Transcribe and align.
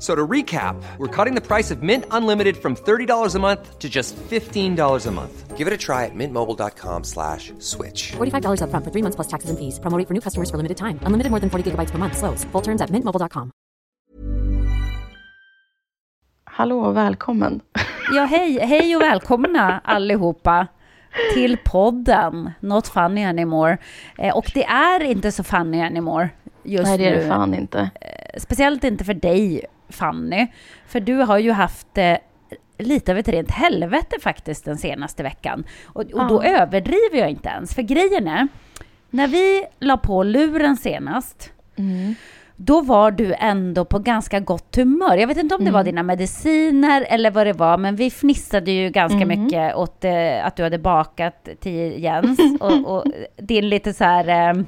So 0.00 0.14
to 0.14 0.26
recap, 0.26 0.82
we're 0.96 1.24
cutting 1.24 1.34
the 1.34 1.46
price 1.46 1.70
of 1.70 1.82
Mint 1.82 2.06
Unlimited 2.10 2.56
from 2.56 2.74
$30 2.74 3.34
a 3.34 3.38
month 3.38 3.78
to 3.78 3.88
just 3.88 4.16
$15 4.16 5.06
a 5.06 5.10
month. 5.10 5.58
Give 5.58 5.66
it 5.68 5.74
a 5.74 5.76
try 5.76 6.06
at 6.06 6.14
mintmobile.com 6.14 7.04
slash 7.04 7.52
switch. 7.58 8.12
$45 8.16 8.62
upfront 8.64 8.84
for 8.84 8.90
three 8.90 9.02
months 9.02 9.16
plus 9.16 9.28
taxes 9.28 9.50
and 9.50 9.58
fees. 9.58 9.78
Promo 9.78 10.02
for 10.08 10.14
new 10.14 10.20
customers 10.22 10.48
for 10.50 10.56
limited 10.56 10.78
time. 10.78 10.98
Unlimited 11.04 11.30
more 11.30 11.40
than 11.40 11.50
40 11.50 11.70
gigabytes 11.70 11.90
per 11.92 11.98
month. 11.98 12.16
Slows. 12.16 12.44
Full 12.52 12.62
terms 12.62 12.80
at 12.80 12.90
mintmobile.com. 12.90 13.50
Hallå 16.44 16.80
och 16.80 16.96
välkommen. 16.96 17.60
Ja, 18.12 18.24
hej, 18.24 18.58
hej 18.60 18.96
och 18.96 19.02
välkomna 19.02 19.80
allihopa 19.84 20.66
till 21.34 21.56
podden 21.64 22.50
Not 22.60 22.88
Funny 22.88 23.24
Anymore. 23.24 23.78
Eh, 24.18 24.36
och 24.36 24.50
det 24.54 24.64
är 24.64 25.02
inte 25.04 25.32
så 25.32 25.44
funny 25.44 25.80
anymore 25.80 26.30
just 26.62 26.84
Nej, 26.84 26.98
det 26.98 27.06
är 27.06 27.14
nu. 27.14 27.20
det 27.22 27.28
fan 27.28 27.54
inte. 27.54 27.90
Speciellt 28.38 28.84
inte 28.84 29.04
för 29.04 29.14
dig, 29.14 29.64
Fanny. 29.90 30.46
För 30.86 31.00
du 31.00 31.14
har 31.14 31.38
ju 31.38 31.52
haft 31.52 31.98
eh, 31.98 32.16
lite 32.78 33.12
av 33.12 33.18
ett 33.18 33.28
rent 33.28 33.50
helvete 33.50 34.16
faktiskt 34.22 34.64
den 34.64 34.76
senaste 34.78 35.22
veckan. 35.22 35.64
Och, 35.86 36.02
och 36.12 36.28
då 36.28 36.42
Ja. 36.44 36.48
överdriver 36.60 37.18
jag 37.18 37.30
inte 37.30 37.48
ens. 37.48 37.74
För 37.74 37.82
grejen 37.82 38.28
är, 38.28 38.48
när 39.10 39.28
vi 39.28 39.64
la 39.80 39.96
på 39.96 40.22
luren 40.22 40.76
senast, 40.76 41.52
då 42.56 42.80
var 42.80 43.10
du 43.10 43.34
ändå 43.34 43.84
på 43.84 43.98
ganska 43.98 44.40
gott 44.40 44.76
humör. 44.76 45.16
Jag 45.16 45.26
vet 45.26 45.36
inte 45.36 45.54
om 45.54 45.64
det 45.64 45.70
var 45.70 45.84
dina 45.84 46.02
mediciner 46.02 47.06
eller 47.08 47.30
vad 47.30 47.46
det 47.46 47.52
var, 47.52 47.78
men 47.78 47.96
vi 47.96 48.10
fnissade 48.10 48.70
ju 48.70 48.90
ganska 48.90 49.26
mycket 49.26 49.76
åt 49.76 50.04
eh, 50.04 50.46
att 50.46 50.56
du 50.56 50.62
hade 50.62 50.78
bakat 50.78 51.48
till 51.60 52.02
Jens. 52.02 52.38
och, 52.60 52.96
och 52.96 53.04
din 53.36 53.68
lite 53.68 53.92
så 53.92 54.04
här... 54.04 54.28
Eh, 54.50 54.62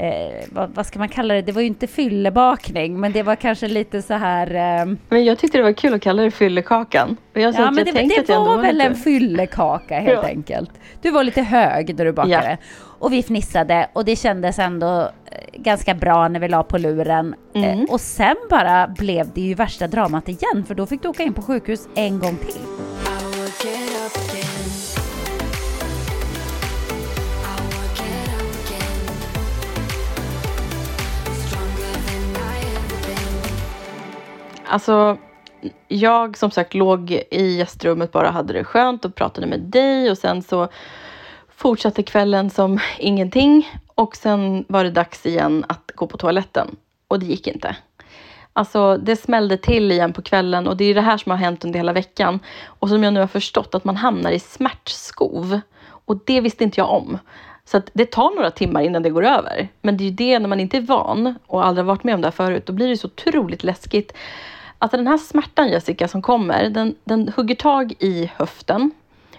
Eh, 0.00 0.44
vad, 0.52 0.70
vad 0.74 0.86
ska 0.86 0.98
man 0.98 1.08
kalla 1.08 1.34
det? 1.34 1.42
Det 1.42 1.52
var 1.52 1.60
ju 1.60 1.66
inte 1.66 1.86
fyllebakning, 1.86 3.00
men 3.00 3.12
det 3.12 3.22
var 3.22 3.34
kanske 3.36 3.68
lite 3.68 4.02
så 4.02 4.14
här... 4.14 4.54
Eh, 4.80 4.86
Men 5.08 5.24
jag 5.24 5.38
tyckte 5.38 5.58
det 5.58 5.64
var 5.64 5.72
kul 5.72 5.94
att 5.94 6.02
kalla 6.02 6.22
det 6.22 6.30
fyllekakan. 6.30 7.16
Jag, 7.32 7.54
ja, 7.54 7.70
men 7.70 7.76
jag 7.76 7.86
det, 7.86 7.92
det 7.92 8.14
jag 8.14 8.30
ändå 8.30 8.44
var 8.44 8.62
väl 8.62 8.74
lite... 8.76 8.86
en 8.88 8.94
fyllekaka 8.94 9.98
helt 10.00 10.18
Ja. 10.22 10.28
enkelt. 10.28 10.70
Du 11.02 11.10
var 11.10 11.24
lite 11.24 11.42
hög 11.42 11.98
när 11.98 12.04
du 12.04 12.12
bakade. 12.12 12.50
Ja. 12.50 12.56
Och 13.00 13.12
vi 13.12 13.22
fnissade 13.22 13.88
och 13.92 14.04
det 14.04 14.16
kändes 14.16 14.58
ändå 14.58 15.00
eh, 15.00 15.60
ganska 15.60 15.94
bra 15.94 16.28
när 16.28 16.40
vi 16.40 16.48
la 16.48 16.62
på 16.62 16.78
luren. 16.78 17.34
Mm. 17.54 17.80
Eh, 17.80 17.84
och 17.90 18.00
sen 18.00 18.36
bara 18.50 18.88
blev 18.88 19.30
det 19.34 19.40
ju 19.40 19.54
värsta 19.54 19.86
dramat 19.86 20.28
igen, 20.28 20.64
för 20.68 20.74
då 20.74 20.86
fick 20.86 21.02
du 21.02 21.08
åka 21.08 21.22
in 21.22 21.32
på 21.32 21.42
sjukhus 21.42 21.88
en 21.94 22.18
gång 22.18 22.36
till. 22.36 22.97
Alltså, 34.68 35.16
jag 35.88 36.36
som 36.36 36.50
sagt 36.50 36.74
låg 36.74 37.10
i 37.30 37.56
gästrummet 37.56 38.12
bara 38.12 38.30
hade 38.30 38.52
det 38.52 38.64
skönt 38.64 39.04
och 39.04 39.14
pratade 39.14 39.46
med 39.46 39.60
dig 39.60 40.10
och 40.10 40.18
sen 40.18 40.42
så 40.42 40.68
fortsatte 41.48 42.02
kvällen 42.02 42.50
som 42.50 42.80
ingenting 42.98 43.68
och 43.94 44.16
sen 44.16 44.64
var 44.68 44.84
det 44.84 44.90
dags 44.90 45.26
igen 45.26 45.64
att 45.68 45.92
gå 45.94 46.06
på 46.06 46.16
toaletten 46.16 46.76
och 47.08 47.18
det 47.18 47.26
gick 47.26 47.46
inte. 47.46 47.76
Alltså 48.52 48.96
det 48.96 49.16
smällde 49.16 49.56
till 49.56 49.92
igen 49.92 50.12
på 50.12 50.22
kvällen 50.22 50.68
och 50.68 50.76
det 50.76 50.84
är 50.84 50.94
det 50.94 51.00
här 51.00 51.16
som 51.16 51.30
har 51.30 51.38
hänt 51.38 51.64
under 51.64 51.78
hela 51.78 51.92
veckan 51.92 52.40
och 52.64 52.88
som 52.88 53.04
jag 53.04 53.14
nu 53.14 53.20
har 53.20 53.26
förstått 53.26 53.74
att 53.74 53.84
man 53.84 53.96
hamnar 53.96 54.30
i 54.30 54.38
smärtskov 54.38 55.60
och 56.04 56.18
det 56.26 56.40
visste 56.40 56.64
inte 56.64 56.80
jag 56.80 56.90
om. 56.90 57.18
Så 57.64 57.76
att 57.76 57.90
det 57.92 58.10
tar 58.10 58.34
några 58.34 58.50
timmar 58.50 58.80
innan 58.80 59.02
det 59.02 59.10
går 59.10 59.24
över. 59.24 59.68
Men 59.82 59.96
det 59.96 60.04
är 60.04 60.06
ju 60.06 60.10
det 60.10 60.38
när 60.38 60.48
man 60.48 60.60
inte 60.60 60.76
är 60.76 60.80
van 60.80 61.34
och 61.46 61.66
aldrig 61.66 61.84
har 61.84 61.94
varit 61.94 62.04
med 62.04 62.14
om 62.14 62.20
det 62.20 62.26
här 62.26 62.32
förut, 62.32 62.66
då 62.66 62.72
blir 62.72 62.88
det 62.88 62.96
så 62.96 63.06
otroligt 63.06 63.64
läskigt. 63.64 64.12
Alltså 64.78 64.96
den 64.96 65.06
här 65.06 65.18
smärtan 65.18 65.68
Jessica 65.68 66.08
som 66.08 66.22
kommer, 66.22 66.70
den, 66.70 66.94
den 67.04 67.32
hugger 67.36 67.54
tag 67.54 67.94
i 67.98 68.30
höften, 68.36 68.90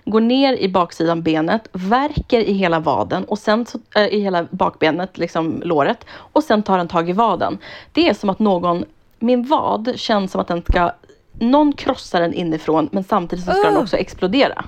går 0.06 0.22
ner 0.22 0.54
i 0.54 0.70
baksidan 0.70 1.22
benet, 1.22 1.68
värker 1.72 2.40
i 2.40 2.54
hela 2.54 2.80
vaden 2.80 3.24
och 3.24 3.40
sen 3.40 3.66
så, 3.66 3.80
äh, 3.96 4.08
i 4.08 4.20
hela 4.20 4.48
bakbenet, 4.52 5.18
liksom 5.18 5.62
låret 5.66 6.06
och 6.12 6.44
sen 6.44 6.64
tar 6.64 6.78
den 6.78 6.88
tag 6.88 7.10
i 7.10 7.14
vaden. 7.14 7.58
Det 7.92 8.10
är 8.10 8.14
som 8.14 8.30
att 8.30 8.40
någon, 8.40 8.86
min 9.20 9.48
vad 9.48 9.94
känns 9.96 10.32
som 10.32 10.42
att 10.42 10.48
den 10.48 10.62
ska, 10.62 10.92
någon 11.34 11.74
krossar 11.74 12.22
den 12.22 12.34
inifrån 12.34 12.90
men 12.92 13.04
samtidigt 13.04 13.46
så 13.46 13.52
ska 13.52 13.64
den 13.64 13.74
Ugh. 13.74 13.84
också 13.84 13.98
explodera. 13.98 14.66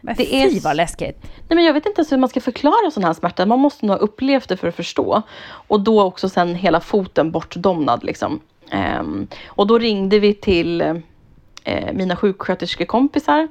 Men 0.00 0.14
Det 0.18 0.34
är 0.34 0.50
fy 0.50 0.60
vad 0.60 0.76
läskigt. 0.76 1.22
Nej, 1.22 1.56
men 1.56 1.64
jag 1.64 1.74
vet 1.74 1.86
inte 1.86 1.98
ens 2.00 2.12
hur 2.12 2.18
man 2.18 2.28
ska 2.28 2.40
förklara 2.40 2.90
sån 2.90 3.04
här 3.04 3.12
smärta. 3.12 3.46
Man 3.46 3.58
måste 3.58 3.86
nog 3.86 3.96
ha 3.96 4.00
upplevt 4.00 4.48
det 4.48 4.56
för 4.56 4.68
att 4.68 4.74
förstå. 4.74 5.22
Och 5.46 5.80
då 5.80 6.02
också 6.02 6.28
sen 6.28 6.54
hela 6.54 6.80
foten 6.80 7.30
bortdomnad. 7.30 8.04
Liksom. 8.04 8.40
Ehm, 8.70 9.26
och 9.46 9.66
då 9.66 9.78
ringde 9.78 10.18
vi 10.18 10.34
till 10.34 10.80
eh, 11.64 11.92
mina 11.92 12.16
sjuksköterskekompisar. 12.16 13.48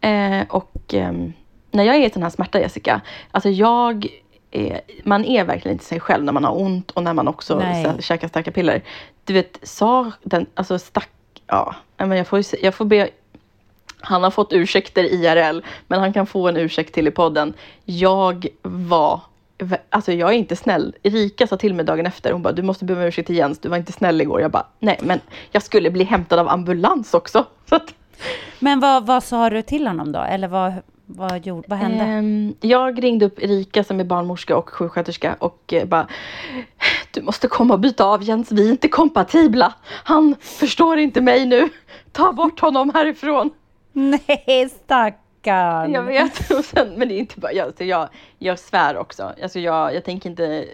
Eh, 0.00 0.42
och 0.48 0.94
ehm, 0.94 1.32
när 1.70 1.84
jag 1.84 1.96
är 1.96 2.06
i 2.06 2.10
sån 2.10 2.22
här 2.22 2.30
smärta 2.30 2.60
Jessica, 2.60 3.00
alltså 3.30 3.48
jag 3.48 4.06
är, 4.50 4.80
man 5.04 5.24
är 5.24 5.44
verkligen 5.44 5.74
inte 5.74 5.84
sig 5.84 6.00
själv 6.00 6.24
när 6.24 6.32
man 6.32 6.44
har 6.44 6.60
ont 6.60 6.90
och 6.90 7.02
när 7.02 7.14
man 7.14 7.28
också 7.28 7.58
Nej. 7.58 7.96
käkar 8.00 8.28
starka 8.28 8.50
piller. 8.50 8.82
Du 9.24 9.32
vet, 9.32 9.58
sa 9.62 10.12
den, 10.22 10.46
alltså 10.54 10.78
stack, 10.78 11.10
ja, 11.46 11.74
men 11.96 12.12
jag 12.12 12.26
får, 12.26 12.42
jag 12.62 12.74
får 12.74 12.84
be 12.84 13.10
han 14.02 14.22
har 14.22 14.30
fått 14.30 14.52
ursäkter 14.52 15.04
IRL, 15.04 15.60
men 15.86 16.00
han 16.00 16.12
kan 16.12 16.26
få 16.26 16.48
en 16.48 16.56
ursäkt 16.56 16.94
till 16.94 17.08
i 17.08 17.10
podden. 17.10 17.54
Jag 17.84 18.46
var, 18.62 19.20
alltså 19.90 20.12
jag 20.12 20.30
är 20.30 20.34
inte 20.34 20.56
snäll. 20.56 20.94
Erika 21.02 21.46
sa 21.46 21.56
till 21.56 21.74
mig 21.74 21.84
dagen 21.84 22.06
efter, 22.06 22.32
hon 22.32 22.42
bara, 22.42 22.52
du 22.52 22.62
måste 22.62 22.84
be 22.84 22.92
om 22.92 23.00
ursäkt 23.00 23.26
till 23.26 23.36
Jens, 23.36 23.58
du 23.58 23.68
var 23.68 23.76
inte 23.76 23.92
snäll 23.92 24.20
igår. 24.20 24.40
Jag 24.40 24.50
bara, 24.50 24.66
nej 24.78 24.98
men 25.02 25.20
jag 25.52 25.62
skulle 25.62 25.90
bli 25.90 26.04
hämtad 26.04 26.38
av 26.38 26.48
ambulans 26.48 27.14
också. 27.14 27.46
Så 27.68 27.74
att, 27.76 27.94
Men 28.58 28.80
vad, 28.80 29.06
vad 29.06 29.22
sa 29.24 29.50
du 29.50 29.62
till 29.62 29.86
honom 29.86 30.12
då? 30.12 30.20
Eller 30.20 30.48
vad, 30.48 30.72
vad, 31.06 31.46
gjorde, 31.46 31.64
vad 31.68 31.78
hände? 31.78 32.04
ehm, 32.04 32.54
jag 32.60 33.04
ringde 33.04 33.26
upp 33.26 33.42
Erika 33.42 33.84
som 33.84 34.00
är 34.00 34.04
barnmorska 34.04 34.56
och 34.56 34.70
sjuksköterska 34.70 35.36
och 35.38 35.72
eh, 35.72 35.84
bara, 35.84 36.08
du 37.10 37.22
måste 37.22 37.48
komma 37.48 37.74
och 37.74 37.80
byta 37.80 38.04
av 38.04 38.22
Jens, 38.22 38.52
vi 38.52 38.66
är 38.66 38.70
inte 38.70 38.88
kompatibla. 38.88 39.74
Han 39.86 40.36
förstår 40.40 40.98
inte 40.98 41.20
mig 41.20 41.46
nu. 41.46 41.68
Ta 42.12 42.32
bort 42.32 42.60
honom 42.60 42.90
härifrån. 42.94 43.50
Nej, 43.92 44.68
stackarn. 45.40 45.92
Jag 45.92 46.02
vet, 46.02 46.50
och 46.58 46.64
sen, 46.64 46.94
men 46.96 47.08
det 47.08 47.14
är 47.14 47.18
inte 47.18 47.40
bara 47.40 47.52
jag. 47.52 47.66
Alltså 47.66 47.84
jag, 47.84 48.08
jag 48.38 48.58
svär 48.58 48.96
också. 48.96 49.32
Alltså 49.42 49.58
jag, 49.58 49.94
jag 49.94 50.04
tänker 50.04 50.30
inte 50.30 50.64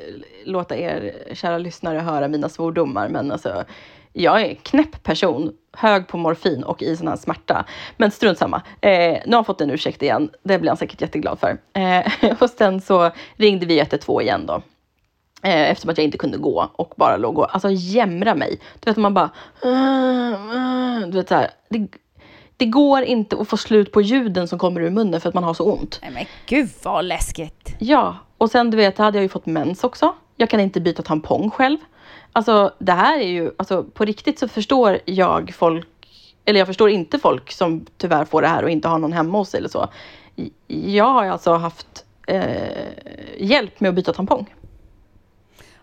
låta 0.45 0.77
er 0.77 1.13
kära 1.33 1.59
lyssnare 1.59 1.99
höra 1.99 2.29
mina 2.29 2.49
svordomar, 2.49 3.09
men 3.09 3.33
alltså 3.33 3.65
jag 4.13 4.41
är 4.41 4.49
en 4.49 4.57
knäpp 4.57 5.03
person, 5.03 5.53
hög 5.73 6.09
på 6.09 6.17
morfin 6.17 6.65
och 6.65 6.83
i 6.83 6.97
sån 6.97 7.09
här 7.09 7.17
smärta. 7.17 7.65
Men 7.97 8.11
strunt 8.11 8.39
samma. 8.39 8.63
Eh, 8.81 8.91
nu 8.91 9.31
har 9.31 9.35
han 9.35 9.45
fått 9.45 9.61
en 9.61 9.71
ursäkt 9.71 10.03
igen. 10.03 10.31
Det 10.43 10.59
blir 10.59 10.71
han 10.71 10.77
säkert 10.77 11.01
jätteglad 11.01 11.39
för. 11.39 11.59
Eh, 11.73 12.33
och 12.41 12.51
sen 12.51 12.81
så 12.81 13.11
ringde 13.37 13.67
vi 13.67 13.81
112 13.81 14.23
igen 14.23 14.47
då. 14.47 14.63
Eh, 15.43 15.71
eftersom 15.71 15.91
att 15.91 15.99
jag 15.99 16.05
inte 16.05 16.19
kunde 16.19 16.39
gå 16.39 16.71
och 16.77 16.95
bara 16.97 17.17
låg 17.17 17.39
och 17.39 17.55
alltså, 17.55 17.69
jämra 17.71 18.35
mig. 18.35 18.61
Du 18.81 18.91
vet 18.91 18.97
man 18.97 19.15
bara... 19.15 19.31
Du 21.07 21.19
vet 21.19 21.29
så 21.29 21.35
här, 21.35 21.51
det, 21.69 21.89
det 22.57 22.67
går 22.67 23.03
inte 23.03 23.37
att 23.37 23.49
få 23.49 23.57
slut 23.57 23.93
på 23.93 24.01
ljuden 24.01 24.49
som 24.49 24.59
kommer 24.59 24.81
ur 24.81 24.91
munnen 24.91 25.21
för 25.21 25.29
att 25.29 25.35
man 25.35 25.45
har 25.45 25.55
så 25.55 25.73
ont. 25.73 25.99
Nej 26.03 26.11
men 26.11 26.25
gud 26.47 26.69
vad 26.83 27.05
läskigt. 27.05 27.75
Ja, 27.79 28.17
och 28.39 28.51
sen 28.51 28.71
du 28.71 28.77
vet, 28.77 28.99
hade 28.99 29.19
jag 29.19 29.23
ju 29.23 29.29
fått 29.29 29.47
mens 29.47 29.85
också. 29.85 30.15
Jag 30.37 30.51
kan 30.51 30.61
inte 30.61 30.81
byta 30.81 31.03
tampong 31.03 31.51
själv. 31.51 31.79
Alltså 32.33 32.75
det 32.79 32.93
här 32.93 33.19
är 33.19 33.29
ju, 33.29 33.51
alltså 33.57 33.83
på 33.83 34.05
riktigt 34.05 34.39
så 34.39 34.49
förstår 34.49 34.99
jag 35.05 35.55
folk, 35.55 35.89
eller 36.45 36.59
jag 36.59 36.67
förstår 36.67 36.91
inte 36.91 37.19
folk 37.19 37.53
som 37.53 37.87
tyvärr 37.97 38.25
får 38.25 38.43
det 38.43 38.49
här 38.49 38.63
och 38.63 38.71
inte 38.71 38.89
har 38.89 38.99
någon 38.99 39.13
hemma 39.13 39.39
hos 39.39 39.51
sig 39.51 39.59
eller 39.59 39.69
så. 39.69 39.89
Jag 40.67 41.13
har 41.13 41.25
alltså 41.25 41.53
haft 41.53 42.05
eh, 42.27 42.43
hjälp 43.39 43.81
med 43.81 43.89
att 43.89 43.95
byta 43.95 44.13
tampong. 44.13 44.55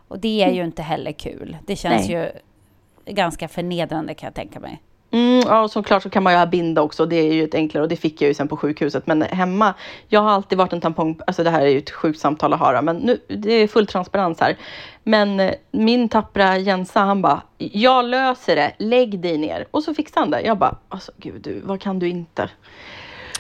Och 0.08 0.20
det 0.20 0.44
är 0.44 0.52
ju 0.52 0.64
inte 0.64 0.82
heller 0.82 1.12
kul. 1.12 1.58
Det 1.66 1.76
känns 1.76 2.10
ju 2.10 2.32
ganska 3.06 3.48
förnedrande 3.48 4.14
kan 4.14 4.28
jag 4.28 4.34
tänka 4.34 4.60
mig. 4.60 4.82
Mm, 5.14 5.44
ja, 5.48 5.62
och 5.62 5.72
såklart 5.72 6.04
så 6.04 6.10
kan 6.10 6.24
man 6.24 6.34
ju 6.34 6.40
ha 6.40 6.46
binda 6.46 6.82
också. 6.82 7.06
Det 7.06 7.16
är 7.16 7.34
ju 7.34 7.44
ett 7.44 7.56
enklare 7.56 7.84
och 7.84 7.90
det 7.90 7.96
fick 7.96 8.22
jag 8.22 8.28
ju 8.28 8.34
sen 8.34 8.48
på 8.48 8.58
sjukhuset. 8.58 9.08
Men 9.08 9.22
hemma, 9.22 9.74
jag 10.08 10.22
har 10.22 10.32
alltid 10.32 10.58
varit 10.58 10.74
en 10.74 10.82
tampong, 10.82 11.20
alltså 11.28 11.44
det 11.44 11.50
här 11.50 11.62
är 11.62 11.68
ju 11.68 11.78
ett 11.78 11.92
sjukt 11.92 12.20
samtal 12.20 12.54
att 12.54 12.60
höra, 12.60 12.82
men 12.82 12.98
nu, 12.98 13.20
det 13.28 13.52
är 13.52 13.68
full 13.68 13.88
transparens 13.88 14.40
här. 14.40 14.58
Men 15.04 15.40
eh, 15.40 15.54
min 15.72 16.10
tappra 16.10 16.58
Jensa, 16.58 17.00
han 17.00 17.22
bara, 17.22 17.42
jag 17.58 18.06
löser 18.06 18.56
det, 18.56 18.74
lägg 18.78 19.20
dig 19.20 19.38
ner. 19.38 19.66
Och 19.72 19.84
så 19.84 19.94
fixade 19.94 20.20
han 20.22 20.32
det. 20.32 20.42
Jag 20.42 20.58
bara, 20.58 20.76
alltså 20.90 21.12
gud 21.18 21.42
du, 21.42 21.60
vad 21.64 21.82
kan 21.82 22.00
du 22.00 22.10
inte? 22.10 22.50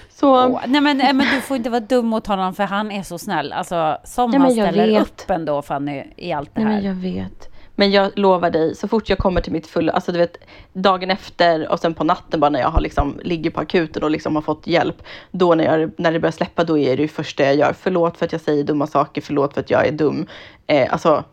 Så, 0.10 0.46
Åh, 0.46 0.60
nej 0.68 0.82
men, 0.82 0.98
nej, 0.98 1.14
men 1.14 1.28
du 1.36 1.42
får 1.42 1.58
inte 1.58 1.70
vara 1.70 1.80
dum 1.80 2.06
mot 2.06 2.28
honom 2.28 2.54
för 2.54 2.64
han 2.64 2.92
är 2.92 3.04
så 3.04 3.18
snäll. 3.18 3.54
Alltså 3.54 3.98
som 4.04 4.32
Nej, 4.32 4.40
han 4.40 4.52
ställer 4.52 4.88
vet. 4.88 5.02
upp 5.02 5.30
ändå 5.30 5.62
Fanny 5.62 6.04
i 6.18 6.32
allt 6.32 6.52
det 6.56 6.64
nej 6.64 6.74
här. 6.74 6.82
men 6.82 6.90
jag 6.90 7.14
vet. 7.14 7.53
Men 7.76 7.92
jag 7.92 8.12
lovar 8.16 8.50
dig, 8.50 8.76
så 8.76 8.88
fort 8.88 9.10
jag 9.10 9.18
kommer 9.18 9.42
till 9.42 9.54
mitt 9.54 9.68
fulla, 9.68 9.92
alltså 9.92 10.12
du 10.12 10.18
vet 10.18 10.38
dagen 10.74 11.12
efter 11.12 11.72
och 11.72 11.80
sen 11.80 11.94
på 11.94 12.04
natten 12.04 12.40
bara 12.40 12.50
när 12.50 12.60
jag 12.60 12.70
har 12.70 12.82
liksom, 12.82 13.20
ligger 13.24 13.50
på 13.50 13.60
akuten 13.60 14.04
och 14.04 14.12
liksom 14.12 14.36
har 14.36 14.42
fått 14.42 14.68
hjälp. 14.68 15.04
Då 15.32 15.56
när, 15.56 15.64
jag, 15.64 15.92
när 15.98 16.12
det 16.12 16.20
börjar 16.20 16.32
släppa, 16.32 16.64
då 16.64 16.78
är 16.78 16.98
det 16.98 17.02
ju 17.02 17.08
första 17.08 17.44
jag 17.44 17.56
gör. 17.56 17.76
Förlåt 17.80 18.18
för 18.18 18.26
att 18.26 18.32
jag 18.32 18.42
säger 18.42 18.64
dumma 18.64 18.88
saker, 18.88 19.22
förlåt 19.22 19.54
för 19.54 19.62
att 19.62 19.70
jag 19.70 19.88
är 19.88 19.92
dum. 19.92 20.28
Eh, 20.68 20.94
alltså, 20.94 21.24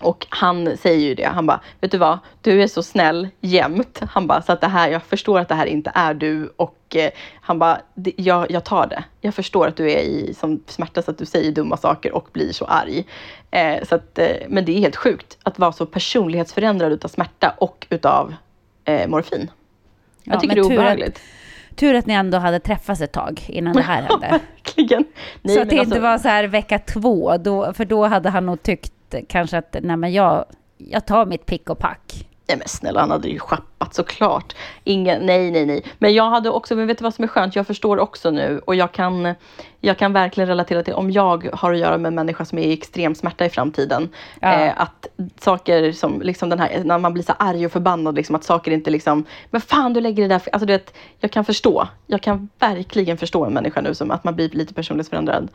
och 0.00 0.26
han 0.30 0.76
säger 0.76 1.08
ju 1.08 1.14
det, 1.14 1.24
han 1.24 1.46
bara, 1.46 1.60
vet 1.80 1.90
du 1.90 1.98
vad, 1.98 2.18
du 2.40 2.62
är 2.62 2.66
så 2.66 2.82
snäll 2.82 3.28
jämt. 3.40 4.00
Han 4.10 4.26
bara, 4.26 4.42
så 4.42 4.52
att 4.52 4.60
det 4.60 4.66
här, 4.68 4.88
jag 4.88 5.02
förstår 5.02 5.38
att 5.38 5.48
det 5.48 5.54
här 5.54 5.66
inte 5.66 5.92
är 5.94 6.14
du 6.14 6.52
och 6.56 6.96
eh, 6.96 7.10
han 7.40 7.58
bara, 7.58 7.78
"Det- 7.94 8.12
jag, 8.16 8.50
jag 8.50 8.64
tar 8.64 8.86
det. 8.86 9.04
Jag 9.20 9.34
förstår 9.34 9.66
att 9.68 9.76
du 9.76 9.90
är 9.90 9.98
i 10.02 10.34
som 10.40 10.62
smärta 10.66 11.02
så 11.02 11.10
att 11.10 11.18
du 11.18 11.24
säger 11.26 11.52
dumma 11.52 11.76
saker 11.76 12.12
och 12.14 12.28
blir 12.32 12.52
så 12.52 12.64
arg. 12.64 13.06
Eh, 13.50 13.84
så 13.88 13.94
att, 13.94 14.18
eh, 14.18 14.26
men 14.48 14.64
det 14.64 14.72
är 14.72 14.78
helt 14.80 14.96
sjukt 14.96 15.38
att 15.42 15.58
vara 15.58 15.72
så 15.72 15.86
personlighetsförändrad 15.86 16.92
utav 16.92 17.08
smärta 17.08 17.54
och 17.58 17.86
utav 17.90 18.34
eh, 18.84 19.08
morfin. 19.08 19.50
Ja, 20.22 20.32
Jag 20.32 20.40
tycker 20.40 20.56
men 20.56 20.68
det 20.68 20.74
är 20.74 20.78
obehagligt. 20.78 21.20
Tur 21.76 21.94
att 21.94 22.06
ni 22.06 22.14
ändå 22.14 22.38
hade 22.38 22.60
träffats 22.60 23.00
ett 23.00 23.12
tag 23.12 23.40
innan 23.48 23.72
det 23.76 23.82
här 23.82 24.02
hände. 24.10 24.40
Verkligen. 24.56 25.04
Nej, 25.42 25.54
så 25.56 25.62
att 25.62 25.70
det 25.70 25.78
alltså- 25.78 25.94
inte 25.94 26.00
var 26.00 26.18
så 26.18 26.28
här 26.28 26.44
vecka 26.44 26.78
två, 26.78 27.36
då, 27.36 27.72
för 27.72 27.84
då 27.84 28.06
hade 28.06 28.28
han 28.30 28.46
nog 28.46 28.62
tyckt 28.62 28.92
kanske 29.28 29.58
att 29.58 29.76
nej 29.82 29.96
men 29.96 30.12
jag, 30.12 30.44
jag 30.78 31.06
tar 31.06 31.26
mitt 31.26 31.46
pick 31.46 31.70
och 31.70 31.78
pack. 31.78 32.26
Nej 32.48 32.58
men 32.58 32.68
snälla, 32.68 33.00
han 33.00 33.10
hade 33.10 33.28
ju 33.28 33.38
schappat 33.38 33.94
såklart. 33.94 34.54
Ingen, 34.84 35.26
nej, 35.26 35.50
nej, 35.50 35.66
nej. 35.66 35.84
Men 35.98 36.14
jag 36.14 36.30
hade 36.30 36.50
också, 36.50 36.76
men 36.76 36.86
vet 36.86 36.98
du 36.98 37.02
vad 37.04 37.14
som 37.14 37.24
är 37.24 37.28
skönt? 37.28 37.56
Jag 37.56 37.66
förstår 37.66 37.98
också 37.98 38.30
nu 38.30 38.60
och 38.66 38.74
jag 38.74 38.92
kan, 38.92 39.34
jag 39.80 39.98
kan 39.98 40.12
verkligen 40.12 40.48
relatera 40.48 40.82
till 40.82 40.94
om 40.94 41.10
jag 41.10 41.48
har 41.52 41.72
att 41.72 41.78
göra 41.78 41.98
med 41.98 42.08
en 42.08 42.14
människa 42.14 42.44
som 42.44 42.58
är 42.58 42.62
i 42.62 42.72
extrem 42.72 43.14
smärta 43.14 43.44
i 43.44 43.48
framtiden. 43.48 44.08
Ja. 44.40 44.52
Eh, 44.52 44.80
att 44.80 45.06
saker 45.40 45.92
som, 45.92 46.22
liksom 46.22 46.48
den 46.48 46.58
här, 46.58 46.82
när 46.84 46.98
man 46.98 47.12
blir 47.12 47.24
så 47.24 47.32
arg 47.38 47.66
och 47.66 47.72
förbannad, 47.72 48.14
liksom, 48.14 48.36
att 48.36 48.44
saker 48.44 48.70
inte 48.70 48.90
liksom, 48.90 49.24
men 49.50 49.60
fan 49.60 49.92
du 49.92 50.00
lägger 50.00 50.22
det 50.22 50.28
där, 50.28 50.38
för-" 50.38 50.50
alltså 50.50 50.66
du 50.66 50.72
vet, 50.72 50.94
jag 51.20 51.30
kan 51.30 51.44
förstå. 51.44 51.88
Jag 52.06 52.22
kan 52.22 52.48
verkligen 52.58 53.18
förstå 53.18 53.44
en 53.44 53.52
människa 53.54 53.80
nu 53.80 53.94
som 53.94 54.10
att 54.10 54.24
man 54.24 54.34
blir 54.34 54.48
lite 54.48 54.74
personlighetsförändrad. 54.74 55.48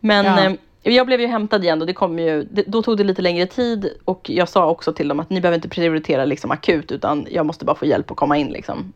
Men 0.00 0.24
Ja. 0.24 0.44
eh, 0.44 0.52
jag 0.92 1.06
blev 1.06 1.20
ju 1.20 1.26
hämtad 1.26 1.64
igen 1.64 1.80
och 1.80 1.86
det 1.86 1.92
kom 1.92 2.18
ju, 2.18 2.44
det, 2.50 2.64
då 2.66 2.82
tog 2.82 2.96
det 2.96 3.04
lite 3.04 3.22
längre 3.22 3.46
tid 3.46 3.90
och 4.04 4.30
jag 4.30 4.48
sa 4.48 4.66
också 4.66 4.92
till 4.92 5.08
dem 5.08 5.20
att 5.20 5.30
ni 5.30 5.40
behöver 5.40 5.56
inte 5.56 5.68
prioritera 5.68 6.24
liksom 6.24 6.50
akut 6.50 6.92
utan 6.92 7.26
jag 7.30 7.46
måste 7.46 7.64
bara 7.64 7.76
få 7.76 7.86
hjälp 7.86 8.10
att 8.10 8.16
komma 8.16 8.36
in. 8.36 8.48
Liksom. 8.48 8.92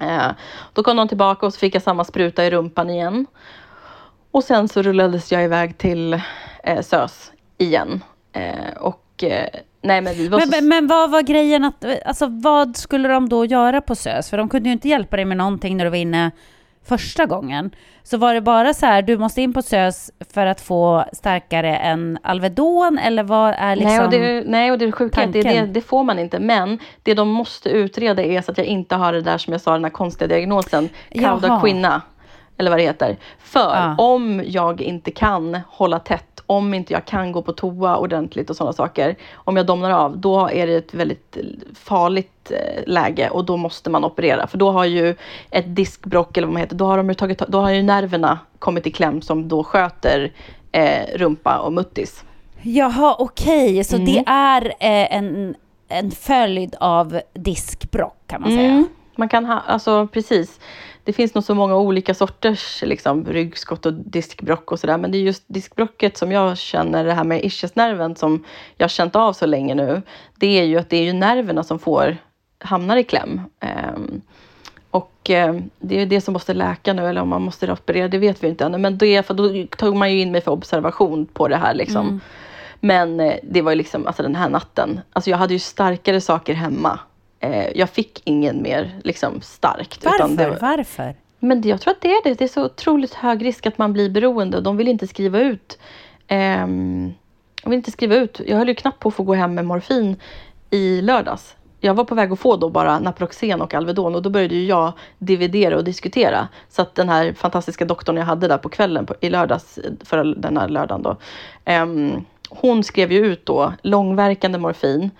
Eh, 0.00 0.30
då 0.72 0.82
kom 0.82 0.96
de 0.96 1.08
tillbaka 1.08 1.46
och 1.46 1.54
så 1.54 1.58
fick 1.58 1.74
jag 1.74 1.82
samma 1.82 2.04
spruta 2.04 2.44
i 2.44 2.50
rumpan 2.50 2.90
igen. 2.90 3.26
Och 4.30 4.44
sen 4.44 4.68
så 4.68 4.82
rullades 4.82 5.32
jag 5.32 5.44
iväg 5.44 5.78
till 5.78 6.14
eh, 6.64 6.80
SÖS 6.82 7.32
igen. 7.58 8.04
Eh, 8.32 8.76
och 8.80 9.24
eh, 9.24 9.48
nej 9.82 10.00
men 10.00 10.14
vi 10.14 10.28
var 10.28 10.38
Men, 10.38 10.48
så... 10.48 10.56
men, 10.56 10.68
men 10.68 10.86
vad 10.86 11.10
var 11.10 11.22
grejen 11.22 11.64
att, 11.64 11.84
alltså 12.06 12.26
vad 12.30 12.76
skulle 12.76 13.08
de 13.08 13.28
då 13.28 13.44
göra 13.44 13.80
på 13.80 13.94
SÖS? 13.94 14.30
För 14.30 14.36
de 14.36 14.48
kunde 14.48 14.68
ju 14.68 14.72
inte 14.72 14.88
hjälpa 14.88 15.16
dig 15.16 15.24
med 15.24 15.36
någonting 15.36 15.76
när 15.76 15.84
du 15.84 15.90
var 15.90 15.96
inne 15.96 16.30
första 16.84 17.26
gången. 17.26 17.70
Så 18.02 18.16
var 18.16 18.34
det 18.34 18.40
bara 18.40 18.74
så 18.74 18.86
här, 18.86 19.02
du 19.02 19.18
måste 19.18 19.42
in 19.42 19.52
på 19.52 19.62
SÖS 19.62 20.10
för 20.34 20.46
att 20.46 20.60
få 20.60 21.04
starkare 21.12 21.76
än 21.76 22.18
Alvedon 22.22 22.98
eller 22.98 23.22
vad 23.22 23.54
är 23.58 23.76
liksom... 23.76 23.96
Nej, 23.96 24.04
och 24.04 24.10
det, 24.10 24.44
nej, 24.46 24.72
och 24.72 24.78
det 24.78 24.84
är 24.84 24.92
sjuka 24.92 25.26
det, 25.26 25.42
det, 25.42 25.66
det 25.66 25.80
får 25.80 26.04
man 26.04 26.18
inte. 26.18 26.38
Men 26.38 26.78
det 27.02 27.14
de 27.14 27.28
måste 27.28 27.68
utreda 27.68 28.22
är 28.22 28.42
så 28.42 28.52
att 28.52 28.58
jag 28.58 28.66
inte 28.66 28.96
har 28.96 29.12
det 29.12 29.20
där 29.20 29.38
som 29.38 29.52
jag 29.52 29.60
sa, 29.60 29.72
den 29.72 29.84
här 29.84 29.90
konstiga 29.90 30.28
diagnosen, 30.28 30.88
Jaha. 31.10 31.40
Cauda 31.40 32.02
eller 32.58 32.70
vad 32.70 32.78
det 32.78 32.82
heter. 32.82 33.16
För 33.38 33.76
Ja. 33.76 33.94
om 33.98 34.42
jag 34.46 34.80
inte 34.80 35.10
kan 35.10 35.58
hålla 35.68 35.98
tätt, 35.98 36.33
om 36.46 36.74
inte 36.74 36.92
jag 36.92 37.04
kan 37.04 37.32
gå 37.32 37.42
på 37.42 37.52
toa 37.52 37.96
ordentligt 37.96 38.50
och 38.50 38.56
sådana 38.56 38.72
saker, 38.72 39.16
om 39.34 39.56
jag 39.56 39.66
domnar 39.66 39.90
av, 39.90 40.18
då 40.18 40.48
är 40.48 40.66
det 40.66 40.74
ett 40.74 40.94
väldigt 40.94 41.36
farligt 41.74 42.50
eh, 42.50 42.82
läge 42.86 43.30
och 43.30 43.44
då 43.44 43.56
måste 43.56 43.90
man 43.90 44.04
operera. 44.04 44.46
För 44.46 44.58
då 44.58 44.70
har 44.70 44.84
ju 44.84 45.14
ett 45.50 45.76
diskbrock, 45.76 46.36
eller 46.36 46.46
vad 46.46 46.52
man 46.52 46.60
heter, 46.60 46.76
då 46.76 46.86
har, 46.86 46.96
de 46.96 47.08
ju 47.08 47.14
tagit, 47.14 47.38
då 47.38 47.60
har 47.60 47.70
ju 47.70 47.82
nerverna 47.82 48.38
kommit 48.58 48.86
i 48.86 48.90
kläm 48.90 49.22
som 49.22 49.48
då 49.48 49.64
sköter 49.64 50.32
eh, 50.72 51.16
rumpa 51.16 51.58
och 51.58 51.72
muttis. 51.72 52.24
Jaha, 52.62 53.16
okej, 53.18 53.84
så 53.84 53.96
Mm. 53.96 54.06
det 54.06 54.24
är 54.26 54.66
eh, 54.66 55.16
en, 55.16 55.54
en 55.88 56.10
följd 56.10 56.74
av 56.80 57.20
diskbrock 57.34 58.16
kan 58.26 58.40
man 58.40 58.50
säga. 58.50 58.70
Mm. 58.70 58.88
Man 59.16 59.28
kan 59.28 59.44
ha, 59.44 59.60
alltså 59.66 60.06
precis. 60.06 60.60
Det 61.04 61.12
finns 61.12 61.34
nog 61.34 61.44
så 61.44 61.54
många 61.54 61.76
olika 61.76 62.14
sorters 62.14 62.82
liksom, 62.82 63.26
ryggskott 63.26 63.86
och 63.86 63.92
diskbrock 63.92 64.72
och 64.72 64.80
sådär. 64.80 64.98
Men 64.98 65.10
det 65.10 65.18
är 65.18 65.22
just 65.22 65.44
diskbrocket 65.46 66.16
som 66.16 66.32
jag 66.32 66.58
känner, 66.58 67.04
det 67.04 67.12
här 67.12 67.24
med 67.24 67.44
ischiasnerven 67.44 68.16
som 68.16 68.44
jag 68.76 68.84
har 68.84 68.88
känt 68.88 69.16
av 69.16 69.32
så 69.32 69.46
länge 69.46 69.74
nu. 69.74 70.02
Det 70.36 70.60
är 70.60 70.64
ju 70.64 70.78
att 70.78 70.90
det 70.90 70.96
är 70.96 71.02
ju 71.02 71.12
nerverna 71.12 71.64
som 71.64 71.78
får, 71.78 72.16
hamnar 72.58 72.96
i 72.96 73.04
kläm. 73.04 73.40
Ehm, 73.60 74.20
och 74.90 75.30
eh, 75.30 75.54
det 75.78 76.00
är 76.00 76.06
det 76.06 76.20
som 76.20 76.32
måste 76.32 76.54
läka 76.54 76.92
nu, 76.92 77.08
eller 77.08 77.20
om 77.20 77.28
man 77.28 77.42
måste 77.42 77.72
operera, 77.72 78.08
det 78.08 78.18
vet 78.18 78.44
vi 78.44 78.48
inte 78.48 78.64
ännu. 78.64 78.78
Men 78.78 78.98
det, 78.98 79.26
för 79.26 79.34
då 79.34 79.66
tog 79.76 79.96
man 79.96 80.12
ju 80.12 80.20
in 80.20 80.32
mig 80.32 80.40
för 80.40 80.50
observation 80.50 81.26
på 81.26 81.48
det 81.48 81.56
här 81.56 81.74
liksom. 81.74 82.20
Men 82.80 83.20
eh, 83.20 83.34
det 83.42 83.62
var 83.62 83.70
ju 83.72 83.76
liksom, 83.76 84.06
alltså 84.06 84.22
den 84.22 84.34
här 84.34 84.48
natten, 84.48 85.00
alltså 85.12 85.30
jag 85.30 85.38
hade 85.38 85.52
ju 85.52 85.58
starkare 85.58 86.20
saker 86.20 86.54
hemma. 86.54 86.98
Eh, 87.44 87.68
jag 87.78 87.90
fick 87.90 88.20
ingen 88.24 88.62
mer 88.62 88.90
liksom 89.04 89.40
starkt. 89.40 90.06
utan 90.06 90.36
det 90.36 90.48
Varför? 90.48 90.60
var- 90.66 90.76
Varför? 90.76 91.14
men 91.38 91.62
jag 91.62 91.80
tror 91.80 91.90
att 91.94 92.00
det 92.00 92.08
är 92.12 92.24
det. 92.24 92.34
Det 92.34 92.44
är 92.44 92.48
så 92.48 92.64
otroligt 92.64 93.14
hög 93.14 93.44
risk 93.44 93.66
att 93.66 93.78
man 93.78 93.92
blir 93.92 94.10
beroende. 94.10 94.60
De 94.60 94.76
vill 94.76 94.88
inte 94.88 95.06
skriva 95.06 95.38
ut. 95.40 95.78
ehm, 96.28 97.14
de 97.62 97.70
vill 97.70 97.76
inte 97.76 97.90
skriva 97.90 98.14
ut. 98.16 98.40
Jag 98.46 98.56
höll 98.56 98.68
ju 98.68 98.74
knappt 98.74 98.98
på 99.00 99.08
att 99.08 99.14
få 99.14 99.22
gå 99.22 99.34
hem 99.34 99.54
med 99.54 99.64
morfin 99.64 100.16
i 100.70 101.00
lördags. 101.02 101.56
Jag 101.80 101.94
var 101.94 102.04
på 102.04 102.14
väg 102.14 102.32
att 102.32 102.38
få 102.40 102.56
då 102.56 102.68
bara 102.70 102.98
Naproxen 102.98 103.62
och 103.62 103.74
Alvedon 103.74 104.14
och 104.14 104.22
då 104.22 104.30
började 104.30 104.54
ju 104.54 104.66
jag 104.66 104.92
dividera 105.18 105.76
och 105.76 105.84
diskutera. 105.84 106.48
Så 106.68 106.82
att 106.82 106.94
den 106.94 107.08
här 107.08 107.32
fantastiska 107.32 107.84
doktorn 107.84 108.16
jag 108.16 108.24
hade 108.24 108.48
där 108.48 108.58
på 108.58 108.68
kvällen 108.68 109.06
på, 109.06 109.14
i 109.20 109.30
lördags, 109.30 109.78
för 110.04 110.24
den 110.24 110.56
här 110.56 110.68
lördagen 110.68 111.02
då. 111.02 111.16
ehm, 111.64 112.24
hon 112.48 112.84
skrev 112.84 113.12
ju 113.12 113.26
ut 113.26 113.46
då 113.46 113.72
långverkande 113.82 114.58
morfin 114.58 115.10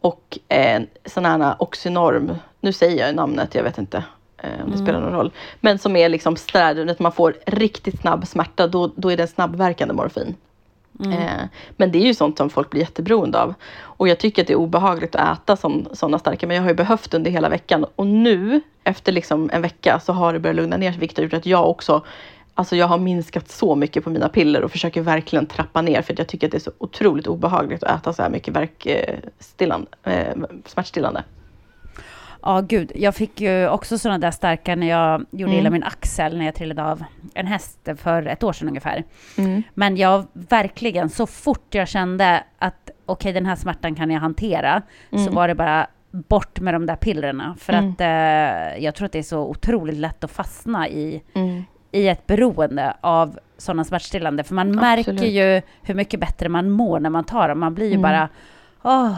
och 0.00 0.38
eh, 0.48 0.82
sån 1.04 1.24
här 1.24 1.54
Oxynorm. 1.58 2.36
Nu 2.60 2.72
säger 2.72 3.06
jag 3.06 3.14
namnet, 3.14 3.54
jag 3.54 3.62
vet 3.62 3.78
inte 3.78 4.04
eh, 4.38 4.64
om 4.64 4.70
det 4.70 4.78
spelar 4.78 5.00
någon 5.00 5.12
roll. 5.12 5.32
Men 5.60 5.78
som 5.78 5.96
är 5.96 6.08
liksom 6.08 6.36
städ, 6.36 6.90
att 6.90 6.98
man 6.98 7.12
får 7.12 7.36
riktigt 7.46 8.00
snabb 8.00 8.26
smärta, 8.26 8.66
då, 8.66 8.90
då 8.96 9.12
är 9.12 9.16
det 9.16 9.22
en 9.22 9.28
snabbverkande 9.28 9.94
morfin. 9.94 10.36
Eh, 11.04 11.44
men 11.76 11.92
det 11.92 11.98
är 11.98 12.06
ju 12.06 12.14
sånt 12.14 12.38
som 12.38 12.50
folk 12.50 12.70
blir 12.70 12.80
jätteberoende 12.80 13.42
av. 13.42 13.54
Och 13.82 14.08
jag 14.08 14.18
tycker 14.18 14.42
att 14.42 14.48
det 14.48 14.52
är 14.52 14.58
obehagligt 14.58 15.14
att 15.14 15.38
äta 15.38 15.56
sådana 15.92 16.18
starka, 16.18 16.46
men 16.46 16.56
jag 16.56 16.62
har 16.62 16.70
ju 16.70 16.74
behövt 16.74 17.14
under 17.14 17.30
hela 17.30 17.48
veckan. 17.48 17.86
Och 17.96 18.06
nu, 18.06 18.60
efter 18.84 19.12
liksom 19.12 19.50
en 19.52 19.62
vecka, 19.62 20.00
så 20.00 20.12
har 20.12 20.32
det 20.32 20.38
börjat 20.38 20.56
lugna 20.56 20.76
ner 20.76 20.90
sig, 20.92 21.00
vilket 21.00 21.18
har 21.18 21.24
gjort 21.24 21.34
att 21.34 21.46
jag 21.46 21.68
också 21.68 22.04
Alltså 22.54 22.76
jag 22.76 22.86
har 22.86 22.98
minskat 22.98 23.50
så 23.50 23.74
mycket 23.74 24.04
på 24.04 24.10
mina 24.10 24.28
piller 24.28 24.64
och 24.64 24.70
försöker 24.72 25.00
verkligen 25.00 25.46
trappa 25.46 25.82
ner 25.82 26.02
för 26.02 26.12
att 26.12 26.18
jag 26.18 26.28
tycker 26.28 26.46
att 26.46 26.50
det 26.50 26.56
är 26.58 26.60
så 26.60 26.72
otroligt 26.78 27.26
obehagligt 27.26 27.82
att 27.82 28.00
äta 28.00 28.12
så 28.12 28.22
här 28.22 28.30
mycket 28.30 28.54
verkstillande, 28.56 29.86
eh, 30.02 30.34
smärtstillande. 30.66 31.24
Ja, 32.42 32.60
gud. 32.60 32.92
Jag 32.94 33.14
fick 33.14 33.40
ju 33.40 33.68
också 33.68 33.98
sådana 33.98 34.18
där 34.18 34.30
starka 34.30 34.76
när 34.76 34.88
jag 34.88 35.26
gjorde 35.30 35.54
illa 35.54 35.70
min 35.70 35.82
axel 35.82 36.38
när 36.38 36.44
jag 36.44 36.54
trillade 36.54 36.84
av 36.84 37.04
en 37.34 37.46
häst 37.46 37.88
för 37.96 38.26
ett 38.26 38.42
år 38.42 38.52
sedan 38.52 38.68
ungefär. 38.68 39.04
Men 39.74 39.96
jag 39.96 40.26
verkligen, 40.32 41.08
så 41.10 41.26
fort 41.26 41.74
jag 41.74 41.88
kände 41.88 42.44
att 42.58 42.90
okej, 43.06 43.32
den 43.32 43.46
här 43.46 43.56
smärtan 43.56 43.94
kan 43.94 44.10
jag 44.10 44.20
hantera, 44.20 44.82
så 45.10 45.30
var 45.30 45.48
det 45.48 45.54
bara 45.54 45.86
bort 46.10 46.60
med 46.60 46.74
de 46.74 46.86
där 46.86 46.96
pillerna. 46.96 47.56
För 47.58 47.72
att 47.72 48.00
eh, 48.00 48.84
jag 48.84 48.94
tror 48.94 49.06
att 49.06 49.12
det 49.12 49.18
är 49.18 49.22
så 49.22 49.40
otroligt 49.40 49.96
lätt 49.96 50.24
att 50.24 50.30
fastna 50.30 50.88
i, 50.88 51.22
i 51.92 52.08
ett 52.08 52.26
beroende 52.26 52.96
av 53.00 53.38
sådana 53.58 53.84
smärtstillande. 53.84 54.44
För 54.44 54.54
man 54.54 54.74
märker 54.74 55.12
Absolut. 55.12 55.32
ju 55.32 55.62
hur 55.82 55.94
mycket 55.94 56.20
bättre 56.20 56.48
man 56.48 56.70
mår 56.70 57.00
när 57.00 57.10
man 57.10 57.24
tar 57.24 57.48
dem. 57.48 57.60
Man 57.60 57.74
blir 57.74 57.90
ju 57.90 57.98
bara, 57.98 58.28
åh, 58.82 59.12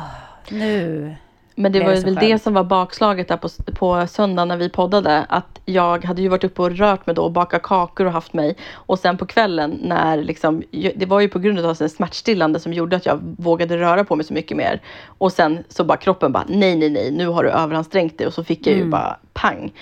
nu 0.49 1.14
Men 1.55 1.73
det 1.73 1.81
var 1.81 2.05
väl 2.05 2.14
det 2.14 2.38
som 2.43 2.55
var 2.55 2.64
bakslaget 2.64 3.29
där 3.29 3.37
på, 3.37 3.49
på 3.75 4.07
söndag 4.07 4.45
när 4.45 4.57
vi 4.57 4.69
poddade. 4.69 5.25
Att 5.29 5.61
jag 5.64 6.05
hade 6.05 6.23
ju 6.23 6.29
varit 6.29 6.45
uppe 6.45 6.62
och 6.62 6.76
rört 6.76 7.07
mig 7.07 7.14
då 7.14 7.23
och 7.23 7.33
bakat 7.33 7.62
kakor 7.62 8.07
och 8.07 8.12
haft 8.12 8.33
mig. 8.33 8.57
Och 8.73 8.99
sen 8.99 9.17
på 9.17 9.26
kvällen 9.26 9.79
när 9.83 10.17
liksom, 10.17 10.62
det 10.95 11.07
var 11.07 11.21
ju 11.21 11.29
på 11.29 11.38
grund 11.38 11.59
av 11.59 11.76
en 11.83 11.88
smärtstillande 11.88 12.61
som 12.61 12.73
gjorde 12.73 12.97
att 12.97 13.07
jag 13.07 13.19
vågade 13.38 13.76
röra 13.79 14.05
på 14.05 14.17
mig 14.17 14.26
så 14.26 14.35
mycket 14.35 14.57
mer. 14.57 14.81
Och 15.07 15.33
sen 15.33 15.64
så 15.69 15.85
bara 15.85 15.99
kroppen 15.99 16.33
bara 16.33 16.45
nej, 16.49 16.76
nej, 16.76 16.91
nej, 16.91 17.11
nu 17.11 17.26
har 17.26 17.45
du 17.45 17.50
överansträngt 17.50 18.19
dig. 18.19 18.26
Och 18.26 18.35
så 18.35 18.45
fick 18.45 18.67
jag 18.67 18.73
Mm. 18.75 18.85
ju 18.87 18.91
bara 18.91 19.17
pang. 19.33 19.73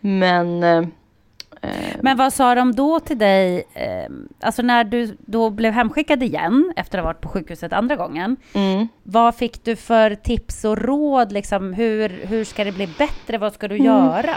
Men 0.00 0.62
eh, 0.62 0.82
Men 2.02 2.16
vad 2.16 2.32
sa 2.32 2.54
de 2.54 2.74
då 2.74 3.00
till 3.00 3.18
dig, 3.18 3.64
eh, 3.74 4.12
alltså 4.40 4.62
när 4.62 4.84
du 4.84 5.16
då 5.26 5.50
blev 5.50 5.72
hemskickad 5.72 6.22
igen 6.22 6.72
efter 6.76 6.98
att 6.98 7.04
ha 7.04 7.08
varit 7.10 7.20
på 7.20 7.28
sjukhuset 7.28 7.72
andra 7.72 7.96
gången? 7.96 8.36
mm. 8.52 8.88
Vad 9.02 9.34
fick 9.34 9.64
du 9.64 9.76
för 9.76 10.14
tips 10.14 10.64
och 10.64 10.78
råd? 10.78 11.32
Liksom, 11.32 11.72
hur, 11.74 12.08
hur 12.08 12.44
ska 12.44 12.64
det 12.64 12.72
bli 12.72 12.86
bättre? 12.98 13.38
Vad 13.38 13.52
ska 13.52 13.68
du 13.68 13.74
Mm. 13.74 13.86
göra? 13.86 14.34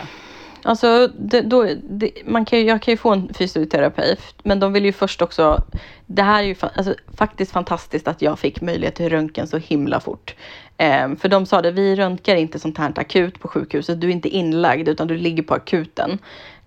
Alltså, 0.64 1.08
det, 1.20 1.42
då, 1.42 1.68
det, 1.90 2.12
man 2.26 2.46
kan 2.46 2.66
jag 2.66 2.82
kan 2.82 2.92
ju 2.92 2.98
få 2.98 3.10
en 3.12 3.34
fysioterapeut, 3.34 4.36
men 4.44 4.60
de 4.60 4.74
vill 4.74 4.86
ju 4.86 4.92
först 4.94 5.22
också... 5.22 5.64
Det 6.06 6.22
här 6.24 6.44
är 6.44 6.48
ju 6.48 6.54
fa- 6.54 6.70
alltså, 6.76 6.94
faktiskt 7.18 7.52
fantastiskt 7.52 8.08
att 8.08 8.22
jag 8.22 8.40
fick 8.40 8.62
möjlighet 8.62 8.96
till 8.96 9.10
röntgen 9.10 9.48
så 9.48 9.58
himla 9.58 10.00
fort. 10.00 10.36
Ehm, 10.78 11.16
för 11.18 11.30
de 11.30 11.46
sa 11.46 11.62
det, 11.62 11.72
vi 11.72 11.96
röntgar 11.96 12.36
inte 12.36 12.60
sånt 12.60 12.78
här 12.78 12.94
akut 12.96 13.40
på 13.40 13.48
sjukhuset. 13.48 14.02
Du 14.02 14.08
är 14.08 14.12
inte 14.12 14.30
inlagd, 14.30 14.88
utan 14.90 15.08
du 15.08 15.18
ligger 15.18 15.44
på 15.44 15.54
akuten. 15.54 16.18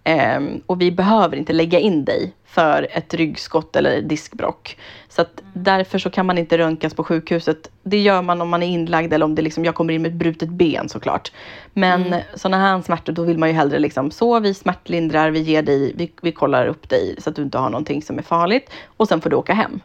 Ehm, 0.05 0.61
och 0.67 0.81
vi 0.81 0.91
behöver 0.93 1.37
inte 1.37 1.53
lägga 1.53 1.79
in 1.79 2.05
dig 2.05 2.33
för 2.45 2.89
ett 2.91 3.15
ryggskott 3.15 3.77
eller 3.77 4.03
diskbrock. 4.03 4.77
Så 5.09 5.23
att 5.23 5.43
därför 5.53 5.99
så 5.99 6.11
kan 6.11 6.27
man 6.27 6.39
inte 6.39 6.59
röntgas 6.59 6.95
på 6.95 7.05
sjukhuset. 7.05 7.71
Det 7.83 7.99
gör 7.99 8.23
man 8.23 8.41
om 8.41 8.49
man 8.49 8.63
är 8.63 8.67
inlagd 8.67 9.13
eller 9.13 9.27
om 9.27 9.35
det 9.35 9.43
liksom, 9.43 9.65
jag 9.65 9.75
kommer 9.75 9.93
in 9.93 10.03
med 10.03 10.11
ett 10.11 10.19
brutet 10.19 10.49
ben 10.49 10.89
såklart. 10.89 11.33
Men 11.73 12.07
mm. 12.07 12.21
sådana 12.35 12.57
här 12.57 12.83
smärtor, 12.83 13.13
då 13.13 13.23
vill 13.23 13.39
man 13.39 13.49
ju 13.49 13.55
hellre 13.55 13.79
liksom, 13.79 14.11
så 14.11 14.41
vi 14.41 14.55
smärtlindrar, 14.55 15.31
vi 15.31 15.41
ger 15.41 15.63
dig, 15.63 15.93
vi, 15.97 16.13
vi 16.23 16.33
kollar 16.33 16.67
upp 16.67 16.89
dig 16.89 17.15
så 17.19 17.31
att 17.31 17.37
du 17.37 17.43
inte 17.43 17.59
har 17.59 17.71
någonting 17.71 18.03
som 18.03 18.19
är 18.19 18.23
farligt 18.23 18.71
och 18.97 19.09
sen 19.09 19.21
får 19.21 19.31
du 19.31 19.37
åka 19.37 19.55
hem. 19.55 19.81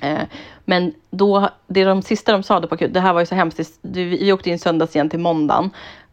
Eh, 0.00 0.22
men 0.64 0.94
då, 1.10 1.48
det 1.66 1.84
de 1.84 2.02
sista 2.02 2.32
de 2.32 2.42
sa 2.42 2.60
då 2.60 2.68
på 2.68 2.74
akut, 2.74 2.94
det 2.94 3.00
här 3.00 3.12
var 3.12 3.20
ju 3.20 3.26
så 3.26 3.34
hemskt, 3.34 3.78
vi, 3.82 4.04
vi 4.04 4.32
åkte 4.32 4.50
in 4.50 4.58
söndags 4.58 4.96
igen 4.96 5.10
till 5.10 5.18
måndagen 5.18 5.70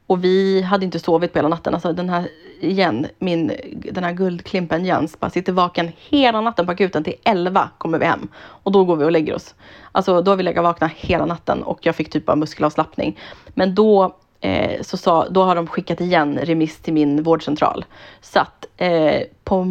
och 0.08 0.24
vi 0.24 0.62
hade 0.62 0.86
inte 0.86 1.00
sovit 1.00 1.34
på 1.34 1.40
hela 1.40 1.50
natten. 1.50 1.74
Alltså 1.74 1.94
den 1.94 2.10
här, 2.10 2.28
igen, 2.60 3.08
min, 3.20 3.52
den 3.92 4.04
här 4.04 4.12
guldklimpen 4.12 4.86
Jens 4.86 5.20
bara 5.20 5.30
sitter 5.30 5.54
vaken 5.54 5.92
hela 5.96 6.42
natten 6.42 6.66
på 6.66 6.72
akuten. 6.72 7.04
Till 7.04 7.16
11 7.24 7.70
kommer 7.78 8.00
vi 8.00 8.06
hem. 8.06 8.28
Och 8.38 8.72
då 8.72 8.84
går 8.84 8.96
vi 8.96 9.06
och 9.06 9.12
lägger 9.12 9.36
oss. 9.36 9.56
Alltså 9.92 10.22
då 10.22 10.32
har 10.32 10.36
vi 10.36 10.44
legat 10.44 10.64
vakna 10.64 10.90
hela 10.96 11.26
natten 11.26 11.64
och 11.64 11.80
jag 11.82 11.96
fick 11.96 12.10
typ 12.10 12.30
av 12.30 12.38
muskelavslappning. 12.38 13.20
Men 13.48 13.76
då, 13.76 14.16
eh, 14.42 14.82
så 14.82 14.98
sa, 14.98 15.30
då 15.30 15.44
har 15.44 15.56
de 15.56 15.68
skickat 15.68 16.02
igen 16.02 16.40
remiss 16.44 16.78
till 16.78 16.94
min 16.94 17.24
vårdcentral. 17.24 17.86
Så 18.22 18.40
att 18.40 18.66
eh, 18.78 19.22
på 19.44 19.66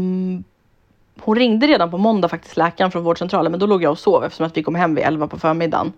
hon 1.20 1.36
ringde 1.36 1.66
redan 1.66 1.90
på 1.90 1.98
måndag 1.98 2.28
faktiskt, 2.28 2.56
läkaren 2.56 2.90
från 2.90 3.04
vårdcentralen, 3.04 3.52
men 3.52 3.60
då 3.60 3.66
låg 3.66 3.82
jag 3.82 3.90
och 3.90 3.98
sov 3.98 4.24
eftersom 4.24 4.46
att 4.46 4.56
vi 4.56 4.62
kom 4.62 4.74
hem 4.74 4.94
vid 4.94 5.04
11 5.04 5.26
på 5.26 5.38
förmiddagen. 5.38 5.92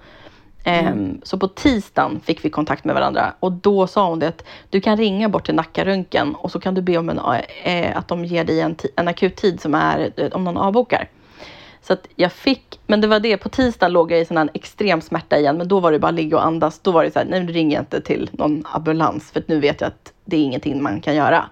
Mm. 0.65 1.21
Så 1.23 1.39
på 1.39 1.49
tisdagen 1.49 2.21
fick 2.21 2.45
vi 2.45 2.51
kontakt 2.51 2.85
med 2.85 2.95
varandra 2.95 3.35
och 3.41 3.53
då 3.53 3.87
sa 3.87 4.09
hon 4.09 4.19
det 4.19 4.29
att 4.29 4.45
du 4.71 4.81
kan 4.81 4.97
ringa 4.97 5.29
bort 5.29 5.47
till 5.47 5.55
Nackaröntgen 5.55 6.35
och 6.35 6.53
så 6.53 6.61
kan 6.61 6.75
du 6.75 6.83
be 6.83 6.99
om 6.99 7.09
en, 7.09 7.21
eh, 7.63 7.97
att 7.97 8.09
de 8.09 8.25
ger 8.25 8.45
dig 8.45 8.61
en, 8.61 8.77
en 8.97 9.09
akut 9.09 9.37
tid 9.37 9.61
som 9.61 9.75
är 9.75 10.13
eh, 10.17 10.29
om 10.33 10.45
någon 10.45 10.57
avbokar. 10.57 11.09
Så 11.83 11.93
att 11.93 12.09
jag 12.17 12.33
fick, 12.33 12.81
men 12.87 13.01
det 13.01 13.07
var 13.07 13.21
det, 13.21 13.37
på 13.37 13.49
tisdagen 13.49 13.93
låg 13.93 14.13
jag 14.13 14.21
i 14.21 14.25
sån 14.25 14.37
här 14.37 14.51
extrem 14.55 15.01
smärta 15.01 15.39
igen, 15.39 15.57
men 15.57 15.69
då 15.69 15.81
var 15.81 15.93
det 15.93 15.99
bara 15.99 16.11
ligga 16.11 16.37
och 16.37 16.47
andas. 16.47 16.79
Då 16.79 16.91
var 16.91 17.05
det 17.05 17.11
så 17.11 17.19
här, 17.19 17.27
nej 17.27 17.45
nu 17.45 17.53
ringer 17.53 17.77
jag 17.77 17.83
inte 17.83 18.01
till 18.01 18.31
någon 18.33 18.65
ambulans 18.67 19.31
för 19.31 19.43
nu 19.47 19.61
vet 19.61 19.81
jag 19.81 19.89
att 19.89 20.13
det 20.29 20.37
är 20.37 20.41
ingenting 20.41 20.83
man 20.83 21.01
kan 21.01 21.15
göra. 21.15 21.45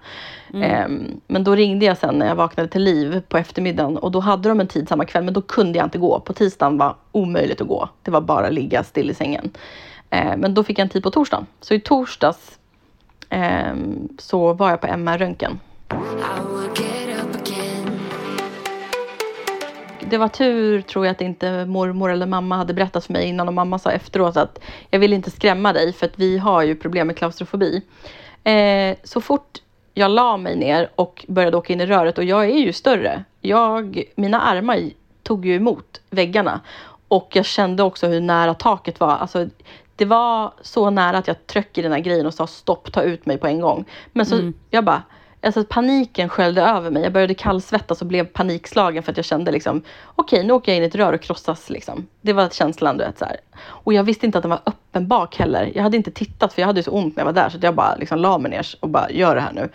Mm. 0.53 0.91
Um, 0.91 1.21
men 1.27 1.43
då 1.43 1.55
ringde 1.55 1.85
jag 1.85 1.97
sen 1.97 2.19
när 2.19 2.27
jag 2.27 2.35
vaknade 2.35 2.69
till 2.69 2.83
liv 2.83 3.21
på 3.29 3.37
eftermiddagen 3.37 3.97
och 3.97 4.11
då 4.11 4.19
hade 4.19 4.49
de 4.49 4.59
en 4.59 4.67
tid 4.67 4.89
samma 4.89 5.05
kväll, 5.05 5.23
men 5.23 5.33
då 5.33 5.41
kunde 5.41 5.77
jag 5.77 5.85
inte 5.85 5.97
gå. 5.97 6.19
På 6.19 6.33
tisdagen 6.33 6.77
var 6.77 6.95
omöjligt 7.11 7.61
att 7.61 7.67
gå. 7.67 7.89
Det 8.03 8.11
var 8.11 8.21
bara 8.21 8.49
ligga 8.49 8.83
still 8.83 9.09
i 9.09 9.13
sängen. 9.13 9.51
Uh, 10.15 10.37
men 10.37 10.53
då 10.53 10.63
fick 10.63 10.79
jag 10.79 10.83
en 10.83 10.89
tid 10.89 11.03
på 11.03 11.11
torsdagen. 11.11 11.45
Så 11.61 11.73
i 11.73 11.79
torsdags 11.79 12.59
um, 13.29 14.09
så 14.19 14.53
var 14.53 14.69
jag 14.69 14.81
på 14.81 14.87
MR-röntgen. 14.87 15.59
det 20.09 20.17
var 20.17 20.27
tur 20.27 20.81
tror 20.81 21.05
jag 21.05 21.11
att 21.11 21.21
inte 21.21 21.65
mormor 21.65 22.11
eller 22.11 22.25
mamma 22.25 22.57
hade 22.57 22.73
berättat 22.73 23.05
för 23.05 23.13
mig 23.13 23.25
innan 23.27 23.47
och 23.47 23.53
mamma 23.53 23.79
sa 23.79 23.91
efteråt 23.91 24.37
att 24.37 24.59
jag 24.89 24.99
vill 24.99 25.13
inte 25.13 25.31
skrämma 25.31 25.73
dig 25.73 25.93
för 25.93 26.05
att 26.05 26.19
vi 26.19 26.37
har 26.37 26.61
ju 26.63 26.75
problem 26.75 27.07
med 27.07 27.17
klaustrofobi. 27.17 27.81
Eh, 28.47 28.97
så 29.03 29.21
fort 29.21 29.61
jag 29.93 30.11
la 30.11 30.37
mig 30.37 30.55
ner 30.55 30.89
och 30.95 31.25
började 31.27 31.57
åka 31.57 31.73
in 31.73 31.81
i 31.81 31.85
röret 31.85 32.17
och 32.17 32.23
jag 32.23 32.43
är 32.43 32.57
ju 32.57 32.73
större. 32.73 33.23
Jag, 33.41 34.03
mina 34.15 34.41
armar 34.41 34.89
tog 35.23 35.45
ju 35.45 35.55
emot 35.55 36.01
väggarna 36.09 36.61
och 37.07 37.29
jag 37.33 37.45
kände 37.45 37.83
också 37.83 38.07
hur 38.07 38.21
nära 38.21 38.53
taket 38.53 38.99
var. 38.99 39.15
Alltså, 39.17 39.47
det 39.95 40.05
var 40.05 40.53
så 40.61 40.89
nära 40.89 41.17
att 41.17 41.27
jag 41.27 41.47
tryckte 41.47 41.79
i 41.79 41.83
den 41.83 41.91
här 41.91 41.99
grejen 41.99 42.25
och 42.25 42.33
sa 42.33 42.47
stopp, 42.47 42.91
ta 42.91 43.01
ut 43.01 43.25
mig 43.25 43.37
på 43.37 43.47
en 43.47 43.61
gång. 43.61 43.85
Men 44.13 44.25
så 44.25 44.35
mm. 44.35 44.53
jag 44.69 44.85
bara, 44.85 45.03
alltså 45.41 45.63
paniken 45.63 46.29
sköljde 46.29 46.61
över 46.61 46.91
mig. 46.91 47.03
Jag 47.03 47.13
började 47.13 47.33
kallsvettas 47.33 48.01
och 48.01 48.07
blev 48.07 48.25
panikslagen 48.25 49.03
för 49.03 49.11
att 49.11 49.17
jag 49.17 49.25
kände 49.25 49.51
liksom, 49.51 49.81
okej 50.15 50.37
okay, 50.37 50.47
nu 50.47 50.53
åker 50.53 50.71
jag 50.71 50.77
in 50.77 50.83
i 50.83 50.85
ett 50.85 50.95
rör 50.95 51.13
och 51.13 51.21
krossas 51.21 51.69
liksom. 51.69 52.07
Det 52.21 52.33
var 52.33 52.49
känslan 52.49 52.97
du 52.97 53.03
vet 53.03 53.19
så 53.19 53.25
här. 53.25 53.37
Och 53.59 53.93
jag 53.93 54.03
visste 54.03 54.25
inte 54.25 54.37
att 54.37 54.43
den 54.43 54.49
var 54.49 54.61
öppen 54.65 55.07
bak 55.07 55.35
heller. 55.35 55.71
Jag 55.75 55.83
hade 55.83 55.97
inte 55.97 56.11
tittat 56.11 56.53
för 56.53 56.61
jag 56.61 56.67
hade 56.67 56.83
så 56.83 56.91
ont 56.91 57.15
när 57.15 57.21
jag 57.21 57.25
var 57.25 57.41
där 57.43 57.49
så 57.49 57.57
jag 57.61 57.75
bara 57.75 57.95
liksom 57.95 58.19
la 58.19 58.37
mig 58.37 58.51
ner 58.51 58.67
och 58.79 58.89
bara 58.89 59.11
gör 59.11 59.35
det 59.35 59.41
här 59.41 59.53
nu. 59.53 59.69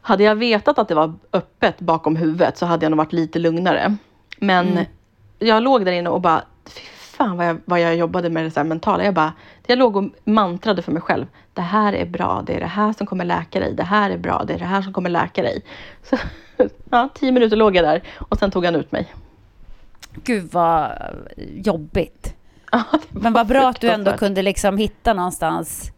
Hade 0.00 0.24
jag 0.24 0.34
vetat 0.34 0.78
att 0.78 0.88
det 0.88 0.94
var 0.94 1.14
öppet 1.32 1.80
bakom 1.80 2.16
huvudet 2.16 2.58
så 2.58 2.66
hade 2.66 2.84
jag 2.84 2.90
nog 2.90 2.98
varit 2.98 3.12
lite 3.12 3.38
lugnare. 3.38 3.96
Men 4.38 4.68
mm. 4.68 4.84
jag 5.38 5.62
låg 5.62 5.84
där 5.84 5.92
inne 5.92 6.10
och 6.10 6.20
bara, 6.20 6.44
fy 6.66 6.80
fan 7.20 7.36
vad 7.36 7.46
jag, 7.46 7.60
vad 7.64 7.80
jag 7.80 7.96
jobbade 7.96 8.30
med 8.30 8.44
det 8.44 8.50
så 8.50 8.64
mentala. 8.64 9.04
Jag 9.04 9.14
bara, 9.14 9.32
jag 9.66 9.78
låg 9.78 9.96
och 9.96 10.04
mantrade 10.24 10.82
för 10.82 10.92
mig 10.92 11.02
själv. 11.02 11.26
Det 11.60 11.64
här 11.64 11.92
är 11.92 12.06
bra, 12.06 12.42
det 12.46 12.54
är 12.54 12.60
det 12.60 12.66
här 12.66 12.92
som 12.92 13.06
kommer 13.06 13.24
läka 13.24 13.60
dig. 13.60 13.74
Det 13.74 13.82
här 13.82 14.10
är 14.10 14.18
bra, 14.18 14.44
det 14.46 14.54
är 14.54 14.58
det 14.58 14.64
här 14.64 14.82
som 14.82 14.92
kommer 14.92 15.10
läka 15.10 15.42
dig. 15.42 15.62
Så, 16.02 16.16
ja, 16.90 17.08
tio 17.14 17.32
minuter 17.32 17.56
låg 17.56 17.76
jag 17.76 17.84
där 17.84 18.02
och 18.18 18.38
sen 18.38 18.50
tog 18.50 18.64
han 18.64 18.76
ut 18.76 18.92
mig. 18.92 19.14
Gud 20.24 20.48
vad 20.52 20.92
jobbigt. 21.52 22.34
Ja, 22.72 22.84
Men 23.10 23.32
vad 23.32 23.46
bra 23.46 23.68
att 23.68 23.80
du 23.80 23.90
ändå 23.90 24.12
kunde 24.12 24.42
liksom 24.42 24.78
hitta 24.78 25.14
någonstans 25.14 25.90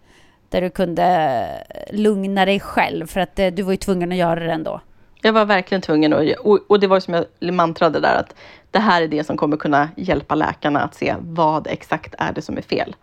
där 0.49 0.61
du 0.61 0.71
kunde 0.71 1.47
lugna 1.91 2.45
dig 2.45 2.61
själv. 2.61 3.07
För 3.07 3.21
att 3.21 3.37
du 3.37 3.63
var 3.63 3.73
ju 3.73 3.77
tvungen 3.77 4.13
att 4.13 4.19
göra 4.19 4.41
det 4.41 4.53
ändå. 4.53 4.81
Jag 5.23 5.33
var 5.33 5.45
verkligen 5.45 5.83
tvungen 5.83 6.13
och, 6.13 6.23
och, 6.23 6.59
och 6.69 6.81
det 6.81 6.87
var 6.87 7.01
som 7.01 7.15
jag 7.15 7.55
mantrade 7.55 8.01
där 8.01 8.17
att 8.17 8.35
det 8.71 8.79
här 8.79 9.03
är 9.03 9.09
det 9.09 9.25
som 9.25 9.37
kommer 9.37 9.57
kunna 9.57 9.89
hjälpa 9.97 10.35
läkarna 10.35 10.81
att 10.81 10.95
se 10.95 11.15
vad 11.21 11.67
exakt 11.67 12.15
är 12.19 12.33
det 12.33 12.43
som 12.43 12.57
är 12.57 12.63
fel. 12.63 12.95